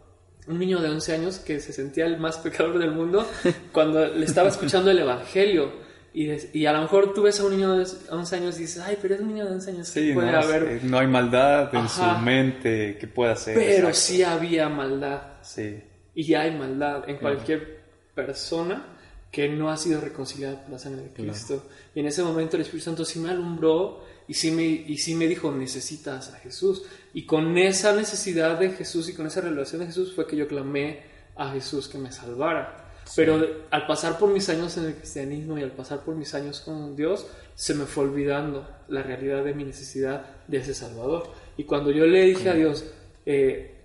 Un 0.47 0.57
niño 0.57 0.79
de 0.81 0.89
11 0.89 1.13
años 1.13 1.37
que 1.39 1.59
se 1.59 1.73
sentía 1.73 2.05
el 2.05 2.17
más 2.17 2.37
pecador 2.43 2.79
del 2.79 2.91
mundo 2.91 3.25
cuando 3.71 4.05
le 4.07 4.25
estaba 4.25 4.49
escuchando 4.49 4.89
el 4.91 4.99
Evangelio. 4.99 5.87
Y, 6.11 6.25
des- 6.25 6.49
y 6.55 6.65
a 6.65 6.73
lo 6.73 6.81
mejor 6.81 7.13
tú 7.13 7.21
ves 7.21 7.39
a 7.39 7.45
un 7.45 7.51
niño 7.51 7.77
de 7.77 7.85
11 8.09 8.35
años 8.35 8.57
y 8.57 8.61
dices, 8.61 8.81
ay, 8.83 8.97
pero 8.99 9.13
es 9.13 9.21
un 9.21 9.27
niño 9.27 9.45
de 9.45 9.51
11 9.51 9.69
años, 9.71 9.91
¿qué 9.91 9.99
Sí, 10.07 10.13
puede 10.13 10.31
no, 10.31 10.39
haber? 10.39 10.83
No 10.83 10.97
hay 10.97 11.05
maldad 11.07 11.69
en 11.75 11.81
Ajá. 11.81 12.15
su 12.17 12.21
mente 12.25 12.97
que 12.99 13.07
pueda 13.07 13.35
ser. 13.35 13.53
Pero 13.53 13.89
exacto. 13.89 13.93
sí 13.99 14.23
había 14.23 14.67
maldad. 14.69 15.21
Sí, 15.43 15.83
Y 16.15 16.33
hay 16.33 16.49
maldad 16.57 17.07
en 17.07 17.17
cualquier 17.17 17.81
persona 18.15 18.83
que 19.31 19.47
no 19.47 19.69
ha 19.69 19.77
sido 19.77 20.01
reconciliada 20.01 20.61
por 20.61 20.71
la 20.71 20.79
sangre 20.79 21.03
de 21.03 21.13
Cristo. 21.13 21.63
Y 21.93 21.99
en 21.99 22.07
ese 22.07 22.23
momento 22.23 22.55
el 22.55 22.63
Espíritu 22.63 22.85
Santo 22.85 23.05
sí 23.05 23.19
me 23.19 23.29
alumbró 23.29 24.03
y 24.27 24.33
sí 24.33 24.51
me, 24.51 24.63
y 24.63 24.97
sí 24.97 25.15
me 25.15 25.27
dijo, 25.27 25.51
necesitas 25.51 26.33
a 26.33 26.37
Jesús. 26.37 26.83
Y 27.13 27.25
con 27.25 27.57
esa 27.57 27.95
necesidad 27.95 28.59
de 28.59 28.71
Jesús 28.71 29.09
y 29.09 29.13
con 29.13 29.27
esa 29.27 29.41
revelación 29.41 29.81
de 29.81 29.87
Jesús 29.87 30.13
fue 30.13 30.25
que 30.25 30.35
yo 30.35 30.47
clamé 30.47 31.03
a 31.35 31.51
Jesús 31.51 31.87
que 31.87 31.97
me 31.97 32.11
salvara. 32.11 32.91
Pero 33.15 33.65
al 33.71 33.87
pasar 33.87 34.17
por 34.19 34.29
mis 34.29 34.49
años 34.49 34.77
en 34.77 34.85
el 34.85 34.95
cristianismo 34.95 35.57
y 35.57 35.63
al 35.63 35.71
pasar 35.71 36.03
por 36.03 36.15
mis 36.15 36.33
años 36.35 36.61
con 36.61 36.95
Dios, 36.95 37.27
se 37.55 37.73
me 37.73 37.85
fue 37.85 38.03
olvidando 38.05 38.67
la 38.87 39.01
realidad 39.01 39.43
de 39.43 39.53
mi 39.53 39.63
necesidad 39.63 40.25
de 40.47 40.57
ese 40.57 40.73
Salvador. 40.73 41.31
Y 41.57 41.63
cuando 41.63 41.91
yo 41.91 42.05
le 42.05 42.23
dije 42.23 42.49
a 42.49 42.53
Dios, 42.53 42.85
eh, 43.25 43.83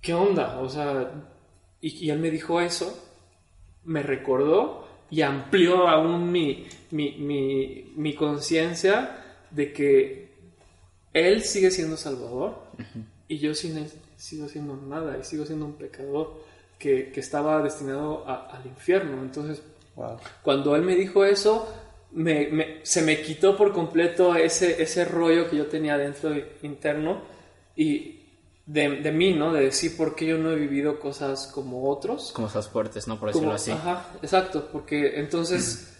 ¿qué 0.00 0.12
onda? 0.12 0.60
O 0.60 0.68
sea, 0.68 1.10
y, 1.80 2.06
y 2.06 2.10
él 2.10 2.18
me 2.18 2.30
dijo 2.30 2.60
eso, 2.60 3.05
me 3.86 4.02
recordó 4.02 4.86
y 5.10 5.22
amplió 5.22 5.88
aún 5.88 6.30
mi, 6.32 6.66
mi, 6.90 7.12
mi, 7.12 7.92
mi 7.96 8.14
conciencia 8.14 9.24
de 9.50 9.72
que 9.72 10.28
él 11.12 11.42
sigue 11.42 11.70
siendo 11.70 11.96
Salvador 11.96 12.58
y 13.28 13.38
yo 13.38 13.54
sin- 13.54 13.88
sigo 14.16 14.48
siendo 14.48 14.76
nada 14.76 15.16
y 15.18 15.24
sigo 15.24 15.46
siendo 15.46 15.64
un 15.64 15.74
pecador 15.74 16.42
que, 16.78 17.10
que 17.12 17.20
estaba 17.20 17.62
destinado 17.62 18.24
a- 18.28 18.48
al 18.50 18.66
infierno. 18.66 19.22
Entonces, 19.22 19.62
wow. 19.94 20.18
cuando 20.42 20.76
él 20.76 20.82
me 20.82 20.94
dijo 20.94 21.24
eso, 21.24 21.72
me- 22.12 22.48
me- 22.48 22.80
se 22.82 23.02
me 23.02 23.22
quitó 23.22 23.56
por 23.56 23.72
completo 23.72 24.34
ese, 24.34 24.82
ese 24.82 25.04
rollo 25.04 25.48
que 25.48 25.56
yo 25.56 25.66
tenía 25.66 25.96
dentro 25.96 26.34
interno 26.62 27.22
y 27.76 28.15
de, 28.66 29.00
de 29.00 29.12
mí, 29.12 29.32
¿no? 29.32 29.52
De 29.52 29.62
decir 29.62 29.96
por 29.96 30.14
qué 30.16 30.26
yo 30.26 30.38
no 30.38 30.50
he 30.50 30.56
vivido 30.56 30.98
cosas 31.00 31.46
como 31.46 31.88
otros. 31.88 32.32
Como 32.32 32.48
esas 32.48 32.68
fuertes, 32.68 33.06
¿no? 33.08 33.18
Por 33.18 33.28
decirlo 33.28 33.48
Como- 33.48 33.56
así. 33.56 33.70
Ajá, 33.70 34.10
exacto, 34.22 34.68
porque 34.72 35.18
entonces 35.20 35.96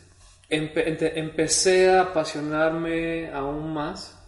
empe- 0.50 0.84
ente- 0.86 1.18
empecé 1.18 1.90
a 1.90 2.02
apasionarme 2.02 3.30
aún 3.32 3.72
más 3.72 4.18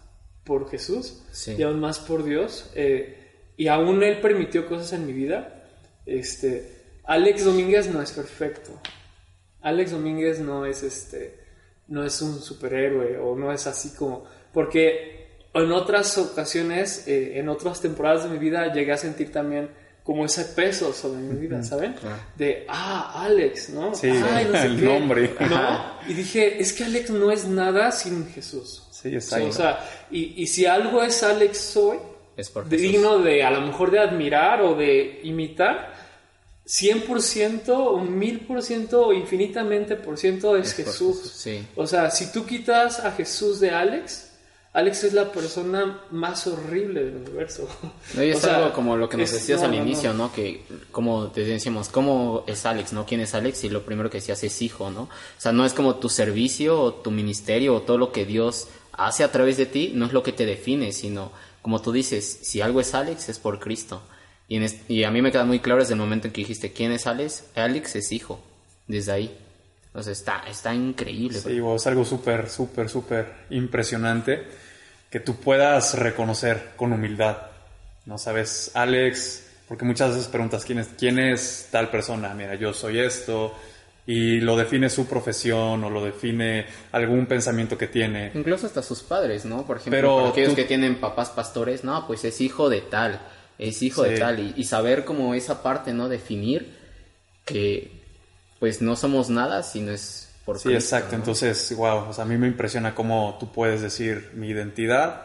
por 0.45 0.71
Jesús 0.71 1.23
Sí. 1.33 1.57
y 1.59 1.63
aún 1.63 1.81
más 1.81 1.99
por 1.99 2.25
Dios. 2.25 2.71
eh, 2.75 3.15
y 3.57 3.67
aún 3.67 4.03
Él 4.05 4.21
permitió 4.21 4.67
cosas 4.69 4.93
en 4.93 5.05
mi 5.07 5.13
vida. 5.13 5.65
Este, 6.07 6.77
Alex 7.05 7.45
Domínguez 7.45 7.89
no 7.93 8.01
es 8.01 8.13
perfecto. 8.13 8.71
Alex 9.63 9.91
Domínguez 9.91 10.39
no 10.39 10.65
es 10.65 10.85
este, 10.85 11.41
no 11.89 12.05
es 12.05 12.23
un 12.23 12.41
superhéroe 12.41 13.19
o 13.19 13.35
no 13.37 13.51
es 13.53 13.67
así 13.67 13.91
como, 13.97 14.25
porque 14.53 15.18
en 15.55 15.73
otras 15.73 16.17
ocasiones, 16.19 17.05
eh, 17.09 17.39
en 17.39 17.49
otras 17.49 17.81
temporadas 17.81 18.25
de 18.25 18.31
mi 18.31 18.39
vida 18.39 18.73
llegué 18.73 18.93
a 18.93 18.97
sentir 18.97 19.33
también 19.33 19.71
como 20.05 20.25
ese 20.25 20.45
peso 20.47 20.93
sobre 20.95 21.21
mi 21.21 21.39
vida, 21.39 21.63
¿saben? 21.63 21.95
De, 22.37 22.65
ah, 22.69 23.25
Alex, 23.25 23.71
¿no? 23.71 23.95
Sí, 23.95 24.09
Ay, 24.09 24.47
no 24.47 24.53
sé 24.59 24.65
el 24.67 24.79
qué. 24.81 24.85
nombre. 24.87 25.35
¿No? 25.41 25.99
Y 26.09 26.15
dije, 26.15 26.61
es 26.63 26.73
que 26.73 26.85
Alex 26.85 27.11
no 27.11 27.31
es 27.31 27.45
nada 27.47 27.93
sin 27.93 28.27
Jesús. 28.31 28.85
Sí, 28.91 29.09
exacto. 29.15 29.49
O 29.49 29.53
sea, 29.53 29.85
y, 30.11 30.43
y 30.43 30.47
si 30.47 30.65
algo 30.65 31.03
es 31.03 31.23
Alex 31.23 31.77
hoy, 31.77 31.99
Es 32.37 32.49
por 32.49 32.65
Jesús. 32.65 32.81
digno 32.81 33.19
de 33.19 33.43
a 33.45 33.51
lo 33.51 33.61
mejor 33.61 33.91
de 33.91 33.99
admirar 33.99 34.63
o 34.63 34.75
de 34.75 35.21
imitar, 35.25 35.93
100% 36.67 37.69
o 37.71 37.99
1000% 38.01 38.93
o 38.95 39.13
infinitamente 39.13 39.97
por 39.97 40.19
ciento 40.19 40.57
es, 40.57 40.69
Es 40.69 40.75
por 40.75 40.85
Jesús. 40.87 41.17
Jesús, 41.23 41.33
sí. 41.33 41.67
O 41.77 41.87
sea, 41.87 42.11
si 42.11 42.33
tú 42.33 42.45
quitas 42.47 43.01
a 43.01 43.13
Jesús 43.13 43.61
de 43.61 43.71
Alex, 43.71 44.28
Alex 44.75 45.05
es 45.05 45.13
la 45.15 45.33
persona 45.33 46.03
más 46.11 46.47
horrible 46.47 47.05
del 47.05 47.17
universo. 47.17 47.69
No, 48.15 48.23
y 48.23 48.31
es 48.31 48.37
O 48.37 48.41
sea, 48.41 48.57
algo 48.59 48.73
como 48.73 48.97
lo 48.97 49.09
que 49.09 49.17
nos 49.17 49.31
es- 49.31 49.37
decías 49.37 49.61
no, 49.61 49.67
al 49.67 49.73
no, 49.73 49.83
inicio, 49.83 50.13
¿no? 50.15 50.33
Que 50.33 50.63
como 50.93 51.29
te 51.29 51.45
decíamos, 51.45 51.89
¿cómo 51.89 52.45
es 52.47 52.65
Alex, 52.67 52.93
no? 52.93 53.05
¿Quién 53.07 53.21
es 53.21 53.35
Alex? 53.35 53.65
Y 53.65 53.71
lo 53.71 53.83
primero 53.85 54.09
que 54.11 54.19
decías 54.19 54.43
es 54.45 54.63
hijo, 54.63 54.91
¿no? 54.91 55.03
O 55.03 55.09
sea, 55.39 55.53
no 55.53 55.65
es 55.65 55.73
como 55.73 55.97
tu 55.97 56.09
servicio 56.09 56.81
o 56.81 56.95
tu 56.95 57.11
ministerio 57.11 57.75
o 57.75 57.83
todo 57.83 57.99
lo 57.99 58.13
que 58.13 58.25
Dios 58.27 58.69
hace 58.93 59.25
a 59.25 59.33
través 59.33 59.57
de 59.57 59.67
ti, 59.67 59.93
no 59.95 60.07
es 60.07 60.13
lo 60.13 60.23
que 60.23 60.33
te 60.33 60.45
define, 60.47 60.93
sino 60.93 61.33
como 61.63 61.81
tú 61.83 61.93
dices, 61.93 62.39
si 62.43 62.61
algo 62.61 62.81
es 62.81 62.95
Alex 62.95 63.29
es 63.29 63.39
por 63.39 63.59
Cristo. 63.59 64.03
Y, 64.49 64.57
en 64.57 64.67
y 64.89 65.05
a 65.05 65.11
mí 65.11 65.21
me 65.23 65.31
queda 65.33 65.45
muy 65.45 65.61
claro 65.61 65.81
desde 65.81 65.95
el 65.95 66.01
momento 66.01 66.27
en 66.27 66.33
que 66.33 66.41
dijiste, 66.41 66.73
¿quién 66.73 66.93
es 66.93 67.07
Alex? 67.07 67.45
Alex 67.55 67.97
es 67.97 68.13
hijo, 68.13 68.41
desde 68.87 69.13
ahí. 69.13 69.39
O 69.99 70.03
sea, 70.03 70.13
está, 70.13 70.45
está 70.49 70.73
increíble. 70.75 71.39
Sí, 71.39 71.59
es 71.59 71.87
algo 71.87 72.05
súper, 72.05 72.49
súper, 72.49 72.89
súper 72.89 73.27
impresionante 73.51 74.45
que 75.11 75.21
tú 75.21 75.37
puedas 75.37 75.99
reconocer 75.99 76.71
con 76.77 76.93
humildad. 76.93 77.37
No 78.07 78.17
sabes, 78.17 78.71
Alex, 78.75 79.45
porque 79.67 79.85
muchas 79.85 80.11
veces 80.11 80.29
preguntas 80.29 80.65
quién 80.65 80.79
es, 80.79 80.89
quién 80.99 81.19
es 81.19 81.69
tal 81.71 81.91
persona. 81.91 82.33
Mira, 82.35 82.55
yo 82.55 82.73
soy 82.73 83.01
esto 83.01 83.55
y 84.07 84.41
lo 84.41 84.57
define 84.57 84.89
su 84.89 85.07
profesión 85.07 85.83
o 85.85 85.91
lo 85.91 86.05
define 86.05 86.67
algún 86.93 87.27
pensamiento 87.27 87.77
que 87.77 87.89
tiene. 87.89 88.31
Incluso 88.35 88.67
hasta 88.67 88.83
sus 88.83 89.03
padres, 89.03 89.45
¿no? 89.45 89.67
Por 89.67 89.79
ejemplo, 89.79 89.99
Pero 89.99 90.17
para 90.17 90.29
aquellos 90.31 90.51
tú- 90.51 90.57
que 90.57 90.65
tienen 90.65 91.01
papás 91.01 91.31
pastores, 91.31 91.85
no, 91.85 92.07
pues 92.07 92.25
es 92.25 92.41
hijo 92.41 92.71
de 92.71 92.81
tal, 92.83 93.21
es 93.59 93.83
hijo 93.83 94.05
de 94.05 94.17
tal, 94.19 94.39
y, 94.41 94.55
y 94.57 94.65
saber 94.65 95.05
como 95.05 95.35
esa 95.35 95.63
parte, 95.63 95.93
¿no? 95.93 96.09
Definir 96.09 96.75
que 97.45 97.98
pues 98.59 98.83
no 98.83 98.97
somos 98.97 99.29
nada 99.31 99.63
si 99.63 99.81
no 99.81 99.93
es 99.93 100.29
por 100.45 100.59
Sí, 100.59 100.69
Cristo, 100.71 100.97
exacto. 100.97 101.13
¿no? 101.13 101.19
Entonces, 101.19 101.75
wow, 101.77 102.09
o 102.09 102.13
sea, 102.13 102.25
a 102.25 102.27
mí 102.27 102.37
me 102.39 102.47
impresiona 102.47 102.95
cómo 102.95 103.37
tú 103.39 103.53
puedes 103.53 103.81
decir 103.83 104.31
mi 104.35 104.49
identidad 104.49 105.23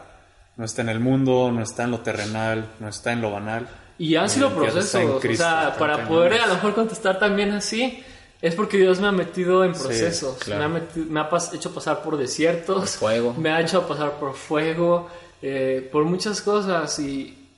no 0.56 0.64
está 0.64 0.82
en 0.82 0.88
el 0.88 1.00
mundo, 1.00 1.50
no 1.52 1.62
está 1.62 1.82
en 1.84 1.90
lo 1.90 2.00
terrenal, 2.00 2.70
no 2.78 2.88
está 2.88 3.10
en 3.12 3.20
lo 3.20 3.32
banal. 3.32 3.66
Y 3.98 4.14
han 4.14 4.30
sido 4.30 4.48
está 4.48 4.58
en 4.60 4.64
procesos, 4.72 5.04
o 5.16 5.18
Cristo, 5.20 5.42
sea, 5.44 5.74
para 5.76 6.06
poder 6.06 6.34
a 6.40 6.46
lo 6.46 6.54
mejor 6.54 6.74
contestar 6.74 7.18
también 7.18 7.50
así, 7.50 8.04
es 8.40 8.54
porque 8.54 8.76
Dios 8.76 9.00
me 9.00 9.08
ha 9.08 9.12
metido 9.12 9.64
en 9.64 9.72
procesos, 9.72 10.36
claro. 10.38 10.68
me, 10.68 10.76
ha 10.78 10.80
meti- 10.80 11.06
me 11.08 11.18
ha 11.20 11.28
pas- 11.30 11.52
hecho 11.54 11.72
pasar 11.74 12.02
por 12.02 12.16
desiertos, 12.16 12.76
Por 12.78 12.88
fuego. 13.10 13.34
me 13.34 13.50
ha 13.50 13.60
hecho 13.60 13.86
pasar 13.88 14.12
por 14.20 14.34
fuego, 14.34 15.08
eh, 15.42 15.88
por 15.90 16.04
muchas 16.04 16.40
cosas 16.40 16.96
y, 17.00 17.48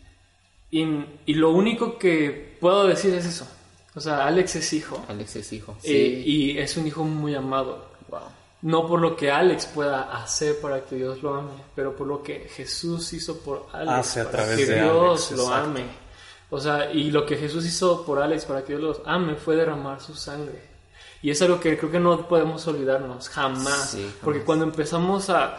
y, 0.71 1.05
y 1.27 1.35
lo 1.35 1.51
único 1.51 1.99
que 1.99 2.57
puedo 2.61 2.87
decir 2.87 3.13
es 3.15 3.27
eso, 3.27 3.47
o 3.97 4.01
sea, 4.01 4.27
Alex 4.27 4.57
es 4.57 4.73
hijo 4.75 5.05
Alex 5.09 5.37
es 5.37 5.53
hijo. 5.53 5.77
eh, 5.83 6.23
y 6.25 6.59
es 6.59 6.77
un 6.77 6.87
hijo 6.87 7.03
muy 7.03 7.35
amado. 7.35 7.87
Wow. 8.09 8.21
No 8.63 8.87
por 8.87 9.01
lo 9.01 9.17
que 9.17 9.31
Alex 9.31 9.67
pueda 9.67 10.03
hacer 10.23 10.61
para 10.61 10.85
que 10.85 10.97
Dios 10.97 11.23
lo 11.23 11.35
ame, 11.35 11.51
pero 11.75 11.95
por 11.97 12.07
lo 12.07 12.23
que 12.23 12.49
Jesús 12.49 13.13
hizo 13.13 13.39
por 13.39 13.67
Alex 13.73 13.93
Hace 13.93 14.21
a 14.21 14.25
para 14.25 14.37
través 14.45 14.57
que 14.59 14.67
de 14.67 14.83
Dios 14.83 15.27
Alex, 15.27 15.31
lo 15.33 15.43
exacto. 15.45 15.65
ame. 15.71 15.85
O 16.51 16.61
sea, 16.61 16.93
y 16.93 17.11
lo 17.11 17.27
que 17.27 17.37
Jesús 17.37 17.65
hizo 17.67 18.05
por 18.05 18.21
Alex 18.23 18.45
para 18.45 18.63
que 18.65 18.77
Dios 18.77 18.83
los 18.83 19.01
ame 19.07 19.35
fue 19.35 19.57
derramar 19.57 20.01
su 20.01 20.15
sangre. 20.15 20.61
Y 21.23 21.31
es 21.31 21.43
algo 21.43 21.59
que 21.59 21.77
creo 21.77 21.91
que 21.91 21.99
no 21.99 22.29
podemos 22.29 22.67
olvidarnos 22.69 23.29
jamás. 23.29 23.91
Sí, 23.91 23.99
jamás. 23.99 24.15
Porque 24.23 24.43
cuando 24.45 24.65
empezamos 24.65 25.29
a, 25.31 25.59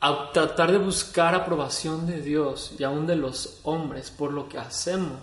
a 0.00 0.30
tratar 0.32 0.70
de 0.72 0.78
buscar 0.78 1.34
aprobación 1.34 2.06
de 2.06 2.20
Dios 2.20 2.72
y 2.78 2.84
aún 2.84 3.06
de 3.06 3.16
los 3.16 3.60
hombres 3.64 4.10
por 4.10 4.32
lo 4.32 4.48
que 4.48 4.58
hacemos, 4.58 5.18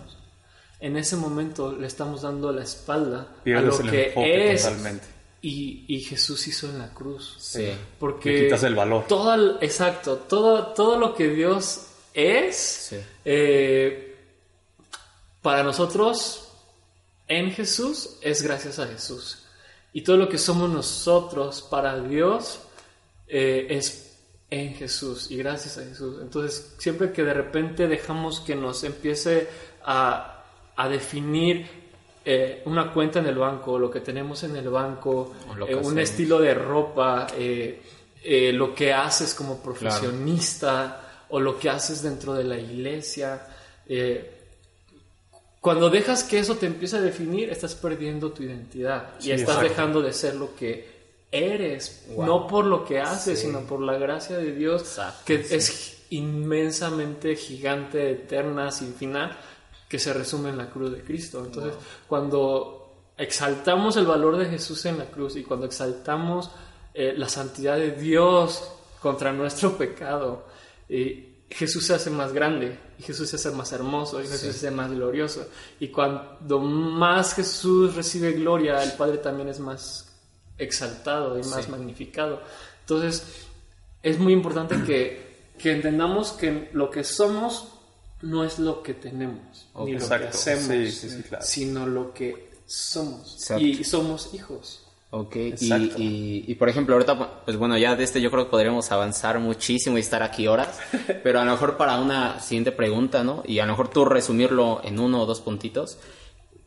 en 0.86 0.96
ese 0.96 1.16
momento 1.16 1.72
le 1.72 1.86
estamos 1.86 2.22
dando 2.22 2.52
la 2.52 2.62
espalda 2.62 3.28
a 3.44 3.48
lo 3.60 3.80
el 3.80 3.90
que 3.90 4.12
es 4.52 4.62
totalmente. 4.62 5.06
y, 5.42 5.84
y 5.88 6.00
Jesús 6.00 6.46
hizo 6.48 6.68
en 6.70 6.78
la 6.78 6.92
cruz. 6.94 7.36
Sí. 7.38 7.72
Porque 7.98 8.30
Le 8.32 8.44
quitas 8.44 8.62
el 8.62 8.74
valor. 8.74 9.04
Todo 9.08 9.60
exacto, 9.60 10.16
todo, 10.28 10.68
todo 10.68 10.98
lo 10.98 11.14
que 11.14 11.28
Dios 11.28 11.86
es, 12.14 12.56
Sí. 12.56 12.96
eh, 13.24 14.16
para 15.42 15.62
nosotros 15.62 16.48
en 17.28 17.50
Jesús 17.52 18.16
es 18.22 18.42
gracias 18.42 18.78
a 18.78 18.86
Jesús. 18.86 19.42
Y 19.92 20.02
todo 20.02 20.16
lo 20.16 20.28
que 20.28 20.38
somos 20.38 20.68
nosotros 20.70 21.62
para 21.62 21.98
Dios 22.00 22.60
eh, 23.28 23.66
es 23.70 24.18
en 24.50 24.74
Jesús 24.74 25.30
y 25.30 25.36
gracias 25.38 25.78
a 25.78 25.84
Jesús. 25.84 26.18
Entonces, 26.22 26.74
siempre 26.78 27.12
que 27.12 27.24
de 27.24 27.34
repente 27.34 27.88
dejamos 27.88 28.40
que 28.40 28.54
nos 28.54 28.84
empiece 28.84 29.48
a, 29.84 30.35
a 30.76 30.88
definir 30.88 31.66
eh, 32.24 32.62
una 32.66 32.92
cuenta 32.92 33.20
en 33.20 33.26
el 33.26 33.36
banco, 33.38 33.78
lo 33.78 33.90
que 33.90 34.00
tenemos 34.00 34.42
en 34.44 34.56
el 34.56 34.68
banco, 34.68 35.32
eh, 35.48 35.74
un 35.74 35.78
hacemos. 35.82 35.96
estilo 35.98 36.38
de 36.40 36.54
ropa, 36.54 37.26
eh, 37.36 37.80
lo 38.52 38.74
que 38.74 38.92
haces 38.92 39.32
como 39.34 39.58
profesionista 39.62 41.24
o 41.28 41.38
lo 41.40 41.58
que 41.58 41.70
haces 41.70 42.02
dentro 42.02 42.34
de 42.34 42.44
la 42.44 42.58
iglesia. 42.58 43.46
cuando 45.60 45.90
dejas 45.90 46.22
que 46.22 46.38
eso 46.38 46.56
te 46.56 46.66
empiece 46.66 46.96
a 46.96 47.00
definir, 47.00 47.50
estás 47.50 47.74
perdiendo 47.74 48.30
tu 48.30 48.42
identidad 48.44 49.14
y 49.20 49.30
estás 49.32 49.56
exacto. 49.56 49.62
dejando 49.68 50.02
de 50.02 50.12
ser 50.12 50.34
lo 50.36 50.54
que 50.54 50.96
eres, 51.32 52.04
Wow. 52.14 52.26
no 52.26 52.46
por 52.46 52.64
lo 52.64 52.84
que 52.84 53.00
haces, 53.00 53.40
Sí. 53.40 53.46
sino 53.46 53.62
por 53.62 53.80
la 53.80 53.94
gracia 53.98 54.36
de 54.38 54.52
Dios, 54.52 54.82
Exacto, 54.82 55.22
que 55.24 55.42
sí. 55.42 55.54
es 55.56 55.96
inmensamente 56.10 57.34
gigante, 57.34 58.12
eterna, 58.12 58.70
sin 58.70 58.94
final, 58.94 59.36
que 59.88 59.98
se 59.98 60.12
resume 60.12 60.50
en 60.50 60.58
la 60.58 60.68
cruz 60.70 60.92
de 60.92 61.02
Cristo. 61.02 61.44
Entonces, 61.44 61.74
cuando 62.08 63.12
exaltamos 63.16 63.96
el 63.96 64.06
valor 64.06 64.36
de 64.36 64.46
Jesús 64.46 64.84
en 64.86 64.98
la 64.98 65.06
cruz 65.06 65.36
y 65.36 65.42
cuando 65.44 65.66
exaltamos 65.66 66.50
eh, 66.94 67.14
la 67.16 67.28
santidad 67.28 67.76
de 67.76 67.92
Dios 67.92 68.68
contra 69.00 69.32
nuestro 69.32 69.76
pecado, 69.78 70.44
eh, 70.88 71.44
Jesús 71.48 71.86
se 71.86 71.94
hace 71.94 72.10
más 72.10 72.32
grande 72.32 72.76
y 72.98 73.02
Jesús 73.04 73.30
se 73.30 73.36
hace 73.36 73.50
más 73.52 73.70
hermoso 73.72 74.20
y 74.20 74.24
Jesús 74.26 74.40
se 74.40 74.48
hace 74.50 74.70
más 74.72 74.90
glorioso. 74.90 75.46
Y 75.78 75.88
cuando 75.88 76.58
más 76.58 77.34
Jesús 77.34 77.94
recibe 77.94 78.32
gloria, 78.32 78.82
el 78.82 78.92
Padre 78.92 79.18
también 79.18 79.48
es 79.48 79.60
más 79.60 80.12
exaltado 80.58 81.38
y 81.38 81.42
más 81.44 81.66
Sí. 81.66 81.70
magnificado. 81.70 82.40
Entonces, 82.80 83.46
es 84.02 84.18
muy 84.18 84.32
importante 84.32 84.82
que, 84.84 85.52
que 85.58 85.72
entendamos 85.72 86.32
que 86.32 86.70
lo 86.72 86.90
que 86.90 87.04
somos 87.04 87.68
no 88.22 88.44
es 88.44 88.58
lo 88.58 88.82
que 88.82 88.94
tenemos, 88.94 89.68
ni 89.84 89.92
lo 89.92 89.98
que 89.98 90.04
Exacto. 90.04 90.28
hacemos, 90.28 90.66
Sí, 90.94 91.08
sí, 91.10 91.22
claro. 91.22 91.44
sino 91.44 91.86
lo 91.86 92.12
que 92.14 92.50
somos. 92.66 93.34
Exacto. 93.34 93.64
Y 93.64 93.84
somos 93.84 94.34
hijos. 94.34 94.82
Ok, 95.10 95.36
y, 95.36 95.48
Exacto. 95.48 95.94
y, 95.98 96.44
y, 96.46 96.54
por 96.56 96.68
ejemplo, 96.68 96.94
ahorita, 96.94 97.44
pues 97.44 97.56
bueno, 97.56 97.78
ya 97.78 97.94
de 97.94 98.02
este 98.04 98.20
yo 98.20 98.30
creo 98.30 98.44
que 98.46 98.50
podríamos 98.50 98.90
avanzar 98.90 99.38
muchísimo 99.38 99.96
y 99.96 100.00
estar 100.00 100.22
aquí 100.22 100.48
horas, 100.48 100.78
pero 101.22 101.40
a 101.40 101.44
lo 101.44 101.52
mejor 101.52 101.76
para 101.76 101.98
una 102.00 102.40
siguiente 102.40 102.72
pregunta, 102.72 103.22
¿no? 103.22 103.42
Y 103.46 103.60
a 103.60 103.66
lo 103.66 103.72
mejor 103.72 103.88
tú 103.88 104.04
resumirlo 104.04 104.80
en 104.82 104.98
uno 104.98 105.22
o 105.22 105.26
dos 105.26 105.40
puntitos. 105.40 105.98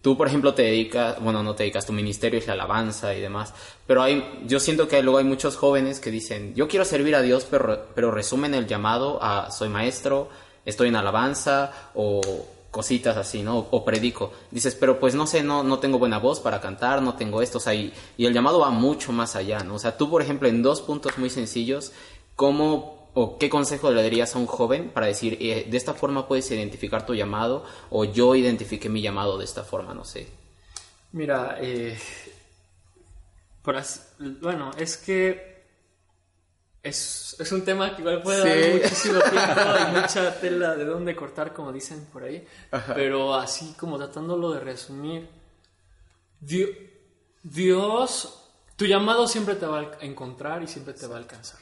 Tú, 0.02 0.16
por 0.16 0.28
ejemplo, 0.28 0.54
te 0.54 0.62
dedicas, 0.62 1.22
bueno, 1.22 1.44
no 1.44 1.56
te 1.56 1.64
dedicas, 1.64 1.86
tu 1.86 1.92
ministerio 1.92 2.40
es 2.40 2.48
la 2.48 2.54
alabanza 2.54 3.14
y 3.14 3.20
demás, 3.20 3.54
pero 3.86 4.02
hay, 4.02 4.46
yo 4.48 4.62
siento 4.62 4.88
que 4.88 5.04
luego 5.04 5.18
hay 5.18 5.26
muchos 5.26 5.58
jóvenes 5.58 6.00
que 6.00 6.10
dicen, 6.10 6.56
yo 6.56 6.70
quiero 6.70 6.86
servir 6.86 7.16
a 7.16 7.22
Dios, 7.22 7.46
pero, 7.52 7.88
pero 7.94 8.10
resumen 8.10 8.54
el 8.54 8.66
llamado 8.66 9.22
a 9.22 9.52
soy 9.52 9.68
maestro, 9.68 10.30
estoy 10.70 10.90
en 10.90 10.96
alabanza 10.96 11.72
o 11.96 12.22
cositas 12.72 13.18
así, 13.18 13.42
¿no? 13.42 13.68
O 13.72 13.84
predico. 13.84 14.32
Dices, 14.52 14.76
pero 14.76 15.00
pues 15.00 15.16
no 15.16 15.26
sé, 15.26 15.44
no, 15.44 15.64
no 15.64 15.80
tengo 15.80 16.00
buena 16.00 16.20
voz 16.20 16.40
para 16.40 16.62
cantar, 16.62 17.02
no 17.02 17.16
tengo 17.16 17.42
esto, 17.42 17.58
o 17.58 17.62
sea, 17.62 17.74
y, 17.74 17.94
y 18.18 18.26
el 18.26 18.34
llamado 18.34 18.60
va 18.60 18.70
mucho 18.70 19.12
más 19.12 19.36
allá, 19.36 19.60
¿no? 19.64 19.76
O 19.76 19.80
sea, 19.80 19.98
tú, 19.98 20.10
por 20.10 20.22
ejemplo, 20.22 20.48
en 20.48 20.62
dos 20.62 20.82
puntos 20.82 21.18
muy 21.18 21.30
sencillos, 21.30 21.92
¿cómo 22.36 23.00
o 23.14 23.38
qué 23.38 23.50
consejo 23.50 23.92
le 23.92 24.04
darías 24.04 24.36
a 24.36 24.40
un 24.40 24.46
joven 24.46 24.92
para 24.92 25.08
decir, 25.08 25.38
eh, 25.42 25.68
de 25.70 25.78
esta 25.78 25.94
forma 25.94 26.28
puedes 26.28 26.50
identificar 26.52 27.06
tu 27.06 27.16
llamado 27.16 27.66
o 27.90 28.06
yo 28.06 28.36
identifiqué 28.36 28.88
mi 28.88 29.02
llamado 29.02 29.38
de 29.38 29.46
esta 29.46 29.64
forma, 29.64 29.94
no 29.94 30.06
sé? 30.06 30.28
Mira, 31.12 31.58
eh, 31.60 31.98
bueno, 34.42 34.72
es 34.78 34.98
que 34.98 35.59
es, 36.84 37.36
es 37.40 37.52
un 37.52 37.64
tema 37.66 37.96
que 37.96 38.02
igual 38.02 38.22
puede 38.22 38.42
Sí. 38.42 38.70
dar 38.72 38.82
muchísimo 38.84 39.20
tiempo 39.32 39.62
y 39.90 40.00
mucha 40.02 40.40
tela 40.40 40.76
de 40.76 40.86
dónde 40.86 41.16
cortar, 41.16 41.54
como 41.54 41.72
dicen 41.74 42.06
por 42.12 42.24
ahí. 42.24 42.46
Pero 42.96 43.36
así 43.36 43.74
como 43.78 43.98
tratándolo 43.98 44.52
de 44.52 44.60
resumir, 44.62 45.30
Dio- 46.40 46.70
Dios, 47.44 48.46
tu 48.76 48.86
llamado 48.86 49.28
siempre 49.28 49.56
te 49.56 49.66
va 49.66 49.80
a 49.80 50.06
encontrar 50.06 50.64
y 50.64 50.68
siempre 50.68 50.94
te 50.94 51.06
va 51.08 51.16
a 51.16 51.20
alcanzar. 51.20 51.60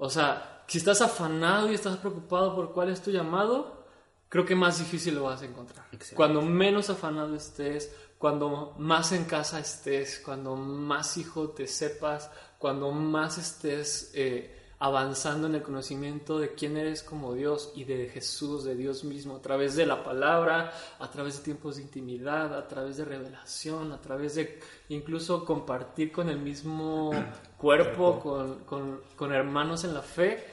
O 0.00 0.08
sea, 0.08 0.62
si 0.68 0.78
estás 0.78 1.00
afanado 1.02 1.70
y 1.70 1.74
estás 1.74 1.96
preocupado 1.96 2.54
por 2.54 2.72
cuál 2.72 2.90
es 2.90 3.02
tu 3.02 3.10
llamado, 3.10 3.84
creo 4.28 4.44
que 4.46 4.54
más 4.54 4.78
difícil 4.78 5.16
lo 5.16 5.24
vas 5.24 5.42
a 5.42 5.46
encontrar. 5.46 5.86
Excelente. 5.86 6.14
Cuando 6.14 6.42
menos 6.42 6.88
afanado 6.90 7.34
estés, 7.34 7.92
cuando 8.16 8.74
más 8.78 9.10
en 9.10 9.24
casa 9.24 9.58
estés, 9.58 10.20
cuando 10.24 10.54
más 10.54 11.16
hijo 11.16 11.48
te 11.50 11.66
sepas, 11.66 12.30
cuando 12.58 12.90
más 12.90 13.38
estés 13.38 14.10
eh, 14.14 14.54
avanzando 14.80 15.46
en 15.48 15.54
el 15.56 15.62
conocimiento 15.62 16.38
de 16.38 16.54
quién 16.54 16.76
eres 16.76 17.02
como 17.02 17.34
Dios 17.34 17.72
y 17.74 17.84
de 17.84 18.08
Jesús, 18.08 18.64
de 18.64 18.76
Dios 18.76 19.02
mismo, 19.04 19.36
a 19.36 19.42
través 19.42 19.74
de 19.74 19.86
la 19.86 20.04
palabra, 20.04 20.72
a 21.00 21.10
través 21.10 21.38
de 21.38 21.44
tiempos 21.44 21.76
de 21.76 21.82
intimidad, 21.82 22.54
a 22.56 22.68
través 22.68 22.96
de 22.96 23.04
revelación, 23.04 23.92
a 23.92 24.00
través 24.00 24.36
de 24.36 24.60
incluso 24.88 25.44
compartir 25.44 26.12
con 26.12 26.28
el 26.28 26.38
mismo 26.38 27.10
cuerpo, 27.58 28.20
con, 28.20 28.60
con- 28.64 29.00
con 29.16 29.32
hermanos 29.32 29.84
en 29.84 29.94
la 29.94 30.02
fe. 30.02 30.44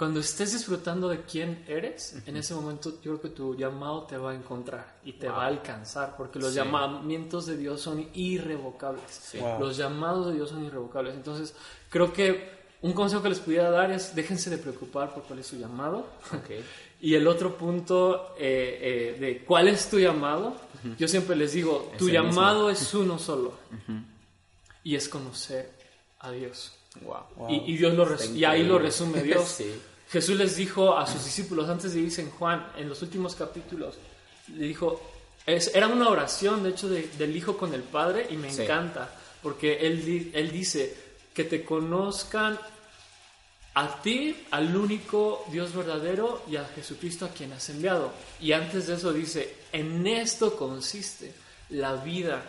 Cuando 0.00 0.20
estés 0.20 0.54
disfrutando 0.54 1.10
de 1.10 1.20
quién 1.24 1.62
eres, 1.68 2.16
en 2.24 2.34
ese 2.38 2.54
momento 2.54 2.90
yo 3.02 3.18
creo 3.18 3.20
que 3.20 3.28
tu 3.28 3.54
llamado 3.54 4.04
te 4.04 4.16
va 4.16 4.30
a 4.30 4.34
encontrar 4.34 4.96
y 5.04 5.12
te 5.12 5.28
va 5.28 5.44
a 5.44 5.48
alcanzar, 5.48 6.16
porque 6.16 6.38
los 6.38 6.52
Sí. 6.52 6.56
llamamientos 6.56 7.44
de 7.44 7.58
Dios 7.58 7.82
son 7.82 8.08
irrevocables. 8.14 9.32
Wow. 9.38 9.60
Los 9.60 9.76
llamados 9.76 10.28
de 10.28 10.36
Dios 10.36 10.48
son 10.48 10.64
irrevocables. 10.64 11.14
Entonces, 11.14 11.54
creo 11.90 12.14
que 12.14 12.48
un 12.80 12.94
consejo 12.94 13.22
que 13.22 13.28
les 13.28 13.40
pudiera 13.40 13.68
dar 13.68 13.90
es 13.90 14.14
déjense 14.14 14.48
de 14.48 14.56
preocupar 14.56 15.12
por 15.12 15.22
cuál 15.24 15.40
es 15.40 15.46
su 15.48 15.56
llamado. 15.58 16.06
Ok. 16.32 16.50
Y 17.02 17.14
el 17.14 17.26
otro 17.28 17.56
punto 17.56 18.34
eh, 18.38 19.14
eh, 19.18 19.20
de 19.20 19.44
cuál 19.44 19.68
es 19.68 19.88
tu 19.88 19.98
llamado, 19.98 20.54
yo 20.98 21.08
siempre 21.08 21.34
les 21.36 21.52
digo, 21.52 21.90
tu 21.98 22.08
el 22.08 22.12
mismo. 22.12 22.28
llamado 22.30 22.70
es 22.70 22.92
uno 22.94 23.18
solo 23.18 23.54
y 24.84 24.94
es 24.96 25.08
conocer 25.10 25.70
a 26.18 26.30
Dios. 26.30 26.72
Wow. 27.02 27.48
Y, 27.50 27.72
y 27.72 27.76
Dios 27.76 27.94
lo 27.94 28.06
y 28.34 28.44
ahí 28.44 28.64
lo 28.64 28.78
resume 28.78 29.22
Dios. 29.22 29.48
Sí. 29.48 29.72
Jesús 30.10 30.36
les 30.36 30.56
dijo 30.56 30.96
a 30.98 31.06
sus 31.06 31.24
discípulos 31.24 31.68
antes 31.68 31.94
de 31.94 32.00
irse 32.00 32.20
en 32.22 32.30
Juan, 32.30 32.66
en 32.76 32.88
los 32.88 33.00
últimos 33.02 33.36
capítulos, 33.36 33.94
le 34.48 34.66
dijo, 34.66 35.00
es, 35.46 35.72
era 35.74 35.86
una 35.86 36.08
oración 36.08 36.62
de 36.64 36.70
hecho 36.70 36.88
de- 36.88 37.08
del 37.16 37.36
Hijo 37.36 37.56
con 37.56 37.72
el 37.74 37.82
Padre 37.84 38.26
y 38.28 38.36
me 38.36 38.52
Sí. 38.52 38.62
encanta, 38.62 39.08
porque 39.42 39.86
él, 39.86 40.32
él 40.34 40.50
dice 40.50 40.94
que 41.32 41.44
te 41.44 41.64
conozcan 41.64 42.58
a 43.74 44.02
ti, 44.02 44.36
al 44.50 44.76
único 44.76 45.44
Dios 45.52 45.72
verdadero 45.72 46.42
y 46.50 46.56
a 46.56 46.64
Jesucristo 46.64 47.24
a 47.24 47.28
quien 47.28 47.52
has 47.52 47.68
enviado. 47.70 48.10
Y 48.40 48.50
antes 48.50 48.88
de 48.88 48.94
eso 48.94 49.12
dice, 49.12 49.54
en 49.72 50.04
esto 50.08 50.56
consiste 50.56 51.32
la 51.70 51.94
vida 51.94 52.42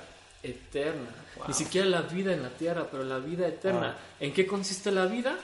eterna. 0.44 1.10
Ni 1.48 1.54
siquiera 1.54 1.88
la 1.88 2.02
vida 2.02 2.34
en 2.34 2.44
la 2.44 2.50
tierra, 2.50 2.88
pero 2.90 3.04
la 3.04 3.20
vida 3.20 3.48
eterna. 3.48 3.98
¿En 4.20 4.34
qué 4.34 4.46
consiste 4.46 4.92
la 4.92 5.06
vida? 5.06 5.38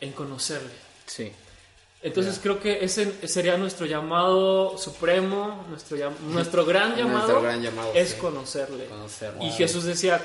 En 0.00 0.12
conocerle. 0.12 0.72
Sí. 1.06 1.32
Entonces 2.02 2.38
creo 2.42 2.60
que 2.60 2.84
ese 2.84 3.26
sería 3.26 3.56
nuestro 3.56 3.86
llamado 3.86 4.76
supremo, 4.78 5.64
nuestro, 5.68 5.96
nuestro 6.28 6.64
gran 6.64 6.90
Nuestro 6.90 7.08
llamado, 7.08 7.42
gran 7.42 7.62
llamado, 7.62 7.92
es 7.94 8.10
sí. 8.10 8.16
conocerle. 8.18 8.86
Conocerle. 8.86 9.44
Y. 9.44 9.50
Jesús 9.52 9.84
decía, 9.84 10.20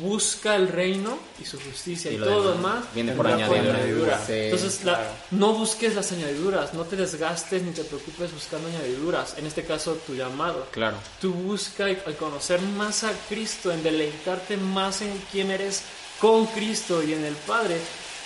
busca 0.00 0.54
el 0.54 0.68
reino 0.68 1.18
y 1.42 1.44
su 1.44 1.58
justicia 1.60 2.10
y, 2.10 2.14
Y 2.14 2.18
lo 2.18 2.26
todo 2.26 2.44
lo 2.44 2.50
demás 2.52 2.74
demás 2.74 2.94
viene 2.94 3.12
por 3.12 3.26
vendrá 3.26 3.46
añadidura. 3.46 4.22
Sí, 4.24 4.32
Entonces 4.34 4.84
la- 4.84 5.02
no 5.32 5.52
busques 5.54 5.94
las 5.96 6.12
añadiduras, 6.12 6.74
no 6.74 6.84
te 6.84 6.94
desgastes 6.96 7.62
ni 7.62 7.72
te 7.72 7.82
preocupes 7.84 8.32
buscando 8.32 8.68
añadiduras. 8.68 9.34
En 9.36 9.46
este 9.46 9.64
caso 9.64 9.94
tu 10.06 10.14
llamado. 10.14 10.68
Claro. 10.70 10.96
Tú 11.20 11.32
busca 11.32 11.90
y- 11.90 11.98
y 12.06 12.12
conocer 12.14 12.60
más 12.60 13.02
a 13.04 13.12
Cristo, 13.28 13.72
en 13.72 13.82
deleitarte 13.82 14.56
más 14.56 15.02
en 15.02 15.20
quién 15.32 15.50
eres 15.50 15.82
con 16.20 16.46
Cristo 16.46 17.02
y 17.02 17.12
en 17.12 17.24
el 17.24 17.34
Padre 17.34 17.76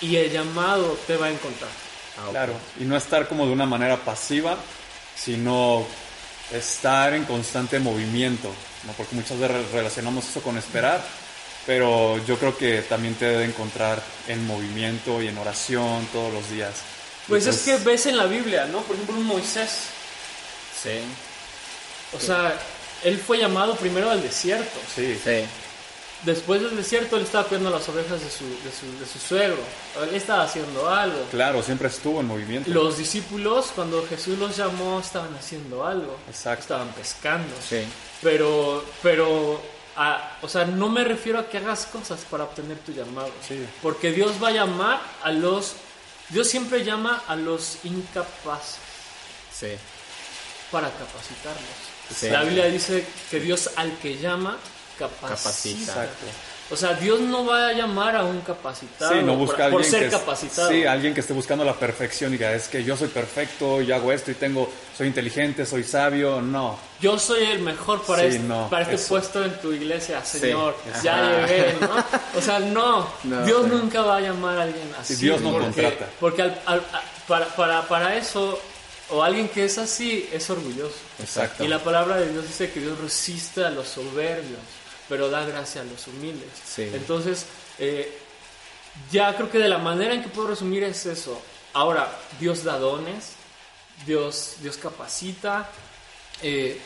y 0.01 0.15
el 0.17 0.31
llamado 0.31 0.97
te 1.07 1.17
va 1.17 1.25
a 1.27 1.31
encontrar. 1.31 1.71
Ah. 2.19 2.27
Claro, 2.31 2.53
y 2.79 2.83
no 2.83 2.95
estar 2.95 3.27
como 3.27 3.45
de 3.47 3.53
una 3.53 3.65
manera 3.65 3.97
pasiva, 3.97 4.55
sino 5.15 5.85
estar 6.51 7.13
en 7.13 7.25
constante 7.25 7.79
movimiento, 7.79 8.49
¿no? 8.85 8.93
porque 8.93 9.15
muchas 9.15 9.39
veces 9.39 9.71
relacionamos 9.71 10.27
eso 10.27 10.41
con 10.41 10.57
esperar, 10.57 11.01
pero 11.65 12.17
yo 12.25 12.37
creo 12.37 12.57
que 12.57 12.81
también 12.83 13.15
te 13.15 13.25
debe 13.25 13.45
encontrar 13.45 14.01
en 14.27 14.45
movimiento 14.47 15.21
y 15.21 15.27
en 15.27 15.37
oración 15.37 16.07
todos 16.11 16.33
los 16.33 16.49
días. 16.49 16.73
Pues 17.27 17.45
Y 17.45 17.49
es 17.49 17.57
que 17.59 17.77
ves 17.77 18.05
en 18.07 18.17
la 18.17 18.25
Biblia, 18.25 18.65
¿no? 18.65 18.81
Por 18.81 18.95
ejemplo, 18.95 19.15
un 19.17 19.25
Moisés. 19.25 19.69
Sí. 20.81 20.99
O 22.15 22.19
sea, 22.19 22.57
él 23.03 23.17
fue 23.19 23.37
llamado 23.37 23.75
primero 23.75 24.09
al 24.09 24.21
desierto. 24.21 24.79
Sí, 24.95 25.19
Sí. 25.23 25.45
después 26.23 26.61
del 26.61 26.75
desierto 26.75 27.15
él 27.17 27.23
estaba 27.23 27.45
cuidando 27.45 27.69
las 27.69 27.87
ovejas 27.87 28.19
de 28.19 28.29
su, 28.29 28.43
de 28.45 28.71
su, 28.71 28.99
de 28.99 29.05
su 29.05 29.19
suegro. 29.19 29.59
Él 30.09 30.15
estaba 30.15 30.43
haciendo 30.43 30.89
algo. 30.89 31.23
Claro, 31.31 31.61
siempre 31.61 31.87
estuvo 31.89 32.19
en 32.21 32.25
movimiento. 32.27 32.69
Los 32.71 32.97
discípulos, 32.97 33.67
cuando 33.75 34.05
Jesús 34.07 34.37
los 34.39 34.57
llamó, 34.57 34.99
estaban 34.99 35.35
haciendo 35.35 35.85
algo. 35.85 36.17
Exacto. 36.27 36.61
Estaban 36.63 36.87
pescando. 36.93 37.53
Sí. 37.67 37.83
Pero, 38.23 38.83
pero, 39.03 39.61
a- 40.01 40.37
o 40.41 40.47
sea, 40.47 40.63
no 40.65 40.87
me 40.89 41.03
refiero 41.03 41.39
a 41.39 41.49
que 41.49 41.57
hagas 41.57 41.85
cosas 41.87 42.21
para 42.29 42.45
obtener 42.45 42.77
tu 42.79 42.91
llamado. 42.93 43.31
Sí. 43.47 43.65
Porque 43.81 44.11
Dios 44.11 44.41
va 44.41 44.47
a 44.47 44.51
llamar 44.51 45.01
a 45.23 45.31
los, 45.31 45.73
Dios 46.29 46.47
siempre 46.49 46.83
llama 46.85 47.21
a 47.27 47.35
los 47.35 47.79
incapaces 47.83 48.77
Sí. 49.53 49.71
para 50.71 50.89
capacitarlos. 50.89 51.63
Sí. 52.17 52.29
La 52.29 52.43
Biblia 52.43 52.65
dice 52.65 53.05
que 53.29 53.39
Dios 53.39 53.71
al 53.75 53.91
que 53.99 54.17
llama 54.17 54.57
capacita. 54.97 55.27
Capacita. 55.35 55.91
Exacto. 55.91 56.25
O 56.71 56.75
sea, 56.75 56.93
Dios 56.93 57.19
no 57.19 57.45
va 57.47 57.69
a 57.69 57.73
llamar 57.73 58.15
a 58.15 58.23
un 58.23 58.41
capacitado 58.41 59.11
Sí, 59.13 59.19
no 59.21 59.29
por- 59.37 59.47
busca 59.47 59.71
ser 59.83 60.03
que 60.03 60.09
capacitado. 60.09 60.69
Sí, 60.69 60.85
alguien 60.85 61.15
que 61.15 61.21
esté 61.21 61.33
buscando 61.33 61.65
la 61.65 61.73
perfección 61.73 62.31
y 62.31 62.37
diga, 62.37 62.53
es 62.53 62.67
que 62.67 62.83
yo 62.83 62.95
soy 62.95 63.07
perfecto, 63.07 63.81
yo 63.81 63.95
hago 63.95 64.11
esto 64.11 64.29
y 64.29 64.35
tengo, 64.35 64.69
soy 64.95 65.07
inteligente, 65.07 65.65
soy 65.65 65.83
sabio. 65.83 66.41
No, 66.41 66.77
Yo 67.01 67.17
soy 67.17 67.43
el 67.45 67.59
mejor 67.59 68.03
para 68.03 68.21
Sí, 68.21 68.27
este, 68.35 68.39
no, 68.41 68.69
para 68.69 68.83
este 68.83 68.95
eso. 68.95 69.07
puesto 69.09 69.43
en 69.43 69.59
tu 69.61 69.71
iglesia, 69.71 70.23
Sí, 70.23 70.39
Señor. 70.39 70.75
ajá. 70.91 71.01
ya 71.01 71.47
llegué, 71.47 71.75
¿no? 71.81 72.05
O 72.37 72.41
sea, 72.41 72.59
no. 72.59 73.09
No, 73.23 73.45
Dios 73.45 73.67
nunca 73.67 74.01
va 74.03 74.17
a 74.17 74.21
llamar 74.21 74.59
a 74.59 74.63
alguien 74.63 74.91
así. 74.99 75.15
Sí, 75.15 75.23
Dios 75.25 75.41
no 75.41 75.51
porque, 75.53 75.65
contrata. 75.81 76.05
Porque 76.19 76.41
al- 76.43 76.61
al- 76.67 76.79
a- 76.79 77.03
para, 77.27 77.45
para, 77.55 77.87
para 77.87 78.15
eso, 78.15 78.59
o 79.09 79.23
alguien 79.23 79.49
que 79.49 79.65
es 79.65 79.77
así, 79.79 80.29
es 80.31 80.47
orgulloso. 80.51 80.93
exacto. 81.19 81.63
Y 81.63 81.67
la 81.67 81.79
palabra 81.79 82.17
de 82.17 82.31
Dios 82.31 82.45
dice 82.45 82.69
que 82.71 82.79
Dios 82.79 82.99
resiste 82.99 83.65
a 83.65 83.71
los 83.71 83.87
soberbios, 83.87 84.59
pero 85.09 85.29
da 85.29 85.43
gracia 85.45 85.81
a 85.81 85.83
los 85.85 86.07
humildes. 86.07 86.49
Sí. 86.65 86.83
Entonces, 86.93 87.45
eh, 87.79 88.15
ya 89.11 89.35
creo 89.35 89.49
que 89.51 89.57
de 89.59 89.67
la 89.69 89.77
manera 89.79 90.13
en 90.13 90.21
que 90.23 90.29
puedo 90.29 90.49
resumir 90.49 90.83
es 90.83 91.05
eso. 91.05 91.41
Ahora, 91.73 92.15
Dios 92.39 92.63
da 92.63 92.77
dones, 92.79 93.31
Dios, 94.05 94.55
Dios 94.61 94.77
capacita. 94.77 95.69
eh, 96.41 96.79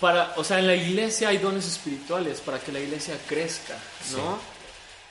para, 0.00 0.34
o 0.36 0.44
sea, 0.44 0.58
en 0.58 0.66
la 0.66 0.74
iglesia 0.74 1.28
hay 1.28 1.38
dones 1.38 1.66
espirituales 1.66 2.40
para 2.40 2.58
que 2.58 2.72
la 2.72 2.80
iglesia 2.80 3.16
crezca, 3.26 3.76
¿no? 4.12 4.38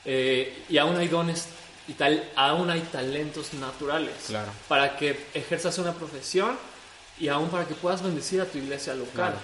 Eh, 0.05 0.65
y 0.69 0.77
aún 0.77 0.97
hay 0.97 1.07
dones 1.07 1.45
y 1.87 1.93
tal, 1.93 2.29
aún 2.35 2.69
hay 2.69 2.81
talentos 2.81 3.53
naturales 3.53 4.13
Claro. 4.27 4.51
para 4.67 4.95
que 4.97 5.25
ejerzas 5.33 5.77
una 5.79 5.93
profesión 5.93 6.57
y 7.19 7.27
aún 7.29 7.49
para 7.49 7.65
que 7.65 7.73
puedas 7.73 8.03
bendecir 8.03 8.41
a 8.41 8.45
tu 8.45 8.57
iglesia 8.57 8.93
local. 8.93 9.13
Claro. 9.13 9.37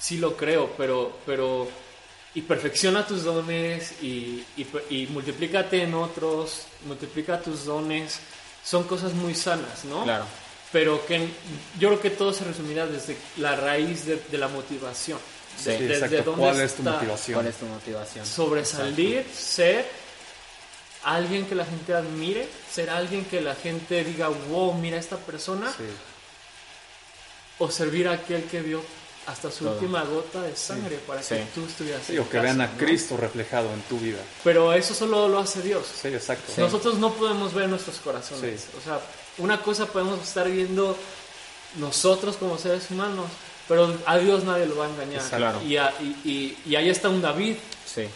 Sí 0.00 0.18
lo 0.18 0.36
creo, 0.36 0.72
pero, 0.78 1.18
pero 1.26 1.68
y 2.36 2.42
perfecciona 2.42 3.04
tus 3.06 3.24
dones 3.24 3.92
y, 4.02 4.44
y, 4.56 4.66
y 4.90 5.06
multiplícate 5.08 5.82
en 5.82 5.94
otros, 5.94 6.66
multiplica 6.86 7.40
tus 7.40 7.64
dones. 7.64 8.20
Son 8.62 8.84
cosas 8.84 9.14
muy 9.14 9.34
sanas, 9.34 9.84
¿no? 9.86 10.04
Claro. 10.04 10.26
Pero 10.70 11.04
que 11.06 11.28
yo 11.78 11.88
creo 11.88 12.00
que 12.00 12.10
todo 12.10 12.32
se 12.34 12.44
resumirá 12.44 12.86
desde 12.86 13.16
la 13.38 13.56
raíz 13.56 14.04
de, 14.04 14.16
de 14.30 14.36
la 14.38 14.48
motivación. 14.48 15.18
Sí. 15.56 15.70
Sí, 15.78 15.84
Desde 15.84 16.04
exacto. 16.06 16.22
dónde 16.32 16.42
¿Cuál 16.42 16.60
es 16.60 16.74
tu 16.74 16.82
está 16.82 16.92
motivación? 16.92 17.34
¿Cuál 17.36 17.46
es 17.46 17.56
tu 17.56 17.64
motivación? 17.66 18.26
sobresalir, 18.26 19.24
ser 19.34 19.86
alguien 21.04 21.46
que 21.46 21.54
la 21.54 21.64
gente 21.64 21.94
admire, 21.94 22.46
ser 22.70 22.90
alguien 22.90 23.24
que 23.24 23.40
la 23.40 23.54
gente 23.54 24.04
diga, 24.04 24.28
wow, 24.28 24.74
mira 24.74 24.98
esta 24.98 25.16
persona, 25.16 25.70
Sí. 25.72 25.84
o 27.58 27.70
servir 27.70 28.08
a 28.08 28.12
aquel 28.12 28.44
que 28.44 28.60
dio 28.62 28.82
hasta 29.26 29.50
su 29.50 29.64
Todo. 29.64 29.74
última 29.74 30.04
gota 30.04 30.42
de 30.42 30.54
sangre 30.56 30.98
para 31.06 31.22
Sí. 31.22 31.34
que 31.34 31.46
tú 31.54 31.64
estuvieras 31.66 32.02
Sí, 32.06 32.14
en 32.14 32.20
o 32.20 32.28
que 32.28 32.38
vean 32.38 32.60
a 32.60 32.66
¿no? 32.68 32.76
Cristo 32.78 33.16
reflejado 33.16 33.72
en 33.72 33.80
tu 33.82 33.98
vida. 33.98 34.18
Pero 34.44 34.72
eso 34.72 34.94
solo 34.94 35.28
lo 35.28 35.38
hace 35.40 35.62
Dios. 35.62 35.84
Sí, 36.00 36.08
exacto. 36.08 36.52
Nosotros 36.58 36.94
no 36.98 37.12
podemos 37.14 37.52
ver 37.52 37.68
nuestros 37.68 37.96
corazones. 37.98 38.60
Sí. 38.60 38.68
O 38.78 38.84
sea, 38.84 39.00
una 39.38 39.60
cosa 39.62 39.86
podemos 39.86 40.20
estar 40.22 40.48
viendo 40.50 40.96
nosotros 41.78 42.36
como 42.36 42.56
seres 42.58 42.90
humanos, 42.90 43.26
pero 43.68 43.94
a 44.06 44.18
Dios 44.18 44.44
nadie 44.44 44.66
lo 44.66 44.76
va 44.76 44.86
a 44.86 44.90
engañar. 44.90 45.22
Claro. 45.28 45.60
Y, 45.62 45.76
a- 45.76 45.92
y- 46.00 46.16
y- 46.24 46.58
y 46.70 46.76
ahí 46.76 46.88
está 46.88 47.08
un 47.08 47.20
David 47.20 47.56
Sí. 47.84 48.06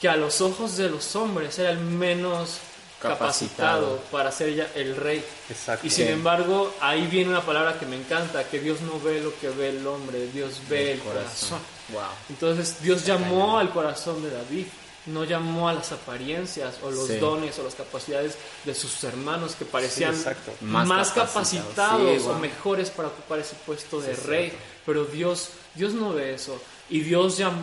que 0.00 0.08
a 0.08 0.16
los 0.16 0.40
ojos 0.40 0.76
de 0.76 0.90
los 0.90 1.14
hombres 1.16 1.58
era 1.58 1.70
el 1.70 1.78
menos 1.78 2.58
capacitado, 3.00 3.18
Capacitado. 3.18 4.00
para 4.10 4.32
ser 4.32 4.54
ya 4.54 4.70
el 4.74 4.96
rey. 4.96 5.24
Exacto. 5.50 5.86
Y 5.86 5.90
sin 5.90 6.08
embargo, 6.08 6.74
ahí 6.80 7.06
viene 7.06 7.30
una 7.30 7.42
palabra 7.42 7.78
que 7.78 7.86
me 7.86 7.96
encanta, 7.96 8.44
que 8.44 8.58
Dios 8.60 8.80
no 8.80 8.98
ve 9.00 9.20
lo 9.20 9.38
que 9.38 9.48
ve 9.50 9.70
el 9.70 9.86
hombre, 9.86 10.26
Dios 10.32 10.60
ve 10.68 10.92
el 10.92 11.00
corazón. 11.00 11.58
Wow. 11.92 12.02
Entonces 12.30 12.80
Dios 12.82 13.04
llamó 13.06 13.58
al 13.58 13.70
corazón 13.70 14.22
de 14.22 14.30
David, 14.30 14.66
no 15.06 15.22
llamó 15.24 15.68
a 15.68 15.72
las 15.74 15.92
apariencias 15.92 16.74
o 16.82 16.90
los 16.90 17.06
Sí. 17.06 17.16
dones 17.18 17.56
o 17.58 17.62
las 17.62 17.74
capacidades 17.76 18.36
de 18.64 18.74
sus 18.74 19.04
hermanos 19.04 19.54
que 19.54 19.64
parecían 19.64 20.16
Sí, 20.16 20.24
más, 20.62 20.86
Más 20.88 21.10
capacitados, 21.12 21.74
capacitados. 21.74 22.22
Sí, 22.22 22.28
o 22.28 22.34
mejores 22.40 22.90
para 22.90 23.08
ocupar 23.08 23.38
ese 23.38 23.54
puesto 23.64 24.00
de 24.00 24.16
rey. 24.16 24.52
Pero 24.84 25.04
Dios, 25.04 25.50
Dios 25.74 25.92
no 25.92 26.12
ve 26.12 26.34
eso. 26.34 26.60
Y 26.90 27.00
Dios, 27.00 27.38
llam- 27.38 27.62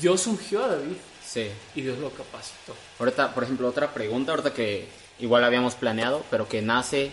Dios 0.00 0.26
ungió 0.26 0.64
a 0.64 0.68
David 0.68 0.96
Sí. 1.32 1.48
y 1.76 1.82
Dios 1.82 1.98
lo 1.98 2.10
capacitó. 2.10 2.74
Ahorita, 2.98 3.32
por 3.32 3.44
ejemplo, 3.44 3.68
otra 3.68 3.94
pregunta, 3.94 4.32
ahorita 4.32 4.52
que 4.52 4.88
igual 5.20 5.44
habíamos 5.44 5.76
planeado, 5.76 6.24
pero 6.28 6.48
que 6.48 6.60
nace 6.60 7.12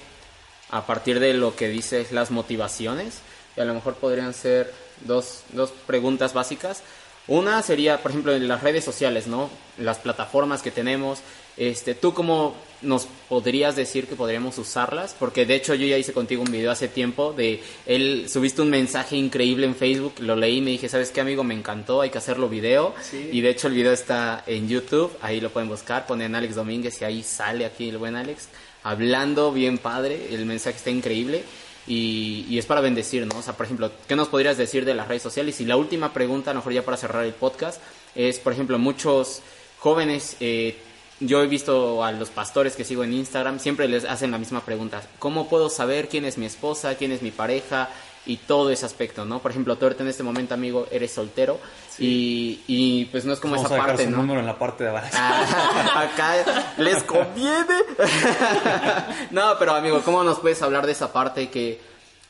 a 0.72 0.88
partir 0.88 1.20
de 1.20 1.36
lo 1.36 1.56
que 1.56 1.70
dices 1.70 2.12
las 2.12 2.32
motivaciones, 2.32 3.20
y 3.56 3.62
a 3.62 3.66
lo 3.66 3.76
mejor 3.76 3.94
podrían 3.96 4.34
ser 4.34 4.74
dos, 5.02 5.44
dos 5.54 5.72
preguntas 5.86 6.34
básicas. 6.34 6.82
Una 7.28 7.62
sería, 7.62 8.02
por 8.02 8.10
ejemplo, 8.10 8.34
en 8.34 8.48
las 8.48 8.64
redes 8.64 8.84
sociales, 8.84 9.28
¿no? 9.28 9.52
Las 9.78 10.00
plataformas 10.00 10.64
que 10.64 10.72
tenemos. 10.72 11.20
Este, 11.58 11.96
¿Tú 11.96 12.14
cómo 12.14 12.56
nos 12.84 13.08
podrías 13.28 13.76
decir 13.76 14.08
que 14.08 14.16
podríamos 14.16 14.58
usarlas? 14.60 15.16
Porque 15.18 15.48
de 15.48 15.56
hecho 15.56 15.74
yo 15.74 15.88
ya 15.88 15.98
hice 15.98 16.14
contigo 16.14 16.44
un 16.44 16.52
video 16.52 16.70
hace 16.70 16.88
tiempo 16.88 17.34
de 17.34 17.62
él, 17.88 18.28
subiste 18.30 18.62
un 18.62 18.70
mensaje 18.70 19.16
increíble 19.16 19.66
en 19.66 19.76
Facebook, 19.76 20.14
lo 20.20 20.36
leí 20.36 20.58
y 20.58 20.62
me 20.62 20.72
dije, 20.72 20.88
¿sabes 20.88 21.10
qué 21.10 21.20
amigo? 21.20 21.44
Me 21.44 21.56
encantó, 21.56 22.02
hay 22.02 22.12
que 22.12 22.20
hacerlo 22.20 22.48
video. 22.48 22.94
Sí. 23.02 23.30
Y 23.32 23.42
de 23.42 23.50
hecho 23.50 23.68
el 23.68 23.74
video 23.74 23.92
está 23.92 24.44
en 24.46 24.70
YouTube, 24.70 25.12
ahí 25.22 25.42
lo 25.42 25.50
pueden 25.50 25.68
buscar, 25.68 26.06
ponen 26.06 26.36
Alex 26.36 26.56
Domínguez 26.56 27.02
y 27.02 27.06
ahí 27.06 27.24
sale 27.24 27.66
aquí 27.66 27.90
el 27.90 27.98
buen 27.98 28.16
Alex, 28.16 28.50
hablando 28.84 29.52
bien 29.52 29.80
padre, 29.80 30.28
el 30.32 30.46
mensaje 30.46 30.78
está 30.78 30.92
increíble. 30.92 31.44
Y, 31.90 32.46
y 32.50 32.58
es 32.58 32.66
para 32.66 32.82
bendecir, 32.82 33.26
¿no? 33.26 33.40
O 33.40 33.42
sea, 33.42 33.56
por 33.56 33.66
ejemplo, 33.66 33.90
¿qué 34.10 34.18
nos 34.18 34.28
podrías 34.28 34.58
decir 34.58 34.84
de 34.84 34.94
las 34.94 35.08
redes 35.08 35.24
sociales? 35.24 35.62
Y 35.62 35.66
la 35.66 35.78
última 35.78 36.12
pregunta, 36.12 36.52
a 36.52 36.54
lo 36.54 36.60
mejor 36.60 36.74
ya 36.74 36.84
para 36.84 36.98
cerrar 36.98 37.24
el 37.24 37.32
podcast, 37.32 37.82
es, 38.14 38.40
por 38.40 38.52
ejemplo, 38.52 38.78
muchos 38.78 39.42
jóvenes, 39.80 40.36
eh, 40.42 40.76
yo 41.20 41.42
he 41.42 41.48
visto 41.48 42.04
a 42.04 42.12
los 42.12 42.30
pastores 42.30 42.76
que 42.76 42.84
sigo 42.84 43.04
en 43.04 43.14
Instagram, 43.14 43.60
siempre 43.60 43.88
les 43.88 44.06
hacen 44.06 44.32
la 44.32 44.38
misma 44.38 44.62
pregunta, 44.62 45.02
¿cómo 45.20 45.50
puedo 45.50 45.70
saber 45.70 46.10
quién 46.10 46.26
es 46.26 46.38
mi 46.38 46.46
esposa, 46.46 46.96
quién 46.96 47.12
es 47.12 47.22
mi 47.22 47.32
pareja? 47.32 47.90
Y 48.26 48.36
todo 48.38 48.72
ese 48.72 48.86
aspecto, 48.86 49.24
¿no? 49.24 49.40
Por 49.40 49.52
ejemplo, 49.52 49.78
tú 49.78 49.86
ahorita 49.86 50.04
en 50.04 50.10
este 50.10 50.22
momento, 50.22 50.54
amigo, 50.54 50.86
eres 50.92 51.14
soltero 51.14 51.62
y, 51.98 52.60
y 52.68 53.06
pues 53.06 53.24
no 53.24 53.32
es 53.32 53.40
como 53.40 53.56
Vamos 53.56 53.72
a 53.72 53.74
esa 53.74 53.76
dejar 53.76 53.90
parte, 53.92 54.04
su 54.04 54.12
¿no? 54.12 54.18
número 54.18 54.42
en 54.42 54.46
la 54.46 54.60
parte 54.60 54.84
de 54.84 54.90
abajo. 54.90 55.08
Ah, 55.14 56.10
acá 56.14 56.36
les 56.78 57.04
conviene. 57.04 57.84
no, 59.32 59.58
pero 59.58 59.76
amigo, 59.76 60.02
¿cómo 60.04 60.26
nos 60.26 60.40
puedes 60.40 60.62
hablar 60.62 60.86
de 60.86 60.92
esa 60.92 61.14
parte 61.14 61.50
que, 61.50 61.80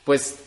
pues, 0.04 0.38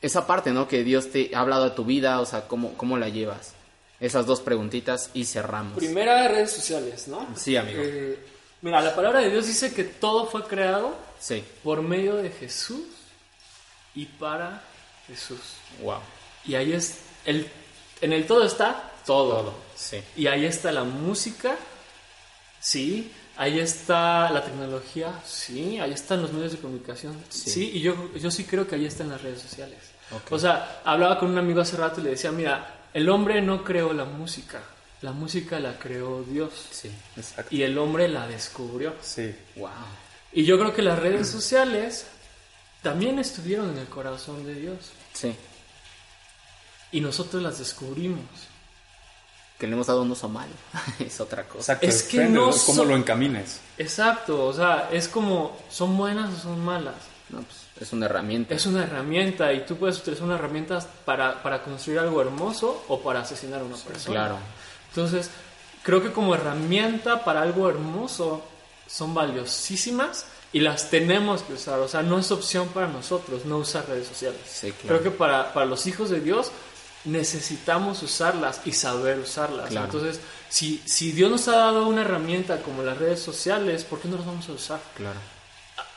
esa 0.00 0.26
parte, 0.26 0.52
¿no? 0.52 0.66
Que 0.68 0.84
Dios 0.84 1.10
te 1.10 1.32
ha 1.34 1.40
hablado 1.40 1.64
de 1.64 1.70
tu 1.72 1.84
vida, 1.84 2.18
o 2.20 2.24
sea, 2.24 2.48
¿cómo, 2.48 2.72
cómo 2.78 2.96
la 2.96 3.10
llevas? 3.10 3.55
Esas 3.98 4.26
dos 4.26 4.40
preguntitas 4.40 5.10
y 5.14 5.24
cerramos. 5.24 5.78
Primera, 5.78 6.28
redes 6.28 6.52
sociales, 6.52 7.08
¿no? 7.08 7.26
Sí, 7.34 7.56
amigo. 7.56 7.80
Eh, 7.82 8.18
mira, 8.62 8.80
la 8.80 8.94
palabra 8.94 9.20
de 9.20 9.30
Dios 9.30 9.46
dice 9.46 9.72
que 9.72 9.84
todo 9.84 10.26
fue 10.26 10.44
creado 10.44 10.94
Sí, 11.18 11.42
por 11.64 11.80
medio 11.80 12.16
de 12.16 12.30
Jesús 12.30 12.82
y 13.94 14.04
para 14.04 14.62
Jesús. 15.06 15.40
wow. 15.82 15.98
Y 16.44 16.54
ahí 16.54 16.72
es, 16.74 16.98
el, 17.24 17.48
en 18.02 18.12
el 18.12 18.26
todo 18.26 18.44
está 18.44 18.92
todo. 19.06 19.54
Sí, 19.74 20.02
Y 20.16 20.26
ahí 20.26 20.44
está 20.44 20.72
la 20.72 20.84
música, 20.84 21.56
sí. 22.60 23.12
Ahí 23.38 23.60
está 23.60 24.30
la 24.30 24.42
tecnología, 24.44 25.20
sí. 25.26 25.78
Ahí 25.78 25.92
están 25.92 26.22
los 26.22 26.32
medios 26.32 26.52
de 26.52 26.58
comunicación, 26.58 27.22
sí. 27.28 27.70
Y 27.74 27.80
yo, 27.80 28.10
yo 28.14 28.30
sí 28.30 28.44
creo 28.44 28.66
que 28.66 28.76
ahí 28.76 28.86
están 28.86 29.10
las 29.10 29.20
redes 29.22 29.42
sociales. 29.42 29.78
Ok. 30.10 30.32
O 30.32 30.38
sea, 30.38 30.80
hablaba 30.84 31.18
con 31.18 31.30
un 31.30 31.38
amigo 31.38 31.60
hace 31.60 31.76
rato 31.76 32.00
y 32.00 32.04
le 32.04 32.10
decía, 32.10 32.32
mira, 32.32 32.75
el 32.96 33.08
hombre 33.10 33.42
no 33.42 33.62
creó 33.62 33.92
la 33.92 34.04
música, 34.04 34.60
la 35.02 35.12
música 35.12 35.60
la 35.60 35.78
creó 35.78 36.22
Dios. 36.22 36.52
sí, 36.70 36.90
Exacto. 37.16 37.54
Y 37.54 37.62
el 37.62 37.76
hombre 37.78 38.08
la 38.08 38.26
descubrió. 38.26 38.94
Sí. 39.02 39.34
wow. 39.56 39.70
Y 40.32 40.44
yo 40.44 40.58
creo 40.58 40.72
que 40.74 40.82
las 40.82 40.98
redes 40.98 41.28
sociales 41.28 42.06
también 42.82 43.18
estuvieron 43.18 43.70
en 43.70 43.78
el 43.78 43.86
corazón 43.88 44.44
de 44.46 44.54
Dios. 44.54 44.78
Sí, 45.12 45.34
Y 46.92 47.00
nosotros 47.00 47.42
las 47.42 47.58
descubrimos. 47.58 48.24
que 49.58 49.66
le 49.66 49.72
hemos 49.74 49.86
dado 49.86 50.02
un 50.02 50.10
uso 50.10 50.28
mal, 50.28 50.48
es 50.98 51.20
otra 51.20 51.44
cosa. 51.44 51.72
Exacto. 51.74 51.86
Es 51.86 52.02
que 52.02 52.24
no 52.26 52.44
cómo 52.50 52.56
so- 52.82 52.84
lo 52.84 52.94
encamines. 52.96 53.60
Exacto, 53.78 54.44
o 54.46 54.52
sea, 54.52 54.88
es 54.92 55.08
como, 55.08 55.56
¿son 55.70 55.96
buenas 55.96 56.32
o 56.34 56.38
son 56.42 56.64
malas? 56.64 56.94
No, 57.30 57.40
pues, 57.42 57.58
es 57.80 57.92
una 57.92 58.06
herramienta. 58.06 58.54
Es 58.54 58.66
una 58.66 58.84
herramienta 58.84 59.52
y 59.52 59.64
tú 59.66 59.76
puedes 59.76 59.98
utilizar 59.98 60.24
una 60.24 60.36
herramienta 60.36 60.84
para, 61.04 61.42
para 61.42 61.62
construir 61.62 61.98
algo 61.98 62.20
hermoso 62.20 62.84
o 62.88 63.00
para 63.00 63.20
asesinar 63.20 63.60
a 63.60 63.64
una 63.64 63.76
persona. 63.76 64.14
Claro. 64.14 64.38
Entonces, 64.88 65.30
creo 65.82 66.02
que 66.02 66.12
como 66.12 66.34
herramienta 66.34 67.24
para 67.24 67.42
algo 67.42 67.68
hermoso 67.68 68.42
son 68.86 69.14
valiosísimas 69.14 70.26
y 70.52 70.60
las 70.60 70.88
tenemos 70.88 71.42
que 71.42 71.54
usar. 71.54 71.78
O 71.80 71.88
sea, 71.88 72.02
no 72.02 72.18
es 72.18 72.30
opción 72.30 72.68
para 72.68 72.86
nosotros 72.86 73.44
no 73.44 73.58
usar 73.58 73.86
redes 73.88 74.08
sociales. 74.08 74.40
Sí, 74.46 74.72
claro. 74.72 75.00
Creo 75.00 75.02
que 75.02 75.10
para, 75.16 75.52
para 75.52 75.66
los 75.66 75.86
hijos 75.86 76.08
de 76.08 76.20
Dios 76.20 76.50
necesitamos 77.04 78.02
usarlas 78.02 78.62
y 78.64 78.72
saber 78.72 79.18
usarlas. 79.18 79.68
Claro. 79.68 79.86
Entonces, 79.86 80.20
si, 80.48 80.82
si 80.86 81.12
Dios 81.12 81.30
nos 81.30 81.46
ha 81.48 81.56
dado 81.56 81.86
una 81.86 82.02
herramienta 82.02 82.62
como 82.62 82.82
las 82.82 82.96
redes 82.98 83.20
sociales, 83.20 83.84
¿por 83.84 84.00
qué 84.00 84.08
no 84.08 84.16
las 84.16 84.26
vamos 84.26 84.48
a 84.48 84.52
usar? 84.52 84.80
Claro. 84.96 85.18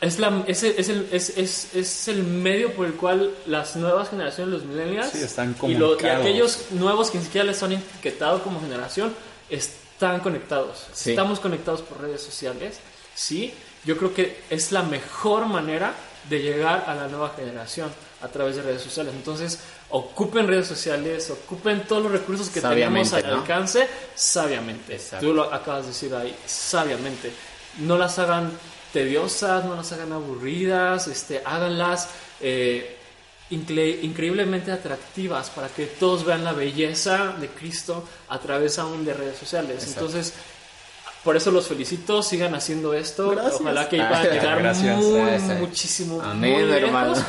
Es, 0.01 0.17
la, 0.17 0.43
es, 0.47 0.63
el, 0.63 0.75
es, 0.77 0.89
el, 0.89 1.09
es, 1.11 1.37
es, 1.37 1.75
es 1.75 2.07
el 2.07 2.23
medio 2.23 2.73
por 2.73 2.85
el 2.85 2.93
cual 2.93 3.31
las 3.47 3.75
nuevas 3.75 4.09
generaciones, 4.09 4.53
los 4.53 4.63
millennials, 4.63 5.11
Sí, 5.11 5.17
están 5.21 5.55
y, 5.63 5.73
lo- 5.75 5.99
y 5.99 6.05
aquellos 6.07 6.67
nuevos 6.71 7.11
que 7.11 7.17
ni 7.17 7.25
siquiera 7.25 7.45
les 7.45 7.61
han 7.63 7.73
etiquetado 7.73 8.41
como 8.41 8.61
generación, 8.61 9.13
están 9.49 10.21
conectados. 10.21 10.85
Sí. 10.93 11.09
Estamos 11.11 11.39
conectados 11.41 11.81
por 11.81 11.99
redes 12.01 12.21
sociales, 12.21 12.77
¿sí? 13.13 13.53
Yo 13.83 13.97
creo 13.97 14.13
que 14.13 14.41
es 14.49 14.71
la 14.71 14.83
mejor 14.83 15.47
manera 15.47 15.93
de 16.29 16.39
llegar 16.41 16.85
a 16.87 16.95
la 16.95 17.07
nueva 17.07 17.33
generación 17.35 17.89
a 18.21 18.27
través 18.29 18.55
de 18.55 18.61
redes 18.61 18.81
sociales. 18.81 19.13
Entonces, 19.13 19.59
ocupen 19.89 20.47
redes 20.47 20.67
sociales, 20.67 21.29
ocupen 21.29 21.83
todos 21.87 22.03
los 22.03 22.11
recursos 22.13 22.47
que 22.49 22.61
tenemos 22.61 23.09
Sabiamente, 23.09 23.15
al 23.17 23.27
¿no? 23.35 23.41
alcance, 23.41 23.87
sabiamente. 24.15 24.93
Exacto. 24.95 25.25
Tú 25.27 25.33
lo 25.33 25.53
acabas 25.53 25.83
de 25.83 25.87
decir 25.89 26.13
ahí, 26.15 26.33
sabiamente. 26.45 27.31
No 27.79 27.97
las 27.97 28.17
hagan 28.19 28.51
tediosas, 28.93 29.65
no 29.65 29.75
las 29.75 29.91
hagan 29.91 30.11
aburridas, 30.13 31.07
este, 31.07 31.41
háganlas 31.45 32.09
eh, 32.41 32.97
incre- 33.51 33.99
increíblemente 34.03 34.71
atractivas 34.71 35.49
para 35.49 35.67
que 35.69 35.85
todos 35.85 36.25
vean 36.25 36.43
la 36.43 36.53
belleza 36.53 37.33
de 37.39 37.47
Cristo 37.49 38.03
a 38.29 38.39
través 38.39 38.79
aún 38.79 39.05
de 39.05 39.13
redes 39.13 39.37
sociales. 39.37 39.83
Exacto. 39.83 40.05
Entonces, 40.05 40.33
por 41.23 41.35
eso 41.35 41.51
los 41.51 41.67
felicito, 41.67 42.23
sigan 42.23 42.55
haciendo 42.55 42.93
esto. 42.93 43.31
Gracias. 43.31 43.61
Ojalá 43.61 43.89
que 43.89 44.01
Ah, 44.01 44.07
puedan 44.09 44.29
llegar 44.31 44.59
gracias. 44.59 44.97
muy, 44.97 45.19
Gracias. 45.21 45.59
muchísimo, 45.59 46.21
Amén, 46.21 46.65
muy 46.67 46.77
hermano. 46.77 47.13
lejos. 47.15 47.25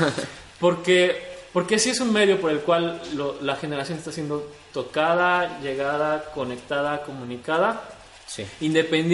Porque, 0.61 1.29
porque 1.53 1.79
sí 1.79 1.91
es 1.91 2.01
un 2.01 2.13
medio 2.13 2.41
por 2.41 2.51
el 2.53 2.61
cual 2.61 3.01
lo- 3.15 3.41
la 3.43 3.57
generación 3.57 3.99
está 3.99 4.13
siendo 4.13 4.49
tocada, 4.73 5.59
llegada, 5.61 6.25
conectada, 6.35 7.03
comunicada, 7.03 7.83
Sí. 8.31 8.47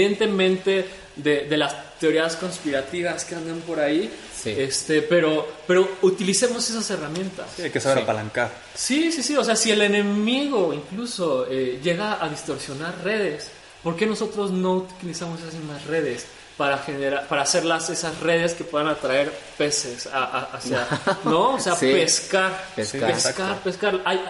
independientemente 0.01 0.87
de, 1.17 1.47
de 1.47 1.57
las 1.57 1.99
teorías 1.99 2.37
conspirativas 2.37 3.25
que 3.25 3.35
andan 3.35 3.61
por 3.61 3.81
ahí. 3.81 4.11
Sí. 4.35 4.51
Este, 4.57 5.03
pero, 5.03 5.47
pero 5.67 5.89
utilicemos 6.03 6.69
esas 6.69 6.89
herramientas. 6.91 7.47
Sí, 7.57 7.62
hay 7.62 7.71
que 7.71 7.81
saber 7.81 7.99
Sí. 7.99 8.05
apalancar. 8.05 8.51
Sí, 8.75 9.11
sí, 9.12 9.23
sí. 9.23 9.37
O 9.37 9.43
sea, 9.45 9.57
si 9.57 9.71
el 9.71 9.81
enemigo 9.83 10.73
incluso 10.75 11.47
eh, 11.51 11.81
llega 11.83 12.23
a 12.23 12.29
distorsionar 12.29 13.03
redes, 13.03 13.49
¿por 13.83 13.97
qué 13.97 14.07
nosotros 14.07 14.51
no 14.51 14.75
utilizamos 14.75 15.41
esas 15.41 15.55
mismas 15.55 15.85
redes 15.87 16.27
para 16.59 16.79
generar, 16.79 17.27
para 17.29 17.43
hacerlas 17.43 17.89
esas 17.91 18.19
redes 18.21 18.55
que 18.55 18.64
puedan 18.64 18.89
atraer 18.89 19.33
peces 19.59 20.07
a- 20.07 20.25
a- 20.25 20.43
hacia, 20.57 20.87
¿no? 21.25 21.55
O 21.55 21.59
sea, 21.61 21.75
Sí. 21.75 21.87
pescar, 21.93 22.67
Pescar. 22.77 23.12
pescar, 23.14 23.59
pescar. 23.62 24.01
Hay, 24.05 24.21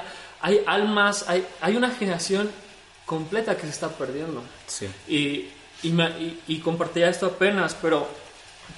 hay 0.41 0.61
almas, 0.67 1.25
hay, 1.29 1.45
hay 1.61 1.77
una 1.77 1.91
generación 1.91 2.51
completa 3.07 3.57
que 3.57 3.63
se 3.63 3.71
está 3.71 3.89
perdiendo. 3.89 4.43
Sí. 4.67 4.87
Y, 5.09 5.49
y, 5.87 5.93
me- 5.93 6.11
y- 6.21 6.41
y 6.49 6.59
compartía 6.59 7.09
esto 7.09 7.27
apenas, 7.27 7.75
pero 7.81 8.07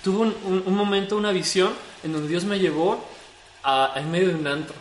tuve 0.05 0.19
un, 0.19 0.37
un- 0.45 0.63
un 0.67 0.75
momento, 0.77 1.17
una 1.17 1.33
visión 1.33 1.73
en 2.05 2.13
donde 2.13 2.29
Dios 2.29 2.45
me 2.45 2.59
llevó 2.61 3.05
a, 3.65 3.95
en 3.97 4.11
medio 4.11 4.29
de 4.29 4.35
un 4.37 4.47
antro. 4.47 4.77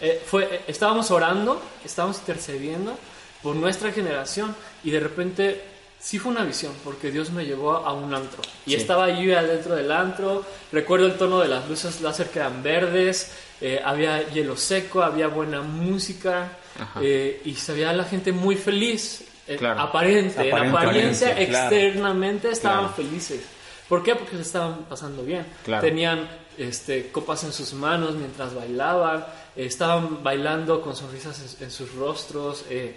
Eh, 0.00 0.22
fue, 0.24 0.44
eh, 0.44 0.60
estábamos 0.66 1.10
orando, 1.10 1.60
estábamos 1.84 2.18
intercediendo 2.20 2.96
por 3.42 3.54
nuestra 3.54 3.92
generación 3.92 4.56
y 4.82 4.90
de 4.90 4.98
repente 5.00 5.62
sí 6.00 6.18
fue 6.18 6.32
una 6.32 6.42
visión 6.44 6.72
porque 6.82 7.10
Dios 7.10 7.30
me 7.30 7.44
llevó 7.44 7.72
a 7.76 7.92
un 7.92 8.14
antro 8.14 8.40
y 8.64 8.70
Sí. 8.70 8.76
estaba 8.76 9.10
yo 9.10 9.38
adentro 9.38 9.74
del 9.74 9.92
antro. 9.92 10.42
Recuerdo 10.72 11.06
el 11.06 11.18
tono 11.18 11.40
de 11.40 11.48
las 11.48 11.68
luces 11.68 12.00
láser 12.00 12.30
que 12.30 12.38
eran 12.38 12.62
verdes, 12.62 13.30
eh, 13.60 13.80
había 13.84 14.26
hielo 14.30 14.56
seco, 14.56 15.02
había 15.02 15.28
buena 15.28 15.60
música. 15.60 16.56
Eh, 17.00 17.40
y 17.44 17.54
se 17.54 17.72
veía 17.72 17.92
la 17.92 18.04
gente 18.04 18.32
muy 18.32 18.56
feliz. 18.56 19.24
eh, 19.48 19.56
Claro. 19.56 19.80
aparente, 19.80 20.48
en 20.48 20.54
apariencia, 20.56 21.34
claro. 21.34 21.42
externamente 21.76 22.50
estaban 22.50 22.78
Claro. 22.86 22.94
felices. 22.94 23.40
¿Por 23.88 24.02
qué? 24.04 24.14
Porque 24.14 24.36
se 24.36 24.42
estaban 24.42 24.84
pasando 24.88 25.22
bien. 25.24 25.44
Claro. 25.64 25.82
Tenían 25.82 26.28
este, 26.56 27.10
copas 27.10 27.42
en 27.44 27.52
sus 27.52 27.72
manos 27.74 28.14
mientras 28.14 28.54
bailaban, 28.54 29.20
eh, 29.56 29.66
estaban 29.66 30.22
bailando 30.22 30.80
con 30.80 30.94
sonrisas 30.94 31.56
en, 31.60 31.64
en 31.66 31.70
sus 31.72 31.92
rostros. 31.94 32.64
eh, 32.70 32.96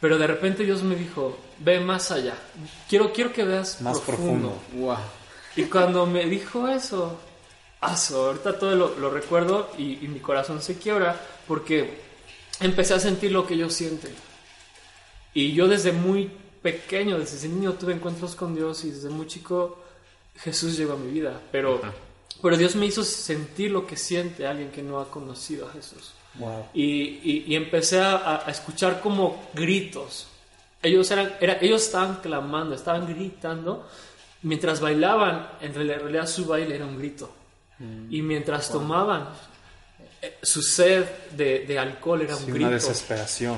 pero 0.00 0.16
de 0.18 0.26
repente 0.26 0.64
Dios 0.64 0.82
me 0.82 0.96
dijo, 0.96 1.36
ve 1.58 1.80
más 1.80 2.10
allá. 2.10 2.34
Quiero, 2.88 3.12
quiero 3.12 3.32
que 3.32 3.44
veas 3.44 3.80
Más 3.82 4.00
profundo. 4.00 4.58
Wow. 4.74 4.96
y 5.56 5.64
cuando 5.64 6.04
me 6.06 6.24
dijo 6.26 6.66
eso, 6.68 7.18
aso, 7.80 8.26
ahorita 8.28 8.58
todo 8.58 8.74
lo, 8.74 8.98
lo 8.98 9.10
recuerdo 9.10 9.70
y, 9.78 10.04
y 10.04 10.08
mi 10.08 10.20
corazón 10.20 10.60
se 10.62 10.78
quiebra 10.78 11.14
porque 11.46 12.03
empecé 12.60 12.94
a 12.94 13.00
sentir 13.00 13.32
lo 13.32 13.46
que 13.46 13.54
ellos 13.54 13.72
sienten. 13.74 14.12
Y 15.32 15.52
yo 15.52 15.66
desde 15.68 15.92
muy 15.92 16.30
pequeño, 16.62 17.18
desde 17.18 17.48
niño 17.48 17.72
tuve 17.74 17.92
encuentros 17.94 18.34
con 18.34 18.54
Dios 18.54 18.84
y 18.84 18.90
desde 18.90 19.08
muy 19.10 19.26
chico 19.26 19.78
Jesús 20.36 20.76
llegó 20.76 20.94
a 20.94 20.96
mi 20.96 21.10
vida. 21.12 21.40
Pero, 21.52 21.76
Ajá. 21.82 21.92
pero 22.42 22.56
Dios 22.56 22.76
me 22.76 22.86
hizo 22.86 23.02
sentir 23.04 23.70
lo 23.70 23.86
que 23.86 23.96
siente 23.96 24.46
alguien 24.46 24.70
que 24.70 24.82
no 24.82 25.00
ha 25.00 25.10
conocido 25.10 25.68
a 25.68 25.72
Jesús. 25.72 26.12
Wow. 26.36 26.66
Y, 26.74 26.84
y- 26.84 27.44
y 27.48 27.54
empecé 27.56 28.00
a, 28.00 28.44
a 28.46 28.50
escuchar 28.50 29.00
como 29.00 29.48
gritos. 29.54 30.26
Ellos, 30.82 31.10
eran, 31.10 31.32
era- 31.40 31.58
ellos 31.60 31.82
estaban 31.82 32.16
clamando, 32.16 32.74
estaban 32.74 33.06
gritando. 33.06 33.88
Mientras 34.42 34.80
bailaban, 34.80 35.48
en 35.60 35.74
real- 35.74 35.90
en 35.92 36.00
realidad 36.00 36.26
su 36.26 36.44
baile 36.46 36.74
era 36.76 36.86
un 36.86 36.98
grito. 36.98 37.32
Y 38.10 38.22
mientras 38.22 38.70
tomaban, 38.70 39.28
su 40.42 40.62
sed 40.62 41.04
de, 41.36 41.60
de 41.66 41.78
alcohol 41.78 42.22
era 42.22 42.34
un 42.36 42.44
Sí, 42.44 42.50
grito 42.50 42.66
una 42.66 42.74
desesperación. 42.76 43.56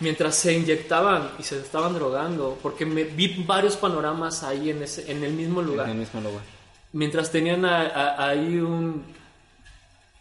mientras 0.00 0.34
se 0.36 0.52
inyectaban 0.52 1.30
y 1.38 1.42
se 1.42 1.58
estaban 1.60 1.94
drogando, 1.94 2.58
porque 2.62 2.84
me 2.86 3.04
vi 3.04 3.42
varios 3.46 3.76
panoramas 3.76 4.42
ahí 4.42 4.70
en, 4.70 4.82
ese, 4.82 5.10
en 5.10 5.22
el 5.24 5.32
mismo 5.32 5.60
En 5.60 5.66
lugar, 5.66 5.88
el 5.88 5.96
mismo 5.96 6.20
lugar. 6.20 6.42
mientras 6.92 7.30
tenían 7.30 7.64
a- 7.64 7.82
a- 7.86 8.28
ahí 8.28 8.58
un, 8.58 9.04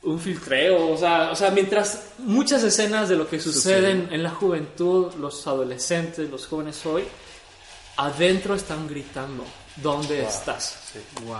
un 0.03 0.19
filtreo, 0.19 0.89
o 0.93 0.97
sea, 0.97 1.31
o 1.31 1.35
sea, 1.35 1.49
mientras 1.51 2.11
muchas 2.19 2.63
escenas 2.63 3.09
de 3.09 3.15
lo 3.15 3.27
que 3.27 3.39
sucede 3.39 3.91
en, 3.91 4.09
en 4.13 4.21
la 4.23 4.29
juventud, 4.29 5.13
los 5.15 5.45
adolescentes, 5.47 6.29
los 6.29 6.45
jóvenes 6.47 6.85
hoy, 6.85 7.03
adentro 7.97 8.55
están 8.55 8.87
gritando, 8.87 9.43
¿dónde 9.77 10.23
estás? 10.23 10.77
Wow. 11.25 11.37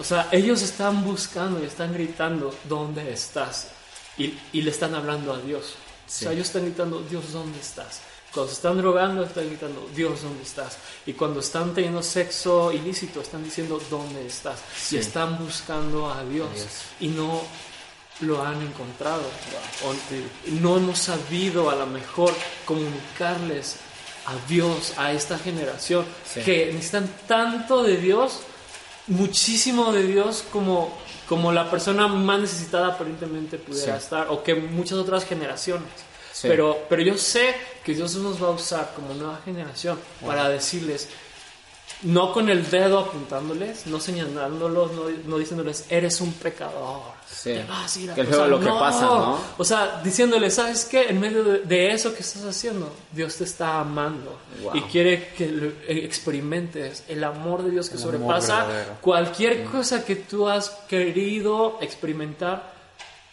O 0.00 0.04
sea, 0.04 0.28
ellos 0.32 0.62
están 0.62 1.04
buscando 1.04 1.62
y 1.62 1.66
están 1.66 1.92
gritando, 1.92 2.54
¿dónde 2.68 3.12
estás? 3.12 3.68
Y, 4.18 4.38
y 4.52 4.62
le 4.62 4.70
están 4.70 4.94
hablando 4.94 5.32
a 5.32 5.38
Dios. 5.38 5.74
Sí. 6.06 6.24
O 6.24 6.28
sea, 6.28 6.32
ellos 6.32 6.46
están 6.48 6.64
gritando, 6.64 7.00
Dios, 7.00 7.32
¿dónde 7.32 7.58
estás? 7.60 8.00
Cuando 8.32 8.48
se 8.50 8.56
están 8.56 8.78
drogando, 8.78 9.24
están 9.24 9.46
gritando, 9.46 9.86
Dios, 9.94 10.22
¿dónde 10.22 10.42
estás? 10.42 10.78
Y 11.04 11.12
cuando 11.12 11.40
están 11.40 11.74
teniendo 11.74 12.02
sexo 12.02 12.72
ilícito, 12.72 13.20
están 13.20 13.44
diciendo, 13.44 13.78
¿dónde 13.90 14.26
estás? 14.26 14.58
Sí. 14.76 14.96
Y 14.96 14.98
están 15.00 15.38
buscando 15.38 16.10
a 16.10 16.24
Dios. 16.24 16.48
Dios. 16.54 16.68
Y 17.00 17.08
no 17.08 17.42
lo 18.20 18.42
han 18.42 18.62
encontrado. 18.62 19.22
O 19.84 19.94
no 20.52 20.76
hemos 20.78 20.98
sabido 20.98 21.68
a 21.68 21.74
lo 21.74 21.86
mejor 21.86 22.32
comunicarles 22.64 23.76
a 24.26 24.34
Dios, 24.48 24.94
a 24.96 25.12
esta 25.12 25.38
generación, 25.38 26.06
Sí. 26.24 26.40
que 26.42 26.66
necesitan 26.72 27.10
tanto 27.26 27.82
de 27.82 27.96
Dios, 27.96 28.40
muchísimo 29.06 29.92
de 29.92 30.04
Dios 30.06 30.44
como, 30.52 30.96
como 31.28 31.52
la 31.52 31.70
persona 31.70 32.06
más 32.08 32.40
necesitada 32.40 32.88
aparentemente 32.88 33.58
pudiera 33.58 33.98
Sí. 33.98 34.04
estar, 34.04 34.28
o 34.30 34.42
que 34.42 34.54
muchas 34.54 34.98
otras 34.98 35.24
generaciones. 35.24 35.88
Sí. 36.32 36.48
Pero, 36.48 36.86
pero 36.88 37.02
yo 37.02 37.18
sé 37.18 37.54
que 37.84 37.94
Dios 37.94 38.14
nos 38.16 38.42
va 38.42 38.48
a 38.48 38.50
usar 38.52 38.92
como 38.94 39.12
nueva 39.14 39.40
generación 39.44 39.98
para 40.24 40.48
decirles, 40.48 41.08
no 42.02 42.32
con 42.32 42.48
el 42.48 42.68
dedo 42.70 42.98
apuntándoles, 42.98 43.86
no 43.86 44.00
señalándolos, 44.00 44.92
no, 44.92 45.04
no 45.26 45.38
diciéndoles, 45.38 45.84
eres 45.88 46.20
un 46.20 46.32
pecador. 46.32 47.02
Sí. 47.34 47.54
Te 47.54 47.64
vas 47.64 47.96
a 47.96 48.00
ir 48.00 48.10
a 48.10 48.14
Que 48.14 48.20
es 48.20 48.28
o 48.28 48.34
sea, 48.34 48.46
lo 48.46 48.60
que 48.60 48.66
pasa, 48.68 49.00
¿no? 49.06 49.38
O 49.58 49.64
sea, 49.64 50.00
diciéndoles, 50.04 50.54
¿sabes 50.54 50.84
qué? 50.84 51.08
En 51.08 51.18
medio 51.18 51.42
de, 51.42 51.58
de 51.60 51.92
eso 51.92 52.14
que 52.14 52.20
estás 52.20 52.44
haciendo, 52.44 52.92
Dios 53.10 53.36
te 53.36 53.44
está 53.44 53.80
amando 53.80 54.38
Wow. 54.62 54.76
y 54.76 54.82
quiere 54.82 55.28
que 55.36 55.74
experimentes 55.88 57.04
el 57.08 57.24
amor 57.24 57.62
de 57.64 57.70
Dios 57.70 57.88
que 57.88 57.96
El 57.96 58.02
sobrepasa 58.02 58.66
cualquier 59.00 59.64
cosa 59.64 60.04
que 60.04 60.14
tú 60.16 60.48
has 60.48 60.70
querido 60.88 61.78
experimentar 61.80 62.70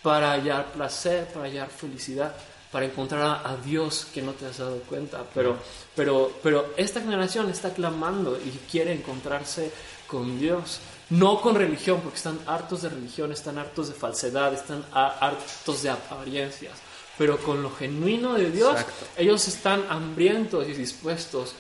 para 0.02 0.32
hallar 0.32 0.72
placer, 0.72 1.26
para 1.26 1.46
hallar 1.46 1.70
felicidad, 1.70 2.34
para 2.72 2.86
encontrar 2.86 3.22
a, 3.22 3.50
a 3.52 3.58
Dios 3.58 4.08
que 4.14 4.22
no 4.22 4.32
te 4.32 4.46
has 4.46 4.58
dado 4.60 4.80
cuenta. 4.88 5.24
Pero, 5.34 5.58
pero, 5.96 6.32
pero 6.42 6.74
esta 6.78 7.02
generación 7.02 7.50
está 7.50 7.74
clamando 7.74 8.38
y 8.38 8.50
quiere 8.72 8.94
encontrarse 8.94 9.72
con 10.08 10.40
Dios. 10.40 10.80
No 11.10 11.42
con 11.42 11.56
religión, 11.56 12.02
porque 12.02 12.18
están 12.18 12.40
hartos 12.46 12.84
de 12.84 12.90
religión, 12.90 13.32
están 13.32 13.58
hartos 13.58 13.88
de 13.90 13.94
falsedad, 13.96 14.54
están 14.54 14.86
hartos 14.94 15.82
de 15.84 15.90
apariencias. 15.90 16.74
pero 17.18 17.38
con 17.38 17.62
lo 17.62 17.70
genuino 17.72 18.36
de 18.36 18.50
Dios, 18.50 18.72
Exacto. 18.80 19.06
ellos 19.18 19.46
están 19.50 19.84
hambrientos 19.90 20.66
y 20.70 20.74
dispuestos 20.74 21.54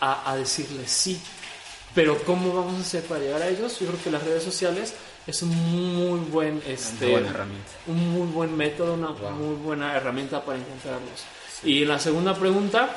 a, 0.00 0.28
a 0.30 0.36
decirle 0.36 0.88
sí. 0.88 1.20
Pero 1.94 2.18
¿cómo 2.24 2.52
vamos 2.52 2.78
a 2.78 2.80
hacer 2.80 3.04
para 3.04 3.20
llegar 3.20 3.40
a 3.42 3.48
ellos? 3.48 3.78
Yo 3.78 3.86
creo 3.86 4.02
que 4.02 4.10
las 4.10 4.24
redes 4.24 4.42
sociales 4.42 4.92
es 5.26 5.40
un 5.42 5.50
muy 5.50 6.18
buen, 6.30 6.60
este, 6.66 7.12
buena 7.12 7.30
herramienta. 7.30 7.70
un 7.86 8.08
muy 8.12 8.26
buen 8.26 8.56
método, 8.56 8.94
una 8.94 9.10
Wow. 9.10 9.30
muy 9.30 9.54
buena 9.54 9.94
herramienta 9.96 10.44
para 10.44 10.58
encontrarlos. 10.58 11.22
Y 11.62 11.84
la 11.84 12.00
segunda 12.00 12.34
pregunta 12.34 12.90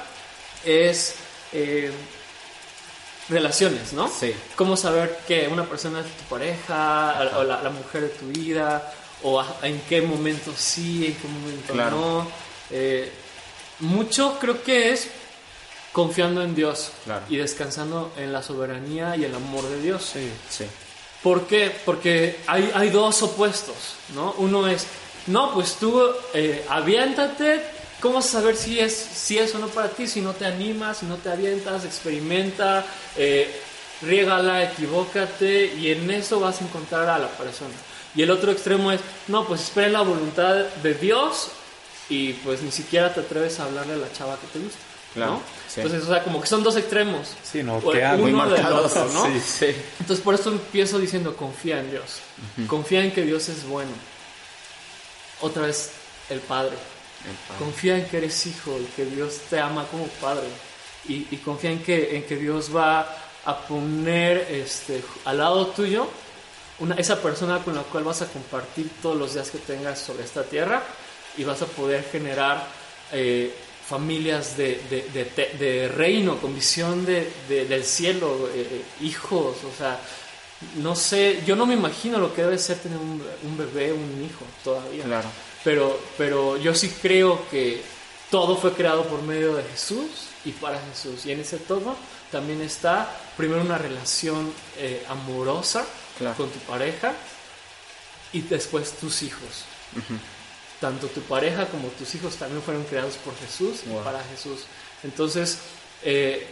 es 0.65 1.15
eh, 1.53 1.91
relaciones, 3.29 3.93
¿no? 3.93 4.07
Sí. 4.07 4.33
¿Cómo 4.55 4.77
saber 4.77 5.19
que 5.27 5.47
una 5.47 5.65
persona 5.65 5.99
es 6.01 6.05
tu 6.05 6.23
pareja 6.35 7.15
o 7.37 7.43
la, 7.43 7.61
la 7.61 7.69
mujer 7.69 8.01
de 8.03 8.09
tu 8.09 8.27
vida? 8.27 8.93
¿O 9.23 9.39
a- 9.39 9.57
en 9.63 9.81
qué 9.89 10.01
momento 10.01 10.51
sí, 10.55 11.07
en 11.07 11.15
qué 11.15 11.27
momento 11.27 11.73
Claro. 11.73 11.97
no? 11.97 12.27
Eh, 12.71 13.11
mucho 13.79 14.37
creo 14.39 14.61
que 14.63 14.91
es 14.91 15.07
confiando 15.91 16.41
en 16.43 16.53
Dios 16.55 16.91
Claro. 17.05 17.25
y 17.29 17.37
descansando 17.37 18.11
en 18.17 18.31
la 18.31 18.43
soberanía 18.43 19.15
y 19.15 19.23
el 19.25 19.33
amor 19.35 19.63
de 19.67 19.81
Dios. 19.81 20.03
Sí. 20.13 20.65
¿Por 21.23 21.47
qué? 21.47 21.75
Porque 21.85 22.39
hay, 22.47 22.71
hay 22.75 22.89
dos 22.89 23.21
opuestos, 23.23 23.75
¿no? 24.13 24.35
Uno 24.37 24.67
es, 24.67 24.85
no, 25.25 25.53
pues 25.53 25.75
tú 25.75 25.99
eh, 26.35 26.63
aviéntate, 26.69 27.63
¿cómo 28.01 28.15
vas 28.15 28.27
a 28.27 28.31
saber 28.39 28.55
si 28.55 28.79
es, 28.79 28.93
si 28.95 29.37
es 29.37 29.53
o 29.55 29.59
no 29.59 29.67
para 29.67 29.89
ti? 29.89 30.07
Si 30.07 30.21
no 30.21 30.33
te 30.33 30.45
animas, 30.45 30.97
si 30.97 31.05
no 31.05 31.15
te 31.15 31.29
avientas, 31.29 31.85
experimenta, 31.85 32.85
eh, 33.15 33.61
riégala, 34.01 34.63
equivócate 34.63 35.73
y 35.75 35.91
en 35.91 36.09
eso 36.11 36.39
vas 36.39 36.61
a 36.61 36.65
encontrar 36.65 37.09
a 37.09 37.17
la 37.19 37.29
persona. 37.29 37.73
Y 38.15 38.21
el 38.23 38.31
otro 38.31 38.51
extremo 38.51 38.91
es, 38.91 38.99
no, 39.27 39.45
pues 39.47 39.61
espera 39.61 39.89
la 39.89 40.01
voluntad 40.01 40.55
de 40.55 40.93
Dios 40.95 41.49
y 42.09 42.33
pues 42.33 42.61
ni 42.61 42.71
siquiera 42.71 43.13
te 43.13 43.19
atreves 43.19 43.59
a 43.59 43.65
hablarle 43.65 43.93
a 43.93 43.97
la 43.97 44.11
chava 44.13 44.37
que 44.39 44.47
te 44.47 44.59
gusta. 44.59 44.79
Claro, 45.13 45.31
¿no? 45.33 45.41
sí. 45.67 45.81
Entonces, 45.81 46.03
o 46.07 46.11
sea, 46.13 46.23
como 46.23 46.39
que 46.41 46.47
son 46.47 46.63
dos 46.63 46.75
extremos. 46.75 47.29
Sí, 47.43 47.63
no, 47.63 47.77
O- 47.77 47.91
uno 47.91 48.17
Muy 48.17 48.49
del 48.55 48.65
otro, 48.67 49.05
¿no? 49.13 49.25
Sí. 49.25 49.39
Sí. 49.39 49.75
Entonces 49.99 50.23
por 50.23 50.35
eso 50.35 50.49
empiezo 50.51 50.99
diciendo 50.99 51.35
confía 51.35 51.79
en 51.79 51.89
Dios. 51.91 52.19
Confía 52.67 53.03
en 53.03 53.11
que 53.11 53.23
Dios 53.23 53.49
es 53.49 53.65
bueno. 53.65 53.91
Otra 55.41 55.63
vez 55.63 55.91
el 56.29 56.39
Padre. 56.39 56.75
Confía 57.59 57.97
en 57.97 58.05
que 58.05 58.17
eres 58.17 58.45
hijo 58.47 58.77
y 58.79 58.85
que 58.95 59.05
Dios 59.05 59.39
te 59.49 59.59
ama 59.59 59.85
como 59.89 60.07
Padre. 60.07 60.47
Y, 61.07 61.27
y 61.31 61.37
confía 61.37 61.71
en 61.71 61.81
que, 61.83 62.15
en 62.17 62.23
que 62.23 62.35
Dios 62.35 62.75
va 62.75 63.07
a 63.45 63.57
poner 63.67 64.47
este, 64.51 65.01
al 65.25 65.37
lado 65.37 65.67
tuyo 65.67 66.07
una, 66.79 66.95
esa 66.95 67.21
persona 67.21 67.59
con 67.63 67.75
la 67.75 67.81
cual 67.83 68.03
vas 68.03 68.21
a 68.21 68.27
compartir 68.27 68.89
todos 69.01 69.17
los 69.17 69.33
días 69.33 69.49
que 69.49 69.57
tengas 69.59 69.99
sobre 69.99 70.23
esta 70.25 70.43
tierra 70.43 70.83
y 71.37 71.43
vas 71.43 71.61
a 71.61 71.65
poder 71.65 72.03
generar 72.11 72.67
eh, 73.13 73.53
familias 73.87 74.57
de, 74.57 74.81
de- 74.89 75.57
de 75.57 75.87
reino, 75.87 76.37
con 76.39 76.53
visión 76.53 77.05
de, 77.05 77.31
de- 77.47 77.65
del 77.65 77.85
cielo, 77.85 78.49
eh, 78.53 78.67
eh, 78.69 79.05
hijos, 79.05 79.55
o 79.63 79.77
sea, 79.77 79.97
no 80.77 80.93
sé, 80.95 81.41
yo 81.45 81.55
no 81.55 81.65
me 81.65 81.75
imagino 81.75 82.17
lo 82.17 82.33
que 82.33 82.41
debe 82.43 82.57
ser 82.57 82.77
tener 82.79 82.97
un, 82.97 83.23
un 83.43 83.57
bebé, 83.57 83.93
un 83.93 84.23
hijo 84.29 84.43
todavía. 84.63 85.03
Claro. 85.05 85.29
Pero, 85.63 85.99
pero 86.17 86.57
yo 86.57 86.73
sí 86.75 86.89
creo 87.01 87.47
que 87.49 87.81
todo 88.31 88.57
fue 88.57 88.73
creado 88.73 89.05
por 89.05 89.21
medio 89.21 89.55
de 89.55 89.63
Jesús 89.63 90.07
y 90.45 90.51
para 90.51 90.79
Jesús. 90.91 91.25
Y 91.25 91.31
en 91.31 91.39
ese 91.41 91.57
todo 91.57 91.95
también 92.31 92.61
está 92.61 93.09
primero 93.35 93.61
una 93.61 93.77
relación 93.77 94.53
eh, 94.77 95.03
amorosa 95.09 95.85
Claro. 96.17 96.35
con 96.35 96.49
tu 96.49 96.57
pareja 96.59 97.13
y 98.33 98.41
después 98.41 98.93
tus 98.93 99.21
hijos. 99.23 99.65
Tanto 100.81 101.07
tu 101.07 101.21
pareja 101.21 101.67
como 101.67 101.87
tus 101.89 102.13
hijos 102.15 102.35
también 102.37 102.61
fueron 102.61 102.83
creados 102.85 103.15
por 103.17 103.35
Jesús 103.37 103.81
y 103.85 104.03
para 104.03 104.23
Jesús. 104.25 104.61
Entonces, 105.03 105.59
eh, 106.03 106.47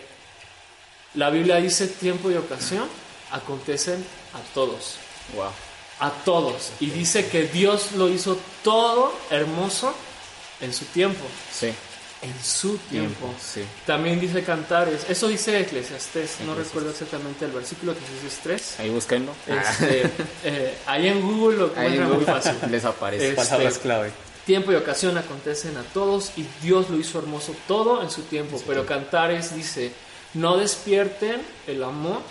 la 1.16 1.30
Biblia 1.32 1.56
dice 1.58 1.88
tiempo 1.88 2.30
y 2.32 2.36
ocasión 2.36 2.88
acontecen 3.32 4.04
a 4.34 4.54
todos 4.54 4.96
Wow. 5.36 5.50
A 6.00 6.12
todos. 6.12 6.72
Y 6.80 6.90
dice 6.90 7.28
que 7.28 7.44
Dios 7.48 7.94
lo 7.94 8.10
hizo 8.10 8.38
todo 8.64 9.14
hermoso 9.30 9.94
en 10.62 10.74
su 10.74 10.86
tiempo. 10.86 11.24
Sí. 11.52 11.74
En 12.22 12.44
su 12.44 12.78
tiempo. 12.78 13.20
Tiempo, 13.20 13.34
sí. 13.40 13.62
También 13.86 14.20
dice 14.20 14.44
Cantares. 14.44 15.06
Eso 15.10 15.28
dice 15.28 15.60
Eclesiastés. 15.60 16.40
No 16.46 16.56
recuerdo 16.56 16.90
exactamente 16.90 17.46
el 17.46 17.52
versículo, 17.52 17.92
Eclesiastés 17.92 18.40
3. 18.44 18.80
Ahí 18.80 18.90
búsquenlo. 18.90 19.32
Este, 19.46 20.10
eh, 20.44 20.78
ahí 20.86 21.08
en 21.08 21.22
Google 21.22 21.58
lo 21.58 21.66
Ahí 21.76 21.94
encuentran 21.94 22.14
muy 22.14 22.26
fácil. 22.26 22.56
les 22.72 22.86
aparece. 22.86 23.34
Palabras 23.34 23.74
este, 23.74 23.82
clave. 23.82 24.12
Tiempo 24.46 24.72
y 24.72 24.76
ocasión 24.76 25.18
acontecen 25.18 25.76
a 25.78 25.84
todos 25.84 26.32
y 26.38 26.46
Dios 26.62 26.90
lo 26.90 27.00
hizo 27.00 27.20
hermoso 27.20 27.56
todo 27.68 28.02
en 28.02 28.10
su 28.10 28.24
tiempo. 28.24 28.62
Pero 28.66 28.86
Cantares 28.86 29.56
dice, 29.56 29.92
no 30.34 30.58
despierten 30.58 31.42
el 31.68 31.84
amor 31.84 32.22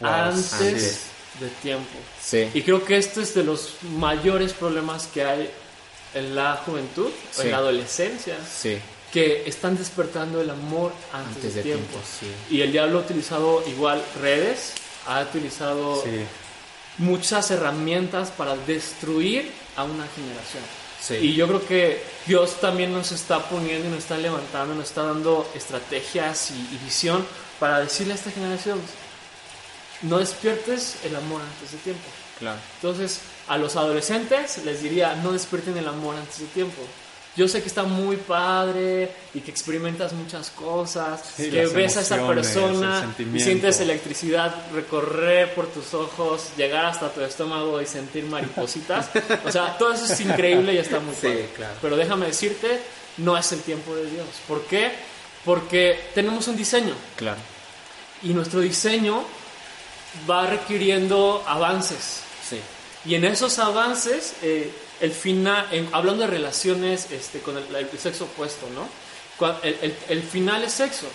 Wow, 0.00 0.08
antes. 0.08 1.09
De 1.38 1.48
tiempo. 1.62 1.88
Sí. 2.20 2.48
Y 2.54 2.62
creo 2.62 2.84
que 2.84 2.96
este 2.98 3.22
es 3.22 3.34
de 3.34 3.44
los 3.44 3.74
mayores 3.96 4.52
problemas 4.52 5.06
que 5.06 5.24
hay 5.24 5.50
en 6.14 6.34
la 6.34 6.56
juventud, 6.66 7.08
o 7.38 7.42
en 7.42 7.50
la 7.52 7.58
adolescencia, 7.58 8.36
Sí. 8.44 8.78
que 9.12 9.44
están 9.48 9.76
despertando 9.78 10.40
el 10.40 10.50
amor 10.50 10.92
antes, 11.12 11.36
Antes 11.36 11.54
de, 11.54 11.62
tiempo. 11.62 11.86
tiempo, 11.88 12.06
sí. 12.20 12.54
Y 12.56 12.62
el 12.62 12.72
diablo 12.72 12.98
ha 12.98 13.02
utilizado 13.02 13.62
igual 13.68 14.02
redes, 14.20 14.72
ha 15.06 15.20
utilizado 15.22 16.02
muchas 16.98 17.50
herramientas 17.50 18.30
para 18.30 18.56
destruir 18.56 19.50
a 19.76 19.84
una 19.84 20.06
generación. 20.14 20.62
Sí. 21.00 21.14
Y 21.14 21.34
yo 21.34 21.46
creo 21.48 21.66
que 21.66 22.02
Dios 22.26 22.60
también 22.60 22.92
nos 22.92 23.10
está 23.12 23.48
poniendo 23.48 23.88
y 23.88 23.90
nos 23.90 24.00
está 24.00 24.18
levantando, 24.18 24.74
nos 24.74 24.88
está 24.88 25.04
dando 25.04 25.50
estrategias 25.54 26.50
y, 26.50 26.74
y 26.74 26.78
visión 26.84 27.24
para 27.58 27.80
decirle 27.80 28.12
a 28.12 28.16
esta 28.16 28.30
generación, 28.30 28.80
no 30.02 30.18
despiertes 30.18 30.96
el 31.04 31.14
amor 31.16 31.40
antes 31.42 31.72
de 31.72 31.78
tiempo. 31.78 32.08
Claro. 32.38 32.58
Entonces, 32.76 33.20
a 33.48 33.58
los 33.58 33.76
adolescentes 33.76 34.58
les 34.64 34.82
diría, 34.82 35.14
no 35.16 35.32
despierten 35.32 35.76
el 35.76 35.86
amor 35.88 36.16
antes 36.16 36.38
de 36.40 36.46
tiempo. 36.46 36.80
Yo 37.36 37.46
sé 37.46 37.62
que 37.62 37.68
está 37.68 37.84
muy 37.84 38.16
padre 38.16 39.08
y 39.34 39.40
que 39.40 39.50
experimentas 39.52 40.12
muchas 40.12 40.50
cosas, 40.50 41.22
Sí, 41.36 41.48
que 41.48 41.62
las 41.64 41.72
esa 41.76 42.00
esa 42.00 42.26
persona 42.26 43.14
y 43.34 43.38
sientes 43.38 43.78
electricidad 43.80 44.52
recorrer 44.72 45.54
por 45.54 45.68
tus 45.68 45.94
ojos, 45.94 46.48
llegar 46.56 46.86
hasta 46.86 47.08
tu 47.12 47.20
estómago 47.20 47.80
y 47.80 47.86
sentir 47.86 48.24
maripositas. 48.24 49.10
O 49.44 49.52
sea, 49.52 49.78
todo 49.78 49.92
eso 49.92 50.12
es 50.12 50.20
increíble 50.20 50.74
y 50.74 50.78
está 50.78 50.98
muy 50.98 51.14
Sí, 51.14 51.28
padre. 51.28 51.48
claro. 51.54 51.74
Pero 51.80 51.96
déjame 51.96 52.26
decirte, 52.26 52.80
no 53.18 53.38
es 53.38 53.52
el 53.52 53.60
tiempo 53.60 53.94
de 53.94 54.10
Dios. 54.10 54.26
¿Por 54.48 54.62
qué? 54.64 54.90
Porque 55.44 56.00
tenemos 56.14 56.48
un 56.48 56.56
diseño 56.56 56.94
Claro. 57.16 57.38
y 58.22 58.30
nuestro 58.34 58.58
diseño 58.60 59.24
va 60.28 60.46
requiriendo 60.46 61.42
avances. 61.46 62.20
Sí. 62.48 62.60
Y 63.04 63.14
en 63.14 63.24
esos 63.24 63.58
avances, 63.58 64.34
eh, 64.42 64.70
el 65.00 65.12
final, 65.12 65.66
en- 65.72 65.88
hablando 65.92 66.22
de 66.22 66.28
relaciones 66.28 67.10
este, 67.10 67.40
con 67.40 67.56
el, 67.56 67.64
el 67.74 67.98
sexo 67.98 68.24
opuesto, 68.24 68.66
¿no? 68.74 68.88
El, 69.62 69.76
el- 69.82 69.96
el 70.08 70.22
final 70.22 70.62
es 70.64 70.72
sexo. 70.72 71.06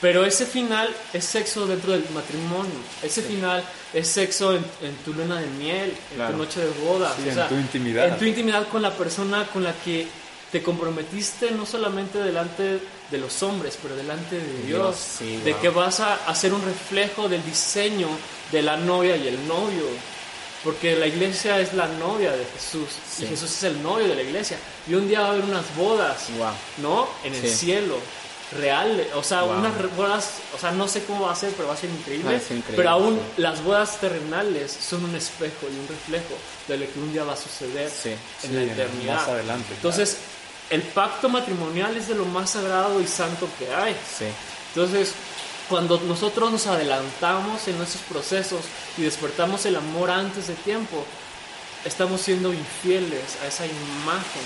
Pero 0.00 0.24
ese 0.24 0.46
final 0.46 0.88
es 1.12 1.24
sexo 1.24 1.66
dentro 1.66 1.92
del 1.92 2.04
matrimonio. 2.14 2.72
Ese 3.02 3.20
final 3.20 3.62
es 3.92 4.08
sexo 4.08 4.54
en, 4.54 4.64
en 4.80 4.94
tu 5.04 5.12
luna 5.12 5.38
de 5.40 5.46
miel, 5.48 5.90
en 6.10 6.16
Claro. 6.16 6.32
tu 6.32 6.38
noche 6.38 6.60
de 6.60 6.70
boda. 6.84 7.14
Sí, 7.22 7.28
en 7.28 7.48
tu 7.48 7.54
intimidad. 7.56 8.08
En 8.08 8.18
tu 8.18 8.24
intimidad 8.24 8.66
con 8.68 8.80
la 8.80 8.92
persona 8.92 9.46
con 9.52 9.62
la 9.62 9.74
que 9.84 10.06
te 10.52 10.62
comprometiste 10.62 11.50
no 11.50 11.66
solamente 11.66 12.18
delante 12.18 12.80
de 13.10 13.18
los 13.18 13.42
hombres, 13.42 13.76
pero 13.82 13.96
delante 13.96 14.36
de 14.36 14.52
Dios. 14.62 14.66
Dios, 14.66 14.96
sí, 15.18 15.36
de 15.44 15.54
que 15.56 15.68
vas 15.68 16.00
a 16.00 16.14
hacer 16.26 16.52
un 16.54 16.64
reflejo 16.64 17.28
del 17.28 17.44
diseño 17.44 18.08
de 18.52 18.62
la 18.62 18.76
novia 18.76 19.16
y 19.16 19.26
el 19.28 19.46
novio. 19.48 19.84
Porque 20.62 20.94
la 20.94 21.06
iglesia 21.06 21.58
es 21.58 21.72
la 21.72 21.86
novia 21.88 22.32
de 22.32 22.44
Jesús 22.44 22.88
Sí. 23.10 23.24
y 23.24 23.28
Jesús 23.28 23.50
es 23.50 23.62
el 23.64 23.82
novio 23.82 24.06
de 24.06 24.14
la 24.14 24.22
iglesia. 24.22 24.58
Y 24.86 24.94
un 24.94 25.08
día 25.08 25.20
va 25.20 25.28
a 25.28 25.30
haber 25.30 25.44
unas 25.44 25.74
bodas, 25.74 26.18
Wow. 26.36 26.50
¿no? 26.82 27.08
En 27.24 27.34
el 27.34 27.40
Sí. 27.40 27.56
cielo, 27.66 27.96
real. 28.58 29.06
O 29.14 29.22
sea, 29.22 29.42
Wow. 29.42 29.58
unas 29.58 29.96
bodas, 29.96 30.28
o 30.54 30.58
sea, 30.58 30.70
no 30.72 30.86
sé 30.86 31.02
cómo 31.04 31.26
va 31.26 31.32
a 31.32 31.36
ser, 31.36 31.52
pero 31.52 31.68
va 31.68 31.74
a 31.74 31.76
ser 31.78 31.88
increíble. 31.88 32.38
Pero 32.76 32.90
aún 32.90 33.14
sí. 33.14 33.40
las 33.40 33.62
bodas 33.64 33.98
terrenales 34.00 34.70
son 34.72 35.04
un 35.04 35.14
espejo 35.14 35.66
y 35.72 35.78
un 35.78 35.88
reflejo 35.88 36.34
de 36.68 36.76
lo 36.76 36.92
que 36.92 36.98
un 36.98 37.10
día 37.12 37.24
va 37.24 37.32
a 37.32 37.36
suceder 37.36 37.90
en 38.42 38.56
la 38.56 38.62
eternidad. 38.72 39.14
más 39.16 39.28
adelante, 39.28 39.72
Entonces, 39.76 40.16
el 40.70 40.82
pacto 40.82 41.28
matrimonial 41.28 41.96
es 41.96 42.08
de 42.08 42.14
lo 42.14 42.24
más 42.24 42.50
sagrado 42.50 43.00
y 43.00 43.06
santo 43.06 43.48
que 43.58 43.72
hay. 43.74 43.94
Sí. 44.18 44.26
Entonces, 44.74 45.12
cuando 45.68 45.98
nosotros 46.00 46.50
nos 46.50 46.66
adelantamos 46.66 47.66
en 47.68 47.76
nuestros 47.78 48.02
procesos 48.04 48.60
y 48.96 49.02
despertamos 49.02 49.66
el 49.66 49.76
amor 49.76 50.10
antes 50.10 50.46
de 50.48 50.54
tiempo, 50.54 51.04
estamos 51.84 52.20
siendo 52.20 52.52
infieles 52.52 53.36
a 53.42 53.46
esa 53.48 53.66
imagen 53.66 54.42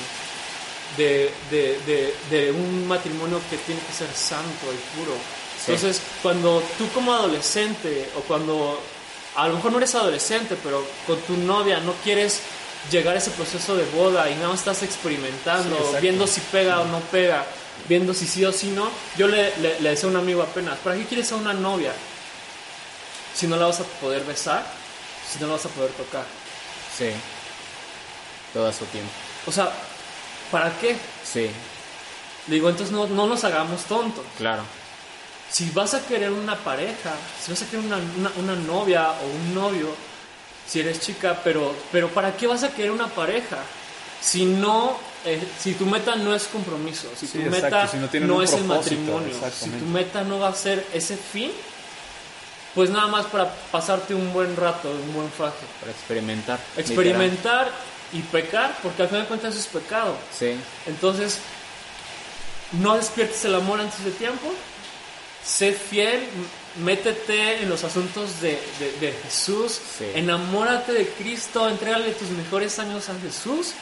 de, 0.96 1.32
de- 1.50 1.78
de- 1.86 2.14
de 2.30 2.52
un 2.52 2.86
matrimonio 2.86 3.40
que 3.50 3.56
tiene 3.58 3.80
que 3.80 3.92
ser 3.92 4.08
santo 4.14 4.66
y 4.72 4.98
puro. 4.98 5.12
Sí. 5.64 5.72
Entonces, 5.72 6.00
cuando 6.22 6.62
tú 6.78 6.88
como 6.90 7.12
adolescente 7.14 8.08
o 8.16 8.20
cuando 8.20 8.80
a 9.36 9.48
lo 9.48 9.54
mejor 9.54 9.72
no 9.72 9.78
eres 9.78 9.94
adolescente, 9.94 10.56
pero 10.62 10.84
con 11.06 11.18
tu 11.22 11.36
novia 11.36 11.80
no 11.80 11.92
quieres 12.04 12.40
llegar 12.90 13.14
a 13.14 13.18
ese 13.18 13.30
proceso 13.30 13.76
de 13.76 13.84
boda 13.86 14.28
y 14.30 14.34
nada 14.36 14.48
más 14.48 14.58
estás 14.60 14.82
experimentando, 14.82 15.76
Sí, 15.92 15.96
viendo 16.00 16.26
si 16.26 16.40
pega 16.40 16.80
o 16.80 16.84
no 16.86 17.00
pega, 17.00 17.44
viendo 17.88 18.12
si 18.14 18.26
sí 18.26 18.44
o 18.44 18.52
si 18.52 18.68
no. 18.68 18.88
Yo 19.16 19.26
le, 19.28 19.56
le, 19.58 19.80
le 19.80 19.90
decía 19.90 20.06
a 20.08 20.10
un 20.10 20.16
amigo 20.16 20.42
apenas, 20.42 20.78
¿para 20.78 20.96
qué 20.96 21.04
quieres 21.06 21.30
a 21.32 21.36
una 21.36 21.52
novia 21.52 21.92
si 23.34 23.46
no 23.46 23.56
la 23.56 23.66
vas 23.66 23.80
a 23.80 23.84
poder 23.84 24.22
besar, 24.24 24.64
si 25.32 25.38
no 25.40 25.46
la 25.48 25.54
vas 25.54 25.66
a 25.66 25.68
poder 25.70 25.90
tocar? 25.92 26.24
Sí. 26.96 27.10
Todo 28.52 28.68
a 28.68 28.72
su 28.72 28.84
tiempo. 28.86 29.10
O 29.46 29.52
sea, 29.52 29.72
¿para 30.50 30.70
qué? 30.78 30.96
Sí, 31.24 31.50
Le 32.46 32.54
digo, 32.54 32.68
entonces 32.68 32.92
no, 32.94 33.06
no 33.06 33.26
nos 33.26 33.42
hagamos 33.44 33.82
tontos. 33.84 34.24
claro. 34.38 34.62
Si 35.50 35.70
vas 35.70 35.94
a 35.94 36.04
querer 36.04 36.30
una 36.32 36.56
pareja, 36.56 37.12
si 37.44 37.52
vas 37.52 37.62
a 37.62 37.66
querer 37.66 37.84
una, 37.84 37.96
una- 37.96 38.32
una 38.38 38.56
novia 38.56 39.10
o 39.12 39.24
un 39.26 39.54
novio, 39.54 39.94
si 40.66 40.80
eres 40.80 41.00
chica, 41.00 41.40
pero, 41.44 41.74
pero 41.92 42.08
¿para 42.08 42.36
qué 42.36 42.46
vas 42.46 42.62
a 42.62 42.70
querer 42.70 42.90
una 42.90 43.08
pareja? 43.08 43.58
Si 44.20 44.44
no, 44.46 44.96
eh, 45.24 45.42
si 45.60 45.74
tu 45.74 45.84
meta 45.86 46.16
no 46.16 46.34
es 46.34 46.44
compromiso, 46.44 47.08
si 47.18 47.26
Sí, 47.26 47.38
tu 47.38 47.44
exacto, 47.44 47.64
meta 47.66 47.88
si 47.88 48.20
no 48.20 48.42
es 48.42 48.52
el 48.52 48.64
matrimonio, 48.64 49.34
si 49.52 49.70
tu 49.70 49.84
meta 49.86 50.22
no 50.22 50.38
va 50.38 50.48
a 50.48 50.54
ser 50.54 50.86
ese 50.94 51.16
fin, 51.16 51.50
pues 52.74 52.90
nada 52.90 53.06
más 53.06 53.26
para 53.26 53.54
pasarte 53.70 54.14
un 54.14 54.32
buen 54.32 54.56
rato, 54.56 54.90
un 54.90 55.14
buen 55.14 55.30
faje. 55.30 55.64
Para 55.80 55.92
experimentar. 55.92 56.58
literal. 56.76 56.80
Experimentar 56.90 57.70
y 58.12 58.20
pecar, 58.20 58.76
porque 58.82 59.02
al 59.02 59.08
final 59.08 59.22
de 59.22 59.28
cuentas 59.28 59.54
eso 59.54 59.60
es 59.60 59.82
pecado. 59.82 60.16
Sí, 60.36 60.56
Entonces, 60.86 61.38
no 62.72 62.96
despiertes 62.96 63.44
el 63.44 63.54
amor 63.54 63.80
antes 63.80 64.04
de 64.04 64.10
tiempo. 64.12 64.52
Sé 65.44 65.72
fiel, 65.72 66.24
métete 66.82 67.62
en 67.62 67.68
los 67.68 67.84
asuntos 67.84 68.40
de, 68.40 68.58
de- 68.78 68.92
de 69.00 69.12
Jesús. 69.24 69.80
Sí. 69.98 70.04
Enamórate 70.14 70.92
de 70.92 71.06
Cristo, 71.08 71.68
entrégale 71.68 72.10
tus 72.12 72.28
mejores 72.30 72.78
años 72.78 73.08
a 73.08 73.14
Jesús. 73.20 73.72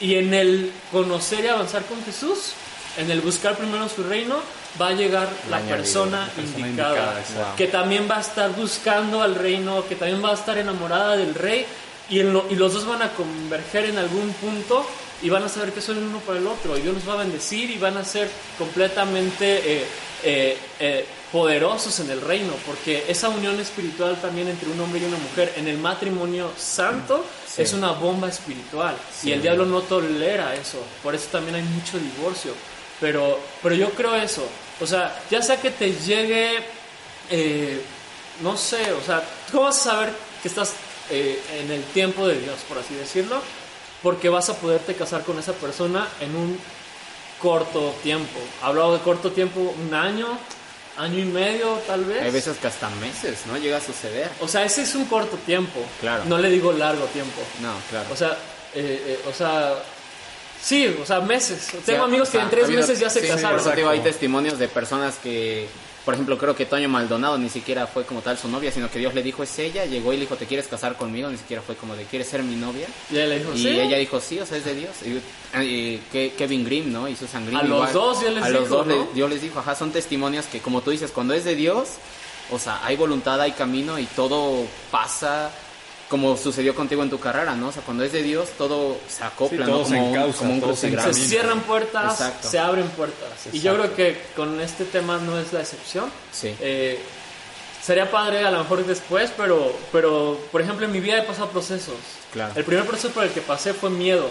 Y 0.00 0.16
en 0.16 0.34
el 0.34 0.72
conocer 0.90 1.44
y 1.44 1.48
avanzar 1.48 1.84
con 1.84 2.02
Jesús, 2.04 2.52
en 2.98 3.10
el 3.10 3.20
buscar 3.20 3.56
primero 3.56 3.88
su 3.88 4.02
reino, 4.02 4.40
va 4.80 4.88
a 4.88 4.92
llegar 4.92 5.28
la 5.50 5.58
persona, 5.60 6.28
indicada, 6.58 7.14
que 7.56 7.66
también 7.68 8.08
va 8.10 8.16
a 8.18 8.20
estar 8.20 8.50
buscando 8.56 9.22
al 9.22 9.36
reino, 9.36 9.84
que 9.88 9.94
también 9.94 10.22
va 10.24 10.30
a 10.30 10.34
estar 10.34 10.58
enamorada 10.58 11.16
del 11.16 11.34
rey, 11.34 11.64
y, 12.10 12.18
en 12.20 12.32
lo- 12.32 12.44
y 12.50 12.56
los 12.56 12.72
dos 12.74 12.84
van 12.86 13.02
a 13.02 13.10
converger 13.12 13.84
en 13.86 13.96
algún 13.98 14.32
punto 14.34 14.84
y 15.22 15.30
van 15.30 15.44
a 15.44 15.48
saber 15.48 15.72
que 15.72 15.80
son 15.80 15.96
el 15.96 16.02
uno 16.04 16.18
para 16.18 16.38
el 16.40 16.46
otro, 16.46 16.76
y 16.76 16.80
Dios 16.80 16.94
los 16.94 17.08
va 17.08 17.14
a 17.14 17.16
bendecir 17.18 17.70
y 17.70 17.78
van 17.78 17.96
a 17.96 18.04
ser 18.04 18.28
completamente 18.58 19.46
eh, 19.64 19.86
eh, 20.24 20.58
eh, 20.80 21.06
poderosos 21.34 21.98
en 21.98 22.10
el 22.10 22.20
reino, 22.20 22.52
porque 22.64 23.06
esa 23.08 23.28
unión 23.28 23.58
espiritual 23.58 24.20
también 24.22 24.46
entre 24.46 24.70
un 24.70 24.80
hombre 24.80 25.00
y 25.00 25.04
una 25.04 25.16
mujer 25.18 25.52
en 25.56 25.66
el 25.66 25.78
matrimonio 25.78 26.52
santo 26.56 27.24
Sí. 27.44 27.62
es 27.62 27.72
una 27.72 27.90
bomba 27.90 28.28
espiritual, 28.28 28.96
Sí. 29.20 29.30
y 29.30 29.32
el 29.32 29.42
diablo 29.42 29.66
no 29.66 29.80
tolera 29.82 30.54
eso, 30.54 30.78
por 31.02 31.12
eso 31.12 31.26
también 31.32 31.56
hay 31.56 31.62
mucho 31.64 31.98
divorcio. 31.98 32.52
Pero, 33.00 33.36
pero 33.60 33.74
yo 33.74 33.90
creo 33.90 34.14
eso. 34.14 34.46
O 34.80 34.86
sea, 34.86 35.20
ya 35.28 35.42
sea 35.42 35.60
que 35.60 35.72
te 35.72 35.92
llegue, 35.92 36.64
eh, 37.30 37.80
no 38.40 38.56
sé, 38.56 38.92
o 38.92 39.02
sea, 39.04 39.20
¿cómo 39.50 39.64
vas 39.64 39.80
a 39.80 39.90
saber 39.90 40.12
que 40.40 40.46
estás 40.48 40.72
eh, 41.10 41.40
en 41.58 41.70
el 41.72 41.82
tiempo 41.86 42.28
de 42.28 42.38
Dios, 42.38 42.58
por 42.68 42.78
así 42.78 42.94
decirlo? 42.94 43.40
Porque 44.04 44.28
vas 44.28 44.50
a 44.50 44.54
poderte 44.56 44.94
casar 44.94 45.24
con 45.24 45.36
esa 45.40 45.52
persona 45.54 46.06
en 46.20 46.34
un 46.36 46.58
corto 47.42 47.92
tiempo. 48.04 48.38
Hablado 48.62 48.92
de 48.94 49.00
corto 49.00 49.32
tiempo, 49.32 49.74
un 49.84 49.94
año, 49.94 50.28
año 50.96 51.18
y 51.18 51.24
medio 51.24 51.74
tal 51.86 52.04
vez. 52.04 52.22
hay 52.22 52.30
veces 52.30 52.56
que 52.58 52.66
hasta 52.66 52.88
meses, 52.90 53.40
¿no? 53.46 53.56
Llega 53.58 53.78
a 53.78 53.80
suceder. 53.80 54.30
O 54.40 54.48
sea, 54.48 54.64
ese 54.64 54.82
es 54.82 54.94
un 54.94 55.04
corto 55.06 55.36
tiempo. 55.38 55.80
Claro. 56.00 56.24
No 56.26 56.38
le 56.38 56.48
digo 56.50 56.72
largo 56.72 57.04
tiempo. 57.06 57.40
No, 57.60 57.72
claro. 57.90 58.08
O 58.12 58.16
sea, 58.16 58.36
eh, 58.74 59.02
eh, 59.06 59.20
o 59.28 59.32
sea, 59.32 59.74
sí, 60.62 60.86
o 61.00 61.04
sea, 61.04 61.20
meses. 61.20 61.66
Tengo 61.84 62.04
Sí, 62.04 62.04
amigos 62.10 62.28
o 62.28 62.32
que 62.32 62.38
sea, 62.38 62.44
en 62.44 62.50
tres 62.50 62.62
ha 62.62 62.66
habido- 62.66 62.80
meses 62.82 62.98
ya 63.00 63.10
se 63.10 63.20
sí, 63.20 63.26
casaron. 63.28 63.50
Por 63.52 63.60
eso 63.60 63.70
te 63.70 63.76
digo, 63.76 63.88
hay 63.90 64.00
testimonios 64.00 64.58
de 64.58 64.68
personas 64.68 65.16
que, 65.22 65.68
por 66.04 66.14
ejemplo, 66.14 66.36
creo 66.36 66.54
que 66.54 66.66
Toño 66.66 66.88
Maldonado 66.88 67.38
ni 67.38 67.48
siquiera 67.48 67.86
fue 67.86 68.04
como 68.04 68.20
tal 68.20 68.36
su 68.36 68.48
novia, 68.48 68.70
sino 68.70 68.90
que 68.90 68.98
Dios 68.98 69.14
le 69.14 69.22
dijo 69.22 69.42
es 69.42 69.58
ella, 69.58 69.86
llegó 69.86 70.12
y 70.12 70.16
le 70.16 70.22
dijo, 70.22 70.36
¿te 70.36 70.44
quieres 70.44 70.66
casar 70.66 70.96
conmigo? 70.96 71.30
Ni 71.30 71.38
siquiera 71.38 71.62
fue 71.62 71.76
como 71.76 71.96
de, 71.96 72.04
¿quieres 72.04 72.28
ser 72.28 72.42
mi 72.42 72.56
novia? 72.56 72.86
Y 73.10 73.16
ella 73.16 73.26
le 73.26 73.38
dijo, 73.38 73.54
Y 73.54 73.58
sí. 73.62 73.68
ella 73.68 73.96
dijo, 73.96 74.20
sí, 74.20 74.38
o 74.38 74.44
sea, 74.44 74.58
es 74.58 74.64
de 74.66 74.74
Dios. 74.74 74.90
Y, 75.62 75.98
Kevin 76.36 76.64
Grimm, 76.64 76.92
¿no? 76.92 77.08
Y 77.08 77.16
Susan 77.16 77.46
Grimm. 77.46 77.58
A 77.58 77.62
los 77.62 77.92
dos 77.92 78.20
Dios 78.20 78.34
les 78.34 78.44
a 78.44 78.48
los 78.50 78.68
dos. 78.68 78.86
Dios 79.14 79.30
les 79.30 79.40
dijo, 79.40 79.60
ajá, 79.60 79.74
son 79.74 79.92
testimonios 79.92 80.44
que, 80.46 80.60
como 80.60 80.82
tú 80.82 80.90
dices, 80.90 81.10
cuando 81.10 81.32
es 81.32 81.44
de 81.44 81.54
Dios, 81.54 81.88
o 82.50 82.58
sea, 82.58 82.84
hay 82.84 82.96
voluntad, 82.96 83.40
hay 83.40 83.52
camino 83.52 83.98
y 83.98 84.04
todo 84.04 84.66
pasa 84.90 85.50
como 86.14 86.36
sucedió 86.36 86.76
contigo 86.76 87.02
en 87.02 87.10
tu 87.10 87.18
carrera, 87.18 87.56
¿no? 87.56 87.68
O 87.68 87.72
sea, 87.72 87.82
cuando 87.82 88.04
es 88.04 88.12
de 88.12 88.22
Dios, 88.22 88.50
todo 88.56 88.96
se 89.08 89.24
acopla, 89.24 89.64
Sí, 89.66 89.70
todo 89.72 89.80
¿no? 89.80 89.84
se 89.84 89.94
Como, 89.96 90.06
un- 90.10 90.14
encausa, 90.16 90.38
como 90.38 90.54
un 90.54 90.60
todo 90.60 90.76
se 90.76 90.90
se 91.12 91.12
cierran 91.14 91.60
puertas, 91.62 92.12
Exacto. 92.20 92.48
se 92.48 92.58
abren 92.60 92.88
puertas. 92.90 93.30
Y 93.52 93.58
yo 93.58 93.74
creo 93.74 93.96
que 93.96 94.20
con 94.36 94.60
este 94.60 94.84
tema 94.84 95.18
no 95.18 95.40
es 95.40 95.52
la 95.52 95.60
excepción. 95.62 96.08
Sí. 96.30 96.54
Eh, 96.60 97.00
sería 97.82 98.08
padre 98.12 98.44
a 98.44 98.52
lo 98.52 98.58
mejor 98.60 98.86
después, 98.86 99.32
pero, 99.36 99.76
pero 99.90 100.38
por 100.52 100.60
ejemplo 100.60 100.86
en 100.86 100.92
mi 100.92 101.00
vida 101.00 101.18
he 101.18 101.22
pasado 101.22 101.48
procesos. 101.48 101.96
Claro. 102.32 102.52
El 102.54 102.62
primer 102.64 102.86
proceso 102.86 103.12
por 103.12 103.24
el 103.24 103.30
que 103.30 103.40
pasé 103.40 103.74
fue 103.74 103.90
miedo 103.90 104.30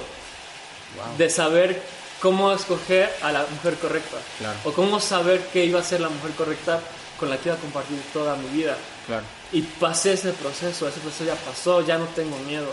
Wow. 0.95 1.17
de 1.17 1.29
saber 1.29 1.81
cómo 2.21 2.53
escoger 2.53 3.11
a 3.21 3.31
la 3.33 3.45
mujer 3.51 3.75
correcta. 3.75 4.17
Claro. 4.39 4.57
O 4.63 4.71
cómo 4.71 5.01
saber 5.01 5.41
qué 5.51 5.65
iba 5.65 5.79
a 5.81 5.83
ser 5.83 5.99
la 5.99 6.07
mujer 6.09 6.31
correcta 6.37 6.79
con 7.19 7.29
la 7.29 7.37
que 7.37 7.49
iba 7.49 7.57
a 7.57 7.59
compartir 7.59 7.99
toda 8.13 8.35
mi 8.37 8.47
vida. 8.57 8.77
Claro. 9.05 9.23
Y 9.53 9.61
pasé 9.61 10.13
ese 10.13 10.33
proceso, 10.33 10.87
ese 10.87 10.99
proceso 10.99 11.25
ya 11.25 11.35
pasó, 11.35 11.81
ya 11.85 11.97
no 11.97 12.05
tengo 12.07 12.37
miedo. 12.39 12.67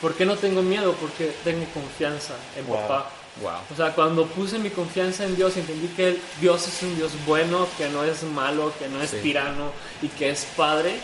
¿Por 0.00 0.14
qué 0.14 0.26
no 0.26 0.36
tengo 0.36 0.62
miedo? 0.62 0.92
Porque 1.00 1.32
tengo 1.44 1.64
confianza 1.72 2.34
en 2.56 2.66
Wow. 2.66 2.76
papá. 2.80 3.10
Wow. 3.40 3.52
O 3.72 3.76
sea, 3.76 3.94
cuando 3.94 4.26
puse 4.26 4.58
mi 4.58 4.70
confianza 4.70 5.24
en 5.24 5.36
Dios, 5.36 5.56
entendí 5.56 5.86
que 5.88 6.18
Dios 6.40 6.66
es 6.66 6.82
un 6.82 6.96
Dios 6.96 7.12
bueno, 7.24 7.68
que 7.78 7.88
no 7.88 8.02
es 8.04 8.22
malo, 8.24 8.72
que 8.78 8.88
no 8.88 9.00
es 9.00 9.10
Sí. 9.10 9.18
tirano 9.22 9.70
y 10.02 10.08
que 10.08 10.30
es 10.30 10.44
padre. 10.56 10.98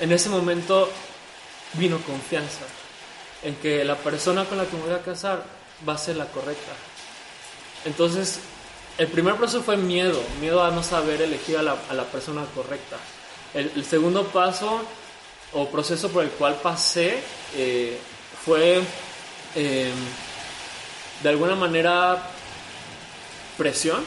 En 0.00 0.12
ese 0.12 0.28
momento 0.28 0.90
vino 1.74 1.98
confianza 2.02 2.60
en 3.42 3.54
que 3.56 3.84
la 3.84 3.96
persona 3.96 4.44
con 4.44 4.58
la 4.58 4.66
que 4.66 4.76
me 4.76 4.82
voy 4.82 4.94
a 4.94 5.00
casar 5.02 5.44
va 5.88 5.94
a 5.94 5.98
ser 5.98 6.16
la 6.16 6.26
correcta. 6.26 6.72
Entonces, 7.86 8.38
el 8.98 9.06
primer 9.08 9.36
proceso 9.36 9.62
fue 9.62 9.76
miedo, 9.78 10.22
miedo 10.40 10.62
a 10.62 10.70
no 10.70 10.82
saber 10.82 11.22
elegir 11.22 11.56
a 11.58 11.62
la, 11.62 11.76
a 11.88 11.94
la 11.94 12.04
persona 12.04 12.44
correcta. 12.54 12.96
El, 13.56 13.72
el 13.74 13.84
segundo 13.84 14.24
paso 14.28 14.82
o 15.54 15.68
proceso 15.68 16.10
por 16.10 16.22
el 16.24 16.30
cual 16.30 16.56
pasé 16.62 17.18
eh, 17.56 17.98
fue 18.44 18.82
eh, 19.54 19.90
de 21.22 21.28
alguna 21.28 21.54
manera 21.54 22.30
presión, 23.56 24.04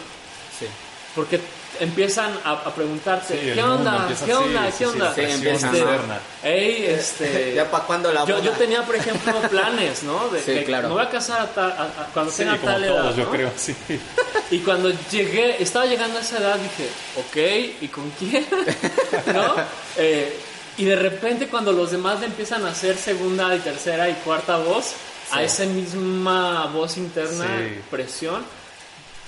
Sí. 0.60 0.68
porque 1.16 1.40
empiezan 1.80 2.32
a, 2.44 2.52
a 2.54 2.74
preguntarte, 2.76 3.34
Sí, 3.40 3.52
¿qué 3.54 3.64
onda? 3.64 4.02
empieza 4.02 4.26
¿Qué 4.26 4.32
así, 4.34 4.44
onda? 4.44 4.66
sí, 4.66 4.72
¿Qué 4.72 4.78
sí, 4.78 4.84
onda? 4.86 5.10
sí, 5.10 5.14
presión 5.16 5.36
empiezan 5.38 5.70
a- 5.76 5.78
externa. 5.78 6.20
Ey, 6.44 6.86
este... 6.86 7.54
¿Ya 7.56 7.72
para 7.72 7.84
cuándo 7.86 8.12
la 8.14 8.26
yo, 8.26 8.42
yo 8.44 8.52
tenía, 8.52 8.84
por 8.84 8.96
ejemplo, 8.96 9.34
planes, 9.50 10.04
¿no? 10.04 10.28
De 10.30 10.40
Sí, 10.40 10.54
que 10.54 10.64
claro. 10.66 10.88
me 10.90 10.94
voy 10.96 11.04
a 11.04 11.10
casar 11.10 11.42
a 11.42 11.48
ta- 11.48 11.64
a- 11.68 12.02
a- 12.02 12.06
cuando 12.14 12.32
Sí, 12.32 12.40
tenga 12.40 12.58
como 12.58 12.72
tal 12.74 12.86
todos, 12.88 13.06
edad, 13.06 13.16
yo 13.16 13.24
¿no? 13.26 13.32
creo, 13.32 13.52
sí. 13.56 13.76
Y 14.52 14.60
cuando 14.60 14.92
llegué, 15.12 15.62
estaba 15.62 15.86
llegando 15.86 16.18
a 16.18 16.22
esa 16.22 16.38
edad, 16.40 16.56
dije, 16.58 16.90
ok, 17.18 17.82
¿y 17.82 17.88
con 17.90 18.10
quién? 18.12 18.46
¿No? 19.34 19.56
Eh, 19.98 20.38
y 20.78 20.86
de 20.86 20.96
repente 20.96 21.48
cuando 21.48 21.72
los 21.72 21.92
demás 21.92 22.20
le 22.22 22.28
empiezan 22.28 22.66
a 22.66 22.70
hacer 22.70 22.96
segunda 22.98 23.54
y 23.56 23.60
tercera 23.60 24.10
y 24.10 24.14
cuarta 24.24 24.58
voz, 24.58 24.94
a 25.32 25.44
esa 25.44 25.66
misma 25.66 26.66
voz 26.74 26.98
interna, 26.98 27.46
Sí. 27.60 27.80
presión, 27.92 28.44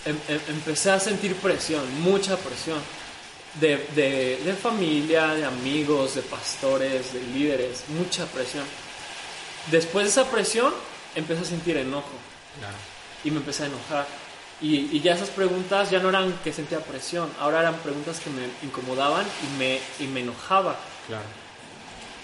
em- 0.05 0.19
em- 0.27 0.41
empecé 0.49 0.91
a 0.91 0.99
sentir 0.99 1.35
presión, 1.35 1.83
mucha 2.01 2.37
presión. 2.37 2.79
De, 3.59 3.75
de, 3.95 4.37
de 4.45 4.53
familia, 4.53 5.33
de 5.33 5.43
amigos, 5.43 6.15
de 6.15 6.21
pastores, 6.21 7.11
de 7.13 7.21
líderes, 7.21 7.83
mucha 7.89 8.25
presión. 8.25 8.63
Después 9.69 10.05
de 10.05 10.09
esa 10.11 10.31
presión, 10.31 10.73
empecé 11.15 11.41
a 11.41 11.45
sentir 11.45 11.75
enojo 11.75 12.07
Claro. 12.59 12.75
y 13.25 13.31
me 13.31 13.37
empecé 13.37 13.63
a 13.63 13.65
enojar. 13.65 14.07
Y, 14.61 14.95
y 14.95 15.01
ya 15.01 15.15
esas 15.15 15.29
preguntas 15.31 15.89
ya 15.91 15.99
no 15.99 16.07
eran 16.07 16.31
que 16.45 16.53
sentía 16.53 16.79
presión, 16.79 17.29
ahora 17.41 17.59
eran 17.59 17.75
preguntas 17.79 18.21
que 18.21 18.29
me 18.29 18.43
incomodaban 18.63 19.25
y 19.43 19.57
me, 19.59 19.79
y 19.99 20.07
me 20.07 20.21
enojaba. 20.21 20.79
Claro. 21.07 21.25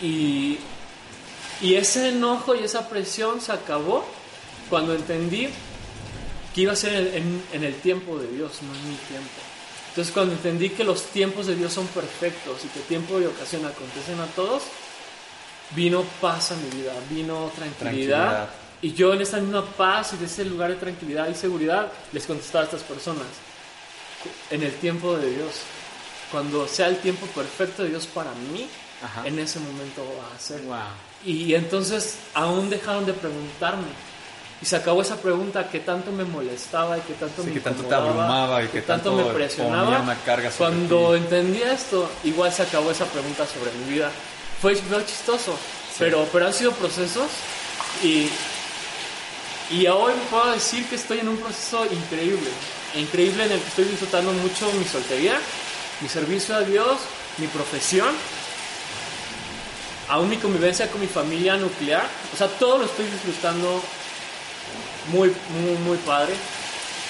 Y, 0.01 0.59
y 1.61 1.75
ese 1.75 2.07
enojo 2.09 2.55
y 2.55 2.63
esa 2.63 2.87
presión 2.87 3.41
se 3.41 3.51
acabó 3.51 4.05
cuando 4.69 4.93
entendí 4.93 5.49
que 6.57 6.63
iba 6.63 6.73
a 6.73 6.75
ser 6.75 6.93
en, 6.95 7.07
en- 7.17 7.43
en 7.53 7.63
el 7.63 7.75
tiempo 7.75 8.17
de 8.17 8.27
Dios, 8.29 8.51
no 8.63 8.73
en 8.73 8.89
mi 8.89 8.95
tiempo. 8.95 9.29
Entonces 9.89 10.11
cuando 10.11 10.33
entendí 10.33 10.69
que 10.71 10.83
los 10.83 11.03
tiempos 11.03 11.45
de 11.45 11.55
Dios 11.55 11.71
son 11.71 11.85
perfectos 11.87 12.65
y 12.65 12.67
que 12.69 12.79
tiempo 12.81 13.21
y 13.21 13.25
ocasión 13.25 13.63
acontecen 13.63 14.19
a 14.19 14.25
todos, 14.35 14.63
vino 15.75 16.03
paz 16.19 16.51
a 16.51 16.55
mi 16.55 16.69
vida, 16.81 16.93
vino 17.11 17.51
tranquilidad. 17.55 18.47
Tranquilidad. 18.47 18.49
Y 18.81 18.93
yo 18.93 19.13
en 19.13 19.21
esa 19.21 19.37
misma 19.37 19.63
paz 19.65 20.13
y 20.13 20.17
de 20.17 20.25
ese 20.25 20.45
lugar 20.45 20.69
de 20.71 20.77
tranquilidad 20.77 21.29
y 21.29 21.35
seguridad 21.35 21.91
les 22.11 22.25
contestaba 22.25 22.63
a 22.63 22.65
estas 22.65 22.81
personas, 22.83 23.25
en 24.49 24.63
el 24.63 24.73
tiempo 24.77 25.15
de 25.15 25.29
Dios, 25.29 25.51
cuando 26.31 26.67
sea 26.67 26.87
el 26.87 26.97
tiempo 26.97 27.25
perfecto 27.27 27.83
de 27.83 27.89
Dios 27.89 28.07
para 28.07 28.31
mí, 28.33 28.67
Ajá. 29.03 29.27
en 29.27 29.37
ese 29.39 29.59
momento 29.59 30.03
va 30.19 30.35
a 30.35 30.39
ser. 30.39 30.61
Wow. 30.61 30.77
y 31.23 31.53
entonces 31.53 32.17
aún 32.33 32.69
dejaron 32.69 33.05
de 33.05 33.13
preguntarme. 33.13 33.87
Y 34.61 34.65
se 34.65 34.75
acabó 34.75 35.01
esa 35.03 35.17
pregunta 35.17 35.69
que 35.69 35.79
tanto 35.81 36.11
me 36.11 36.23
molestaba 36.23 36.97
y 36.97 37.01
que 37.01 37.13
tanto 37.13 37.43
Sí, 37.43 37.49
me 37.49 37.53
que 37.53 37.59
tanto 37.59 37.83
te 37.83 37.93
abrumaba 37.93 38.63
y 38.63 38.67
que 38.69 38.81
tanto 38.81 39.13
me 39.13 39.23
presionaba. 39.25 39.99
una 40.01 40.15
carga 40.25 40.49
sobre 40.49 40.57
Cuando 40.71 41.11
ti. 41.11 41.17
entendí 41.17 41.61
esto, 41.61 42.09
igual 42.23 42.51
se 42.51 42.63
acabó 42.63 42.89
esa 42.89 43.05
pregunta 43.05 43.45
sobre 43.45 43.71
mi 43.73 43.93
vida. 43.93 44.09
Fue, 44.59 44.75
fue 44.75 45.05
chistoso, 45.05 45.55
pero, 45.99 46.27
pero 46.33 46.47
han 46.47 46.53
sido 46.53 46.71
procesos 46.71 47.27
y, 48.03 48.29
y 49.69 49.85
hoy 49.87 50.13
puedo 50.31 50.51
decir 50.51 50.85
que 50.87 50.95
estoy 50.95 51.19
en 51.19 51.27
un 51.27 51.37
proceso 51.37 51.85
increíble. 51.85 52.49
Increíble 52.95 53.45
en 53.45 53.51
el 53.51 53.59
que 53.59 53.67
estoy 53.67 53.85
disfrutando 53.85 54.31
mucho 54.33 54.71
mi 54.73 54.85
soltería, 54.85 55.37
mi 56.01 56.09
servicio 56.09 56.55
a 56.55 56.61
Dios, 56.61 56.97
mi 57.37 57.45
profesión, 57.45 58.09
aún 60.09 60.29
mi 60.29 60.37
convivencia 60.37 60.89
con 60.89 61.01
mi 61.01 61.07
familia 61.07 61.57
nuclear. 61.57 62.07
O 62.33 62.37
sea, 62.37 62.47
todo 62.47 62.79
lo 62.79 62.85
estoy 62.85 63.05
disfrutando 63.05 63.83
muy, 65.09 65.29
muy, 65.61 65.75
muy 65.85 65.97
padre. 65.99 66.33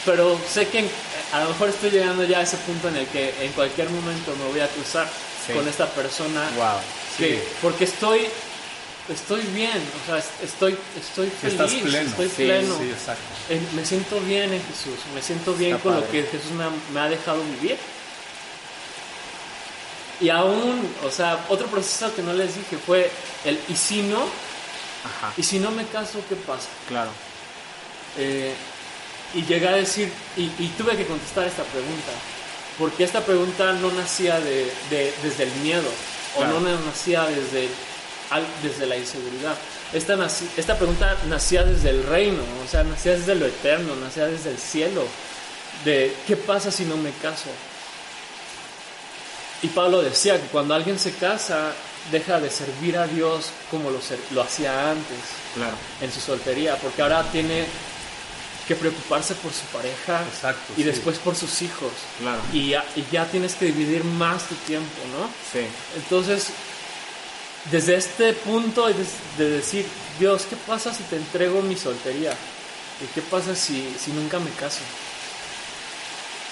Pero 0.06 0.40
sé 0.52 0.68
que 0.68 0.80
en- 0.80 0.92
a 1.34 1.42
lo 1.44 1.50
mejor 1.50 1.70
estoy 1.70 1.90
llegando 1.92 2.24
ya 2.24 2.40
a 2.40 2.42
ese 2.44 2.58
punto 2.58 2.88
en 2.90 2.96
el 2.98 3.08
que 3.08 3.34
en 3.42 3.52
cualquier 3.52 3.90
momento 3.90 4.34
me 4.38 4.46
voy 4.52 4.60
a 4.62 4.68
cruzar 4.70 5.08
Sí. 5.46 5.54
con 5.54 5.68
esta 5.68 5.88
persona. 5.88 6.50
Wow. 6.56 6.80
que- 7.18 7.36
Sí. 7.40 7.44
Porque 7.62 7.86
estoy, 7.86 8.28
estoy 9.10 9.42
bien, 9.54 9.72
o 10.04 10.06
sea, 10.08 10.18
es- 10.20 10.26
estoy, 10.44 10.78
estoy 11.00 11.30
feliz, 11.30 11.54
estás 11.60 11.72
pleno. 11.74 12.10
estoy 12.10 12.28
Sí, 12.30 12.44
pleno. 12.44 12.78
Sí, 12.78 12.90
exacto. 12.92 13.76
Me 13.76 13.86
siento 13.86 14.20
bien 14.22 14.54
en 14.54 14.62
Jesús, 14.62 15.00
me 15.16 15.22
siento 15.22 15.54
bien 15.56 15.72
Está 15.78 15.84
con 15.84 15.96
lo 15.96 16.10
que 16.12 16.24
Jesús 16.24 16.52
me 16.52 16.64
ha, 16.66 16.70
me 16.94 17.00
ha 17.00 17.10
dejado 17.10 17.42
vivir. 17.60 17.78
Y 20.20 20.30
aún, 20.30 20.88
o 21.06 21.12
sea, 21.12 21.46
otro 21.50 21.68
proceso 21.68 22.14
que 22.16 22.22
no 22.24 22.34
les 22.34 22.56
dije 22.56 22.78
fue 22.84 23.10
el 23.46 23.60
¿y 23.70 23.76
si 23.76 24.02
no? 24.02 24.20
Ajá. 24.22 25.32
¿Y 25.38 25.44
si 25.44 25.60
no 25.60 25.70
me 25.72 25.86
caso, 25.86 26.20
qué 26.28 26.36
pasa? 26.36 26.68
Claro. 26.88 27.12
Eh, 28.18 28.54
y 29.34 29.44
llegué 29.46 29.68
a 29.68 29.74
decir, 29.74 30.12
y, 30.38 30.44
y 30.60 30.74
tuve 30.78 30.96
que 30.96 31.06
contestar 31.06 31.46
esta 31.48 31.64
pregunta, 31.64 32.12
porque 32.80 33.04
esta 33.04 33.22
pregunta 33.26 33.74
no 33.74 33.92
nacía 33.92 34.40
de, 34.40 34.72
de- 34.90 35.14
desde 35.24 35.44
el 35.44 35.52
miedo, 35.64 35.90
Claro. 36.36 36.58
o 36.58 36.60
no 36.60 36.80
nacía 36.86 37.26
desde, 37.26 37.68
al- 38.30 38.46
desde 38.64 38.86
la 38.86 38.96
inseguridad. 38.98 39.56
Esta, 39.94 40.16
naci- 40.16 40.48
esta 40.58 40.78
pregunta 40.78 41.16
nacía 41.28 41.64
desde 41.64 41.90
el 41.90 42.04
reino, 42.04 42.42
o 42.66 42.68
sea, 42.70 42.84
nacía 42.84 43.14
desde 43.18 43.36
lo 43.36 43.46
eterno, 43.48 43.96
nacía 43.96 44.26
desde 44.28 44.52
el 44.52 44.58
cielo, 44.58 45.04
de 45.86 46.14
qué 46.28 46.36
pasa 46.38 46.72
si 46.72 46.86
no 46.86 46.96
me 46.98 47.12
caso. 47.22 47.50
Y 49.64 49.68
Pablo 49.68 50.02
decía 50.02 50.40
que 50.40 50.48
cuando 50.48 50.74
alguien 50.76 51.00
se 51.00 51.14
casa, 51.14 51.74
deja 52.12 52.40
de 52.40 52.50
servir 52.50 52.98
a 52.98 53.08
Dios 53.08 53.48
como 53.72 53.90
lo, 53.90 54.00
lo 54.32 54.42
hacía 54.42 54.92
antes 54.92 55.18
Claro. 55.56 55.76
en 56.02 56.12
su 56.12 56.20
soltería, 56.22 56.76
porque 56.78 57.02
ahora 57.02 57.24
tiene 57.32 57.66
que 58.68 58.76
preocuparse 58.76 59.34
por 59.36 59.52
su 59.54 59.64
pareja 59.72 60.24
Exacto, 60.26 60.74
y 60.76 60.82
sí. 60.82 60.84
después 60.84 61.18
por 61.20 61.36
sus 61.36 61.62
hijos. 61.62 61.92
Claro. 62.20 62.42
Y 62.52 62.70
ya, 62.70 62.86
y 62.96 63.04
ya 63.12 63.26
tienes 63.26 63.56
que 63.56 63.66
dividir 63.66 64.04
más 64.04 64.44
tu 64.48 64.56
tiempo, 64.56 65.02
¿no? 65.18 65.28
Sí. 65.52 65.66
Entonces, 65.96 66.48
desde 67.72 67.96
este 67.96 68.34
punto 68.34 68.88
de, 68.88 68.94
de 69.38 69.50
decir, 69.50 69.86
Dios, 70.20 70.44
¿qué 70.50 70.56
pasa 70.58 70.94
si 70.94 71.04
te 71.04 71.16
entrego 71.16 71.62
mi 71.62 71.76
soltería? 71.78 72.32
¿Y 73.02 73.06
qué 73.14 73.22
pasa 73.22 73.56
si, 73.56 73.96
si 74.04 74.12
nunca 74.12 74.40
me 74.40 74.50
caso? 74.52 74.80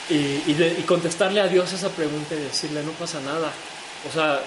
Y, 0.09 0.43
y 0.47 0.53
de- 0.53 0.77
y 0.79 0.83
contestarle 0.83 1.41
a 1.41 1.47
Dios 1.47 1.73
esa 1.73 1.89
pregunta 1.89 2.35
y 2.35 2.39
decirle, 2.39 2.83
no 2.83 2.91
pasa 2.91 3.19
nada. 3.21 3.51
O 4.07 4.13
sea, 4.13 4.39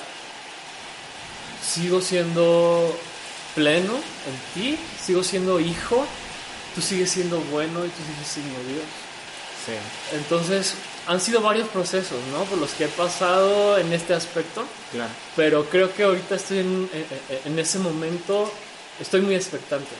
sigo 1.66 2.00
siendo 2.00 2.96
pleno 3.54 3.92
en 3.94 4.62
ti, 4.62 4.78
sigo 5.04 5.24
siendo 5.24 5.58
hijo, 5.58 6.06
tú 6.78 6.82
sigues 6.86 7.10
siendo 7.10 7.40
bueno 7.50 7.84
y 7.84 7.88
tú 7.88 8.02
sigues 8.06 8.28
siendo 8.28 8.58
Dios. 8.68 8.84
Sí. 9.66 9.72
Entonces, 10.16 10.74
han 11.08 11.20
sido 11.20 11.40
varios 11.40 11.68
procesos, 11.68 12.18
¿no? 12.32 12.44
Por 12.44 12.58
los 12.58 12.70
que 12.70 12.84
he 12.84 12.88
pasado 12.88 13.76
en 13.78 13.92
este 13.92 14.14
aspecto, 14.14 14.64
Claro. 14.92 15.10
pero 15.34 15.64
creo 15.64 15.92
que 15.92 16.04
ahorita 16.04 16.36
estoy 16.36 16.58
en, 16.60 16.88
en- 16.92 17.52
en 17.52 17.58
ese 17.58 17.78
momento, 17.80 18.50
estoy 19.00 19.20
muy 19.22 19.34
expectante. 19.34 19.90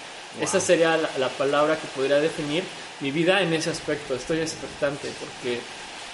Esa 0.41 0.61
sería 0.61 0.97
la, 0.97 1.11
la 1.19 1.29
palabra 1.31 1.77
que 1.77 1.87
podría 1.89 2.21
definir 2.21 2.63
mi 3.01 3.11
vida 3.11 3.41
en 3.43 3.53
ese 3.55 3.71
aspecto. 3.71 4.15
Estoy 4.15 4.39
expectante 4.41 5.11
porque, 5.19 5.59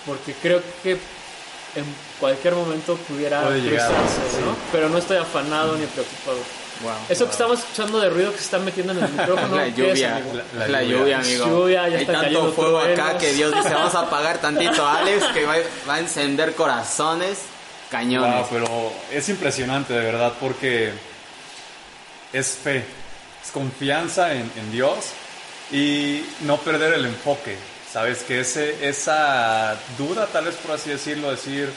porque 0.07 0.33
creo 0.41 0.63
que 0.83 0.93
en 0.93 1.85
cualquier 2.19 2.55
momento 2.55 2.97
pudiera 2.97 3.51
llegar, 3.51 3.89
cruzarse, 3.91 4.37
sí. 4.37 4.43
¿no? 4.43 4.57
Pero 4.73 4.89
no 4.89 4.97
estoy 4.99 5.19
afanado 5.19 5.77
ni 5.77 5.85
preocupado. 5.87 6.39
Wow. 6.85 6.93
Eso 7.09 7.25
que 7.27 7.33
estamos 7.33 7.59
escuchando 7.59 7.99
de 8.01 8.11
ruido 8.11 8.31
que 8.33 8.39
se 8.39 8.45
está 8.45 8.59
metiendo 8.61 8.93
en 8.93 9.03
el 9.03 9.11
micrófono, 9.19 9.57
la 9.57 9.65
¿qué 9.65 9.71
es, 9.71 9.77
lluvia, 9.99 10.17
amigo? 10.17 10.33
La- 10.35 10.59
la, 10.61 10.69
la 10.69 10.83
lluvia, 10.85 11.19
amigo. 11.19 11.47
Lluvia, 11.47 11.89
ya 11.89 11.97
Hay 11.97 12.03
está 12.05 12.21
tanto 12.21 12.53
fuego 12.53 12.79
acá 12.79 13.19
que 13.19 13.33
Dios 13.33 13.53
dice, 13.55 13.75
vamos 13.75 13.95
a 13.95 14.01
apagar 14.07 14.39
tantito 14.39 14.87
a 14.87 14.99
Alex 15.01 15.25
que 15.35 15.45
va, 15.45 15.55
va 15.89 15.95
a 15.95 15.99
encender 15.99 16.55
corazones, 16.55 17.39
cañones. 17.91 18.35
Wow, 18.37 18.47
pero 18.51 18.93
es 19.11 19.29
impresionante 19.29 19.93
de 19.95 20.05
verdad 20.05 20.33
porque 20.41 20.93
es 22.33 22.49
fe, 22.63 22.85
es 23.45 23.51
confianza 23.53 24.33
en, 24.33 24.51
en 24.57 24.73
Dios 24.73 24.97
y 25.71 26.25
no 26.43 26.59
perder 26.59 26.95
el 26.95 27.07
enfoque. 27.07 27.57
Sabes 27.93 28.25
que 28.25 28.41
ese, 28.41 28.89
esa 28.89 29.77
duda, 29.97 30.27
tal 30.27 30.47
vez 30.47 30.57
por 30.57 30.75
así 30.75 30.91
decirlo, 30.91 31.31
decir 31.31 31.71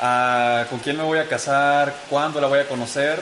ah, 0.00 0.64
con 0.70 0.78
quién 0.78 0.96
me 0.96 1.02
voy 1.04 1.18
a 1.18 1.28
casar, 1.28 1.94
cuándo 2.08 2.40
la 2.40 2.46
voy 2.46 2.60
a 2.60 2.66
conocer, 2.66 3.20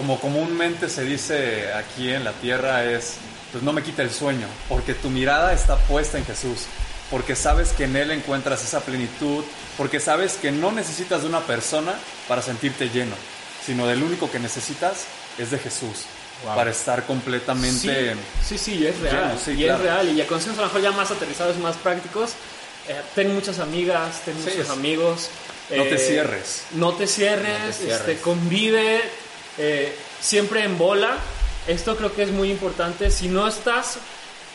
como 0.00 0.18
comúnmente 0.18 0.88
se 0.88 1.04
dice 1.04 1.74
aquí 1.74 2.08
en 2.10 2.24
la 2.24 2.32
tierra 2.32 2.84
es, 2.86 3.16
pues 3.52 3.62
no 3.62 3.70
me 3.74 3.82
quita 3.82 4.00
el 4.00 4.10
sueño, 4.10 4.46
porque 4.66 4.94
tu 4.94 5.10
mirada 5.10 5.52
está 5.52 5.76
puesta 5.76 6.16
en 6.16 6.24
Jesús, 6.24 6.60
porque 7.10 7.36
sabes 7.36 7.72
que 7.72 7.84
en 7.84 7.94
Él 7.96 8.10
encuentras 8.10 8.64
esa 8.64 8.80
plenitud, 8.80 9.44
porque 9.76 10.00
sabes 10.00 10.38
que 10.40 10.52
no 10.52 10.72
necesitas 10.72 11.20
de 11.20 11.28
una 11.28 11.40
persona 11.40 11.92
para 12.28 12.40
sentirte 12.40 12.88
lleno, 12.88 13.14
sino 13.66 13.86
del 13.86 14.02
único 14.02 14.30
que 14.30 14.38
necesitas 14.38 15.04
es 15.36 15.50
de 15.50 15.58
Jesús, 15.58 16.06
Wow. 16.46 16.54
para 16.56 16.70
estar 16.70 17.04
completamente... 17.04 18.14
Sí, 18.48 18.56
sí, 18.56 18.56
sí, 18.56 18.86
es 18.86 18.98
real. 19.00 19.14
Lleno, 19.28 19.38
sí, 19.44 19.50
y 19.50 19.56
claro. 19.64 19.74
es 19.74 19.80
real. 19.82 20.08
Y 20.08 20.14
ya 20.14 20.26
consejos 20.26 20.56
a 20.56 20.62
lo 20.62 20.66
mejor 20.68 20.80
ya 20.80 20.92
más 20.92 21.10
aterrizados, 21.10 21.58
más 21.58 21.76
prácticos. 21.76 22.30
Eh, 22.88 22.94
ten 23.14 23.34
muchas 23.34 23.58
amigas, 23.58 24.22
ten 24.24 24.32
Sí, 24.36 24.44
muchos 24.44 24.58
es- 24.60 24.70
amigos. 24.70 25.28
No 25.68 25.82
te 25.82 25.96
eh, 25.96 25.98
cierres. 25.98 26.62
No 26.72 26.94
te 26.94 27.06
cierres, 27.06 27.58
No 27.60 27.66
te 27.66 27.72
cierres. 27.74 28.00
Este, 28.00 28.16
convive 28.22 29.02
eh, 29.60 29.94
siempre 30.20 30.64
en 30.64 30.76
bola. 30.78 31.16
Esto 31.66 31.94
creo 31.96 32.12
que 32.14 32.22
es 32.22 32.30
muy 32.30 32.50
importante. 32.50 33.10
Si 33.10 33.28
no 33.28 33.46
estás 33.46 33.98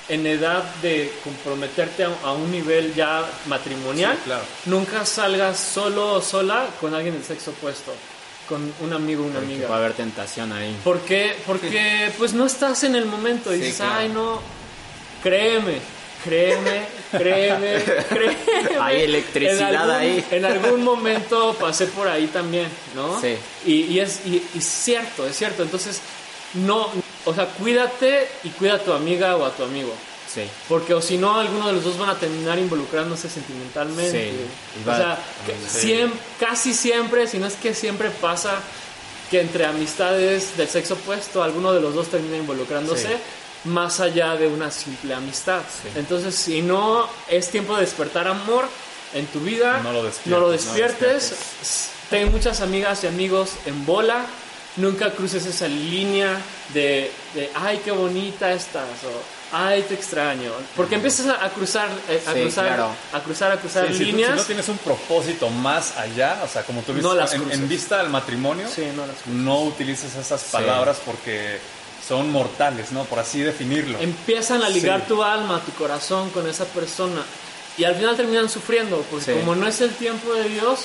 en 0.10 0.26
edad 0.28 0.64
de 0.82 1.12
comprometerte 1.24 2.03
a, 2.03 2.10
a 2.24 2.34
un 2.34 2.51
nivel 2.51 2.93
ya 2.95 3.24
matrimonial, 3.47 4.16
Sí, 4.18 4.22
claro. 4.26 4.43
nunca 4.66 5.06
salgas 5.06 5.60
solo 5.60 6.14
o 6.14 6.22
sola 6.22 6.68
con 6.82 6.93
alguien 6.93 7.14
del 7.16 7.24
sexo 7.24 7.51
opuesto, 7.51 7.91
con 8.49 8.72
un 8.82 8.93
amigo 8.93 9.24
o 9.24 9.26
una 9.28 9.39
Porque 9.39 9.53
amiga. 9.53 9.68
va 9.70 9.76
a 9.76 9.80
haber 9.80 9.93
tentación 9.93 10.51
ahí. 10.53 10.76
¿Por 10.84 10.99
qué? 11.01 11.36
Porque 11.45 12.12
pues 12.18 12.34
no 12.34 12.45
estás 12.45 12.84
en 12.84 12.95
el 12.95 13.06
momento 13.06 13.51
y 13.53 13.58
Sí, 13.58 13.62
dices, 13.64 13.78
claro. 13.78 13.95
ay 13.99 14.10
no, 14.10 14.41
créeme, 15.24 15.80
créeme, 16.26 16.82
créeme, 17.11 17.84
créeme. 18.09 18.80
Hay 18.82 19.01
electricidad 19.03 19.69
En 19.69 19.76
algún- 19.76 19.95
ahí. 19.95 20.26
En 20.32 20.45
algún 20.45 20.84
momento 20.84 21.55
pasé 21.59 21.86
por 21.88 22.07
ahí 22.07 22.28
también, 22.28 22.67
¿no? 22.95 23.19
Sí. 23.21 23.36
Y, 23.65 23.73
y 23.93 23.99
es 23.99 24.21
y, 24.26 24.43
y 24.53 24.61
cierto, 24.61 25.26
es 25.28 25.38
cierto. 25.38 25.63
Entonces, 25.63 26.01
no, 26.55 26.89
o 27.26 27.34
sea, 27.34 27.45
cuídate 27.47 28.28
y 28.43 28.49
cuida 28.49 28.76
a 28.76 28.80
tu 28.80 28.91
amiga 28.91 29.36
o 29.38 29.45
a 29.45 29.51
tu 29.51 29.63
amigo. 29.63 29.93
Sí. 30.34 30.41
Porque 30.67 30.93
o 30.93 31.01
si 31.01 31.17
no, 31.17 31.39
alguno 31.39 31.67
de 31.67 31.73
los 31.73 31.84
dos 31.86 31.97
van 31.97 32.09
a 32.09 32.15
terminar 32.19 32.59
involucrándose 32.59 33.30
sentimentalmente. 33.30 34.32
Sí, 34.32 34.82
O 34.89 34.93
sea, 34.95 35.17
que 35.45 35.53
Sí. 35.69 35.88
siem- 35.93 36.11
casi 36.39 36.73
siempre, 36.73 37.28
si 37.28 37.38
no 37.38 37.47
es 37.47 37.53
que 37.53 37.73
siempre 37.73 38.09
pasa 38.09 38.59
que 39.32 39.39
entre 39.41 39.65
amistades 39.65 40.57
del 40.57 40.67
sexo 40.67 40.95
opuesto, 40.95 41.41
alguno 41.41 41.71
de 41.73 41.80
los 41.82 41.95
dos 41.95 42.09
termina 42.09 42.38
involucrándose 42.38 43.07
Sí. 43.07 43.13
Más 43.66 43.99
allá 43.99 44.36
de 44.36 44.47
una 44.47 44.72
simple 44.72 45.13
amistad. 45.13 45.61
Sí. 45.84 45.89
Entonces, 45.95 46.36
si 46.36 46.61
no 46.61 47.07
es 47.28 47.49
tiempo 47.49 47.76
de 47.76 47.82
despertar 47.82 48.28
amor 48.28 48.66
en 49.13 49.26
tu 49.28 49.39
vida, 49.39 49.80
No 49.84 49.91
lo 49.93 50.03
despiertes, 50.03 50.28
no 50.32 50.36
lo 50.38 50.41
no 50.41 50.45
lo 50.47 50.51
despiertes. 50.51 51.32
S- 51.61 51.89
Ten 52.09 52.32
muchas 52.32 52.61
amigas 52.61 53.03
y 53.03 53.07
amigos 53.07 53.51
en 53.66 53.86
bola. 53.86 54.26
Nunca 54.78 55.09
cruces 55.11 55.45
esa 55.45 55.68
línea 55.68 56.38
de, 56.74 57.09
de, 57.34 57.49
ay, 57.55 57.80
qué 57.84 57.91
bonita 57.91 58.51
estás, 58.51 58.84
o 59.05 59.55
ay, 59.55 59.82
te 59.84 59.93
extraño. 59.93 60.51
Porque 60.76 60.95
empiezas 60.95 61.28
a, 61.28 61.45
a 61.45 61.49
cruzar, 61.49 61.88
eh, 62.09 62.22
a 62.28 62.34
Sí, 62.34 62.41
cruzar, 62.41 62.68
claro. 62.68 62.89
a 63.13 63.20
cruzar, 63.24 63.51
a 63.53 63.57
cruzar 63.57 63.88
Sí, 63.88 63.93
si, 63.93 63.99
tú- 63.99 64.05
líneas. 64.07 64.32
si 64.32 64.38
no 64.38 64.43
tienes 64.43 64.68
un 64.68 64.78
propósito 64.80 65.49
más 65.49 65.95
allá, 65.97 66.41
o 66.43 66.47
sea, 66.47 66.63
como 66.63 66.82
tú 66.82 66.91
dices, 66.93 67.03
No 67.05 67.16
las 67.16 67.34
en, 67.34 67.68
vista 67.70 67.99
del 67.99 68.09
matrimonio, 68.09 68.68
Sí, 68.70 68.84
no 68.95 69.05
no 69.34 69.61
utilices 69.61 70.13
esas 70.13 70.43
palabras 70.43 70.97
porque 71.05 71.57
son 72.08 72.32
mortales, 72.32 72.91
¿no? 72.91 73.03
Por 73.06 73.20
así 73.20 73.39
definirlo. 73.41 73.99
empiezan 73.99 74.62
a 74.64 74.70
ligar 74.70 75.01
Sí. 75.01 75.06
tu 75.10 75.24
alma, 75.24 75.62
tu 75.66 75.72
corazón 75.74 76.30
con 76.30 76.47
esa 76.47 76.66
persona 76.66 77.24
y 77.78 77.84
al 77.84 77.95
final 77.95 78.16
terminan 78.16 78.49
sufriendo 78.49 79.03
porque 79.10 79.26
Sí. 79.26 79.39
como 79.39 79.56
no 79.56 79.68
es 79.68 79.82
el 79.82 79.89
tiempo 79.95 80.34
de 80.34 80.47
Dios 80.49 80.82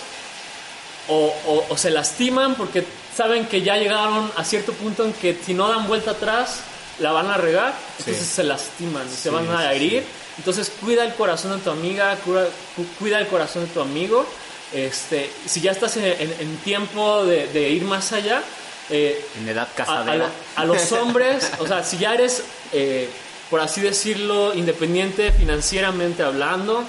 o, 1.09 1.33
o- 1.47 1.66
o 1.68 1.77
se 1.77 1.91
lastiman 1.91 2.55
porque 2.55 2.85
saben 3.16 3.47
que 3.47 3.62
ya 3.62 3.77
llegaron 3.77 4.31
a 4.37 4.45
cierto 4.45 4.73
punto 4.73 5.05
en 5.05 5.12
que 5.12 5.39
si 5.45 5.55
no 5.55 5.68
dan 5.68 5.87
vuelta 5.87 6.12
atrás, 6.12 6.61
la 7.01 7.12
van 7.12 7.31
a 7.31 7.37
regar, 7.37 7.75
entonces 7.99 8.27
se 8.27 8.45
lastiman 8.45 9.07
y 9.12 9.16
se 9.16 9.31
van 9.31 9.49
a 9.51 9.73
herir. 9.73 10.05
Entonces 10.39 10.71
cuida 10.81 11.05
el 11.05 11.14
corazón 11.14 11.53
de 11.53 11.59
tu 11.59 11.71
amiga, 11.71 12.16
cuida, 12.25 12.45
cu- 12.77 12.87
cuida 12.99 13.18
el 13.18 13.27
corazón 13.27 13.66
de 13.66 13.73
tu 13.73 13.81
amigo. 13.81 14.25
Este, 14.73 15.31
si 15.47 15.61
ya 15.61 15.73
estás 15.73 15.97
en, 15.97 16.05
en- 16.05 16.37
en 16.41 16.57
tiempo 16.59 17.25
de, 17.25 17.49
de 17.49 17.71
ir 17.71 17.83
más 17.85 18.12
allá, 18.12 18.43
eh, 18.91 19.24
En 19.38 19.49
edad 19.49 19.68
a, 19.68 19.72
a 19.72 19.74
casadera. 19.74 20.30
a 20.57 20.64
los 20.64 20.93
hombres, 20.93 21.51
o 21.59 21.66
sea, 21.66 21.82
si 21.84 21.99
ya 21.99 22.14
eres, 22.14 22.43
eh, 22.72 23.09
por 23.49 23.61
así 23.61 23.80
decirlo, 23.80 24.55
independiente 24.55 25.32
financieramente 25.32 26.22
hablando, 26.22 26.84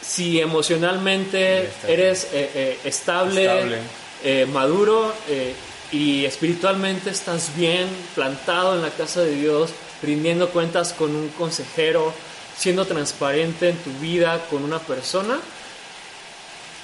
si 0.00 0.40
emocionalmente 0.40 1.68
eres 1.88 2.24
eh, 2.32 2.50
eh, 2.54 2.78
estable, 2.84 3.44
Estable. 3.44 3.78
eh, 4.22 4.46
maduro 4.52 5.12
eh, 5.28 5.54
y 5.92 6.24
espiritualmente 6.24 7.10
estás 7.10 7.54
bien 7.56 7.88
plantado 8.14 8.74
en 8.74 8.82
la 8.82 8.90
casa 8.90 9.20
de 9.22 9.34
Dios, 9.34 9.70
rindiendo 10.02 10.50
cuentas 10.50 10.92
con 10.92 11.14
un 11.14 11.28
consejero, 11.30 12.12
siendo 12.56 12.84
transparente 12.86 13.70
en 13.70 13.76
tu 13.78 13.90
vida 14.00 14.44
con 14.50 14.62
una 14.64 14.78
persona. 14.78 15.38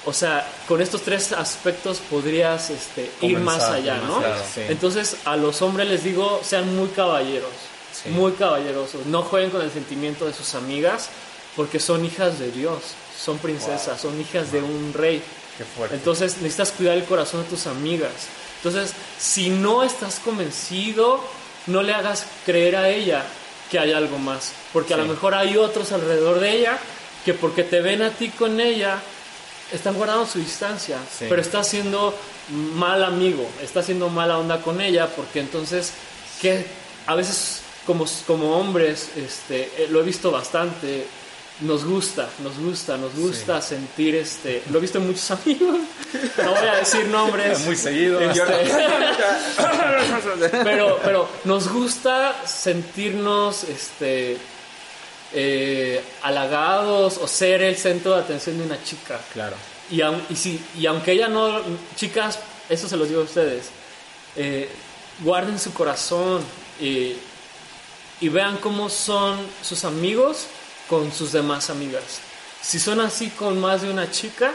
O 0.06 0.12
sea, 0.12 0.48
con 0.66 0.80
estos 0.80 1.02
tres 1.02 1.32
aspectos 1.32 1.98
podrías 1.98 2.70
este, 2.70 3.10
ir 3.20 3.38
más 3.38 3.62
allá, 3.64 3.98
¿no? 3.98 4.20
Sí. 4.54 4.62
Entonces, 4.68 5.16
a 5.26 5.36
los 5.36 5.60
hombres 5.60 5.88
les 5.88 6.04
digo, 6.04 6.40
sean 6.42 6.74
muy 6.74 6.88
caballeros, 6.88 7.50
Sí. 7.92 8.08
muy 8.08 8.32
caballerosos. 8.32 9.04
No 9.06 9.22
jueguen 9.22 9.50
con 9.50 9.60
el 9.62 9.70
sentimiento 9.70 10.24
de 10.24 10.32
sus 10.32 10.54
amigas, 10.54 11.10
porque 11.54 11.78
son 11.80 12.04
hijas 12.04 12.38
de 12.38 12.50
Dios, 12.50 12.78
son 13.22 13.36
princesas, 13.38 14.00
son 14.00 14.18
hijas 14.20 14.52
de 14.52 14.62
un 14.62 14.92
rey. 14.94 15.22
Qué 15.58 15.64
fuerte. 15.64 15.96
Entonces, 15.96 16.36
necesitas 16.38 16.70
cuidar 16.72 16.96
el 16.96 17.04
corazón 17.04 17.42
de 17.42 17.48
tus 17.50 17.66
amigas. 17.66 18.12
Entonces, 18.62 18.92
si 19.18 19.50
no 19.50 19.82
estás 19.82 20.18
convencido, 20.20 21.20
no 21.66 21.82
le 21.82 21.92
hagas 21.92 22.24
creer 22.46 22.76
a 22.76 22.88
ella 22.88 23.24
que 23.70 23.78
hay 23.78 23.92
algo 23.92 24.18
más, 24.18 24.52
porque 24.72 24.94
a 24.94 24.96
lo 24.96 25.04
mejor 25.04 25.34
hay 25.34 25.56
otros 25.56 25.92
alrededor 25.92 26.40
de 26.40 26.52
ella 26.58 26.78
que 27.24 27.34
porque 27.34 27.62
te 27.64 27.80
ven 27.80 28.02
a 28.02 28.10
ti 28.10 28.30
con 28.30 28.60
ella, 28.60 29.00
están 29.72 29.94
guardando 29.94 30.26
su 30.26 30.38
distancia, 30.38 30.98
Sí. 31.18 31.26
pero 31.28 31.40
está 31.40 31.62
siendo 31.64 32.14
mal 32.74 33.02
amigo, 33.04 33.48
está 33.62 33.80
haciendo 33.80 34.08
mala 34.08 34.38
onda 34.38 34.60
con 34.60 34.80
ella, 34.80 35.06
porque 35.08 35.40
entonces, 35.40 35.92
que 36.40 36.66
a 37.06 37.14
veces 37.14 37.62
como, 37.86 38.06
como 38.26 38.58
hombres, 38.58 39.10
este, 39.16 39.62
eh, 39.76 39.88
lo 39.90 40.00
he 40.00 40.04
visto 40.04 40.30
bastante, 40.30 41.06
nos 41.60 41.84
gusta, 41.84 42.28
nos 42.42 42.58
gusta, 42.58 42.96
nos 42.96 43.14
gusta 43.14 43.60
sentir, 43.60 44.14
este, 44.14 44.62
lo 44.70 44.78
he 44.78 44.80
visto 44.80 44.98
en 44.98 45.06
muchos 45.06 45.30
amigos, 45.42 45.78
no 46.42 46.50
voy 46.50 46.68
a 46.68 46.76
decir 46.76 47.06
nombres. 47.08 47.60
Muy 47.66 47.76
seguido. 47.76 48.20
Este, 48.20 48.40
pero, 50.64 50.98
pero 51.04 51.28
nos 51.44 51.68
gusta 51.68 52.34
sentirnos 52.46 53.64
este, 53.64 54.38
eh, 55.32 56.02
halagados 56.22 57.18
o 57.18 57.26
ser 57.28 57.62
el 57.62 57.76
centro 57.76 58.14
de 58.14 58.20
atención 58.22 58.58
de 58.58 58.64
una 58.64 58.82
chica. 58.82 59.20
Claro. 59.32 59.56
Y, 59.90 60.00
aun- 60.00 60.22
y, 60.28 60.36
si, 60.36 60.62
y 60.78 60.86
aunque 60.86 61.12
ella 61.12 61.28
no, 61.28 61.60
chicas, 61.96 62.38
eso 62.68 62.88
se 62.88 62.96
los 62.96 63.08
digo 63.08 63.20
a 63.22 63.24
ustedes, 63.24 63.66
eh, 64.36 64.68
guarden 65.20 65.58
su 65.58 65.72
corazón 65.72 66.42
y, 66.80 67.14
y 68.20 68.28
vean 68.28 68.56
cómo 68.58 68.88
son 68.88 69.38
sus 69.62 69.84
amigos 69.84 70.46
con 70.88 71.12
sus 71.12 71.32
demás 71.32 71.70
amigas. 71.70 72.20
Si 72.62 72.78
son 72.78 73.00
así 73.00 73.30
con 73.30 73.58
más 73.60 73.82
de 73.82 73.90
una 73.90 74.10
chica, 74.10 74.52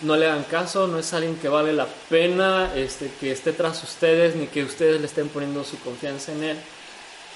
no 0.00 0.16
le 0.16 0.26
hagan 0.26 0.44
caso, 0.44 0.86
no 0.86 0.98
es 0.98 1.12
alguien 1.12 1.36
que 1.36 1.48
vale 1.48 1.72
la 1.72 1.86
pena 2.08 2.72
este, 2.74 3.10
que 3.20 3.32
esté 3.32 3.52
tras 3.52 3.82
ustedes, 3.82 4.36
ni 4.36 4.46
que 4.46 4.62
ustedes 4.64 5.00
le 5.00 5.06
estén 5.06 5.28
poniendo 5.28 5.64
su 5.64 5.78
confianza 5.80 6.32
en 6.32 6.44
él. 6.44 6.58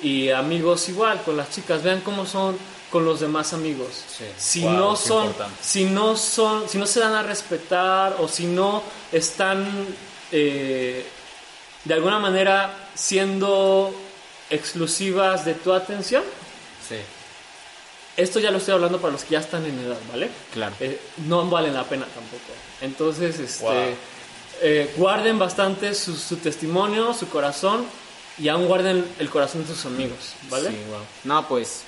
Y 0.02 0.30
amigos 0.30 0.88
igual, 0.88 1.22
con 1.22 1.36
las 1.36 1.50
chicas, 1.50 1.82
vean 1.82 2.00
cómo 2.00 2.26
son 2.26 2.56
con 2.90 3.04
los 3.04 3.20
demás 3.20 3.52
amigos. 3.52 3.88
Sí. 4.18 4.24
Si 4.36 4.60
Wow, 4.62 4.72
no 4.72 4.96
son, 4.96 5.26
importante. 5.26 5.54
si 5.62 5.84
no 5.84 6.16
son, 6.16 6.68
si 6.68 6.76
no 6.78 6.86
se 6.86 7.00
dan 7.00 7.14
a 7.14 7.22
respetar 7.22 8.16
o 8.18 8.28
si 8.28 8.46
no 8.46 8.82
están 9.12 9.86
eh, 10.32 11.04
de 11.84 11.94
alguna 11.94 12.18
manera 12.18 12.74
siendo 12.94 13.94
exclusivas 14.50 15.44
de 15.44 15.54
tu 15.54 15.72
atención, 15.72 16.22
Sí. 16.88 16.96
esto 18.16 18.40
ya 18.40 18.50
lo 18.50 18.58
estoy 18.58 18.74
hablando 18.74 19.00
para 19.00 19.12
los 19.12 19.24
que 19.24 19.30
ya 19.32 19.40
están 19.40 19.64
en 19.64 19.78
edad, 19.78 19.98
¿vale? 20.10 20.30
Claro. 20.52 20.74
Eh, 20.80 21.00
no 21.26 21.48
valen 21.48 21.74
la 21.74 21.84
pena 21.84 22.04
tampoco. 22.06 22.52
Entonces, 22.80 23.38
este, 23.38 23.64
Wow. 23.64 23.72
eh, 24.62 24.92
guarden 24.96 25.38
bastante 25.38 25.94
su, 25.94 26.14
su 26.16 26.36
testimonio, 26.36 27.14
su 27.14 27.28
corazón 27.28 27.86
y 28.38 28.48
aún 28.48 28.66
guarden 28.66 29.04
el 29.18 29.30
corazón 29.30 29.62
de 29.62 29.68
sus 29.68 29.84
amigos, 29.86 30.34
¿vale? 30.48 30.70
Sí, 30.70 30.76
wow. 30.88 31.00
No, 31.24 31.48
pues, 31.48 31.82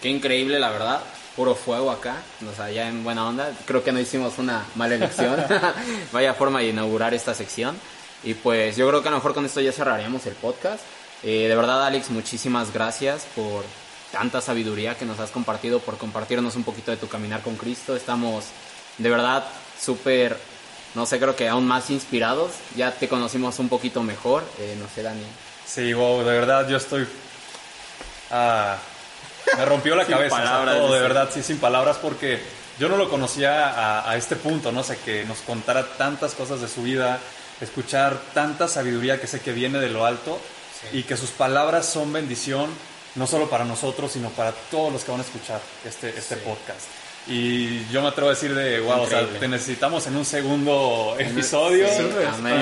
qué 0.00 0.08
increíble, 0.08 0.58
la 0.58 0.70
verdad. 0.70 1.00
Puro 1.36 1.54
fuego 1.54 1.90
acá, 1.90 2.16
o 2.46 2.54
sea, 2.54 2.70
ya 2.70 2.88
en 2.88 3.04
buena 3.04 3.26
onda. 3.26 3.50
Creo 3.64 3.82
que 3.82 3.90
no 3.90 3.98
hicimos 3.98 4.38
una 4.38 4.66
mala 4.74 4.96
elección. 4.96 5.42
Vaya 6.12 6.34
forma 6.34 6.60
de 6.60 6.68
inaugurar 6.68 7.14
esta 7.14 7.34
sección. 7.34 7.76
Y 8.22 8.34
pues 8.34 8.76
yo 8.76 8.86
creo 8.88 9.02
que 9.02 9.08
a 9.08 9.10
lo 9.10 9.16
mejor 9.16 9.34
con 9.34 9.46
esto 9.46 9.60
ya 9.60 9.72
cerraríamos 9.72 10.26
el 10.26 10.34
podcast. 10.34 10.82
Eh, 11.22 11.48
de 11.48 11.56
verdad, 11.56 11.86
Alex, 11.86 12.10
muchísimas 12.10 12.72
gracias 12.72 13.26
por 13.34 13.64
tanta 14.12 14.40
sabiduría 14.40 14.96
que 14.96 15.06
nos 15.06 15.18
has 15.20 15.30
compartido, 15.30 15.80
por 15.80 15.96
compartirnos 15.96 16.54
un 16.56 16.64
poquito 16.64 16.90
de 16.90 16.98
tu 16.98 17.08
caminar 17.08 17.40
con 17.40 17.56
Cristo. 17.56 17.96
Estamos 17.96 18.44
de 18.98 19.08
verdad 19.08 19.44
súper, 19.80 20.36
no 20.94 21.06
sé, 21.06 21.18
creo 21.18 21.34
que 21.34 21.48
aún 21.48 21.66
más 21.66 21.88
inspirados. 21.90 22.52
Ya 22.76 22.92
te 22.92 23.08
conocimos 23.08 23.58
un 23.58 23.70
poquito 23.70 24.02
mejor. 24.02 24.44
Eh, 24.58 24.76
no 24.78 24.86
sé, 24.94 25.02
Dani. 25.02 25.24
Sí, 25.66 25.92
wow, 25.92 26.18
de 26.24 26.32
verdad 26.32 26.68
yo 26.68 26.76
estoy... 26.76 27.06
ah, 28.30 28.76
me 29.56 29.64
rompió 29.64 29.94
la 29.94 30.06
cabeza, 30.06 30.36
palabras, 30.36 30.76
todo, 30.76 30.94
de 30.94 31.00
verdad, 31.00 31.28
sí, 31.32 31.42
sin 31.42 31.58
palabras, 31.58 31.96
porque 32.00 32.40
yo 32.78 32.88
no 32.88 32.96
lo 32.96 33.08
conocía 33.08 33.68
a, 33.68 34.10
a 34.10 34.16
este 34.16 34.36
punto, 34.36 34.72
¿no? 34.72 34.80
O 34.80 34.84
sea, 34.84 34.96
que 34.96 35.24
nos 35.24 35.38
contara 35.38 35.86
tantas 35.96 36.34
cosas 36.34 36.60
de 36.60 36.68
su 36.68 36.82
vida, 36.82 37.18
escuchar 37.60 38.18
tanta 38.34 38.68
sabiduría 38.68 39.20
que 39.20 39.26
sé 39.26 39.40
que 39.40 39.52
viene 39.52 39.78
de 39.78 39.88
lo 39.88 40.06
alto 40.06 40.40
y 40.92 41.02
que 41.04 41.16
sus 41.16 41.30
palabras 41.30 41.86
son 41.86 42.12
bendición, 42.12 42.70
no 43.14 43.26
solo 43.26 43.48
para 43.50 43.64
nosotros, 43.64 44.12
sino 44.12 44.30
para 44.30 44.52
todos 44.70 44.92
los 44.92 45.04
que 45.04 45.10
van 45.10 45.20
a 45.20 45.24
escuchar 45.24 45.60
este, 45.84 46.08
este 46.10 46.36
podcast. 46.36 46.80
Y 47.28 47.86
yo 47.92 48.02
me 48.02 48.08
atrevo 48.08 48.30
a 48.30 48.34
decir 48.34 48.52
de, 48.52 48.80
wow, 48.80 49.02
o 49.02 49.06
sea, 49.06 49.20
Increíble. 49.20 49.38
te 49.38 49.48
necesitamos 49.48 50.04
en 50.08 50.16
un 50.16 50.24
segundo 50.24 51.14
episodio 51.16 51.86
Sí, 51.88 52.02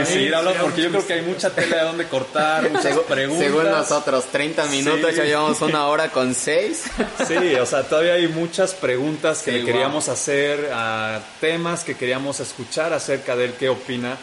y 0.02 0.04
seguir 0.04 0.34
hablando, 0.34 0.60
porque 0.64 0.82
yo 0.82 0.90
creo 0.90 1.06
que 1.06 1.14
hay 1.14 1.22
mucha 1.22 1.48
tela 1.48 1.76
de 1.78 1.84
donde 1.84 2.06
cortar, 2.08 2.68
muchas 2.70 2.98
preguntas. 3.08 3.46
Según 3.46 3.64
nosotros, 3.70 4.26
30 4.26 4.66
minutos, 4.66 5.10
Sí. 5.12 5.16
ya 5.16 5.24
llevamos 5.24 5.62
una 5.62 5.86
hora 5.86 6.10
con 6.10 6.34
6. 6.34 6.82
Sí, 7.26 7.54
o 7.54 7.64
sea, 7.64 7.84
todavía 7.84 8.12
hay 8.14 8.28
muchas 8.28 8.74
preguntas 8.74 9.40
que 9.40 9.52
Sí, 9.52 9.58
le 9.60 9.64
queríamos 9.64 10.10
hacer, 10.10 10.68
a 10.74 11.20
temas 11.40 11.82
que 11.82 11.96
queríamos 11.96 12.38
escuchar 12.40 12.92
acerca 12.92 13.34
de 13.36 13.46
él, 13.46 13.54
qué 13.58 13.70
opina. 13.70 14.18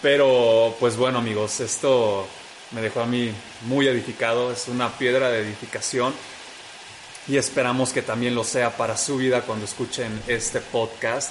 Pero, 0.00 0.74
pues 0.80 0.96
bueno, 0.96 1.18
amigos, 1.18 1.60
esto 1.60 2.26
me 2.70 2.80
dejó 2.80 3.00
a 3.02 3.06
mí 3.06 3.30
muy 3.66 3.86
edificado, 3.86 4.50
es 4.50 4.66
una 4.68 4.90
piedra 4.96 5.30
de 5.30 5.40
edificación. 5.40 6.14
Y 7.28 7.36
esperamos 7.38 7.92
que 7.92 8.02
también 8.02 8.34
lo 8.34 8.44
sea 8.44 8.76
para 8.76 8.96
su 8.96 9.16
vida 9.16 9.42
cuando 9.42 9.64
escuchen 9.64 10.20
este 10.26 10.60
podcast, 10.60 11.30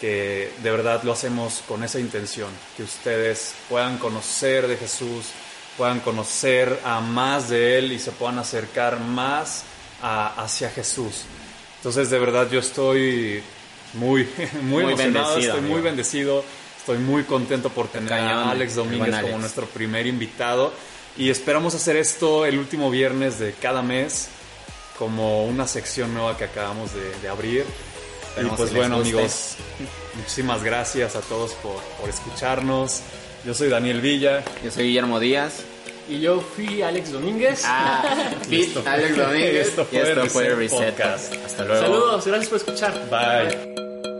que 0.00 0.52
de 0.62 0.70
verdad 0.70 1.02
lo 1.02 1.12
hacemos 1.12 1.62
con 1.66 1.82
esa 1.82 1.98
intención, 1.98 2.50
que 2.76 2.84
ustedes 2.84 3.54
puedan 3.68 3.98
conocer 3.98 4.68
de 4.68 4.76
Jesús, 4.76 5.26
puedan 5.76 6.00
conocer 6.00 6.78
a 6.84 7.00
más 7.00 7.48
de 7.48 7.78
Él 7.78 7.92
y 7.92 7.98
se 7.98 8.12
puedan 8.12 8.38
acercar 8.38 9.00
más 9.00 9.64
a- 10.00 10.42
hacia 10.42 10.70
Jesús. 10.70 11.22
Entonces, 11.78 12.10
de 12.10 12.18
verdad, 12.20 12.48
yo 12.50 12.60
estoy 12.60 13.42
muy, 13.94 14.28
muy, 14.62 14.84
Muy 14.84 14.92
emocionado, 14.92 15.38
estoy 15.38 15.60
muy 15.60 15.70
amigo. 15.72 15.82
bendecido, 15.82 16.44
estoy 16.78 16.98
muy 16.98 17.24
contento 17.24 17.68
por 17.68 17.88
tener 17.88 18.08
Cañón, 18.10 18.30
a 18.48 18.50
Alex 18.52 18.76
Domínguez 18.76 19.00
buen 19.10 19.12
como 19.22 19.26
Alex. 19.26 19.40
nuestro 19.40 19.66
primer 19.66 20.06
invitado. 20.06 20.72
Y 21.16 21.30
esperamos 21.30 21.74
hacer 21.74 21.96
esto 21.96 22.46
el 22.46 22.58
último 22.58 22.90
viernes 22.90 23.38
de 23.38 23.52
cada 23.52 23.82
mes, 23.82 24.28
como 24.98 25.44
una 25.46 25.66
sección 25.66 26.14
nueva 26.14 26.36
que 26.36 26.44
acabamos 26.44 26.92
de, 26.94 27.10
de 27.20 27.28
abrir. 27.28 27.64
Esperemos 28.28 28.54
y 28.54 28.56
pues 28.56 28.74
bueno, 28.74 28.96
guste. 28.98 29.10
amigos, 29.10 29.54
muchísimas 30.14 30.62
gracias 30.62 31.16
a 31.16 31.20
todos 31.20 31.52
por, 31.54 31.76
por 32.00 32.08
escucharnos. 32.08 33.00
Yo 33.44 33.54
soy 33.54 33.68
Daniel 33.68 34.00
Villa. 34.00 34.42
Yo 34.64 34.70
soy 34.70 34.84
Guillermo 34.84 35.18
Díaz. 35.20 35.64
Y 36.08 36.20
yo 36.20 36.40
fui 36.40 36.82
Alex 36.82 37.12
Domínguez. 37.12 37.62
Ah, 37.64 38.02
esto 38.50 38.82
fue- 38.82 38.90
Alex 38.90 39.16
Domínguez. 39.16 39.68
esto 39.68 39.86
y 39.92 39.96
esto 39.96 40.20
fue 40.22 40.28
fue 40.30 40.54
Reset 40.54 40.78
Reset. 40.78 40.94
Podcast. 40.94 41.34
Hasta 41.46 41.64
luego. 41.64 41.82
Saludos, 41.82 42.26
gracias 42.26 42.48
por 42.48 42.58
escuchar. 42.58 43.08
Bye. 43.10 44.11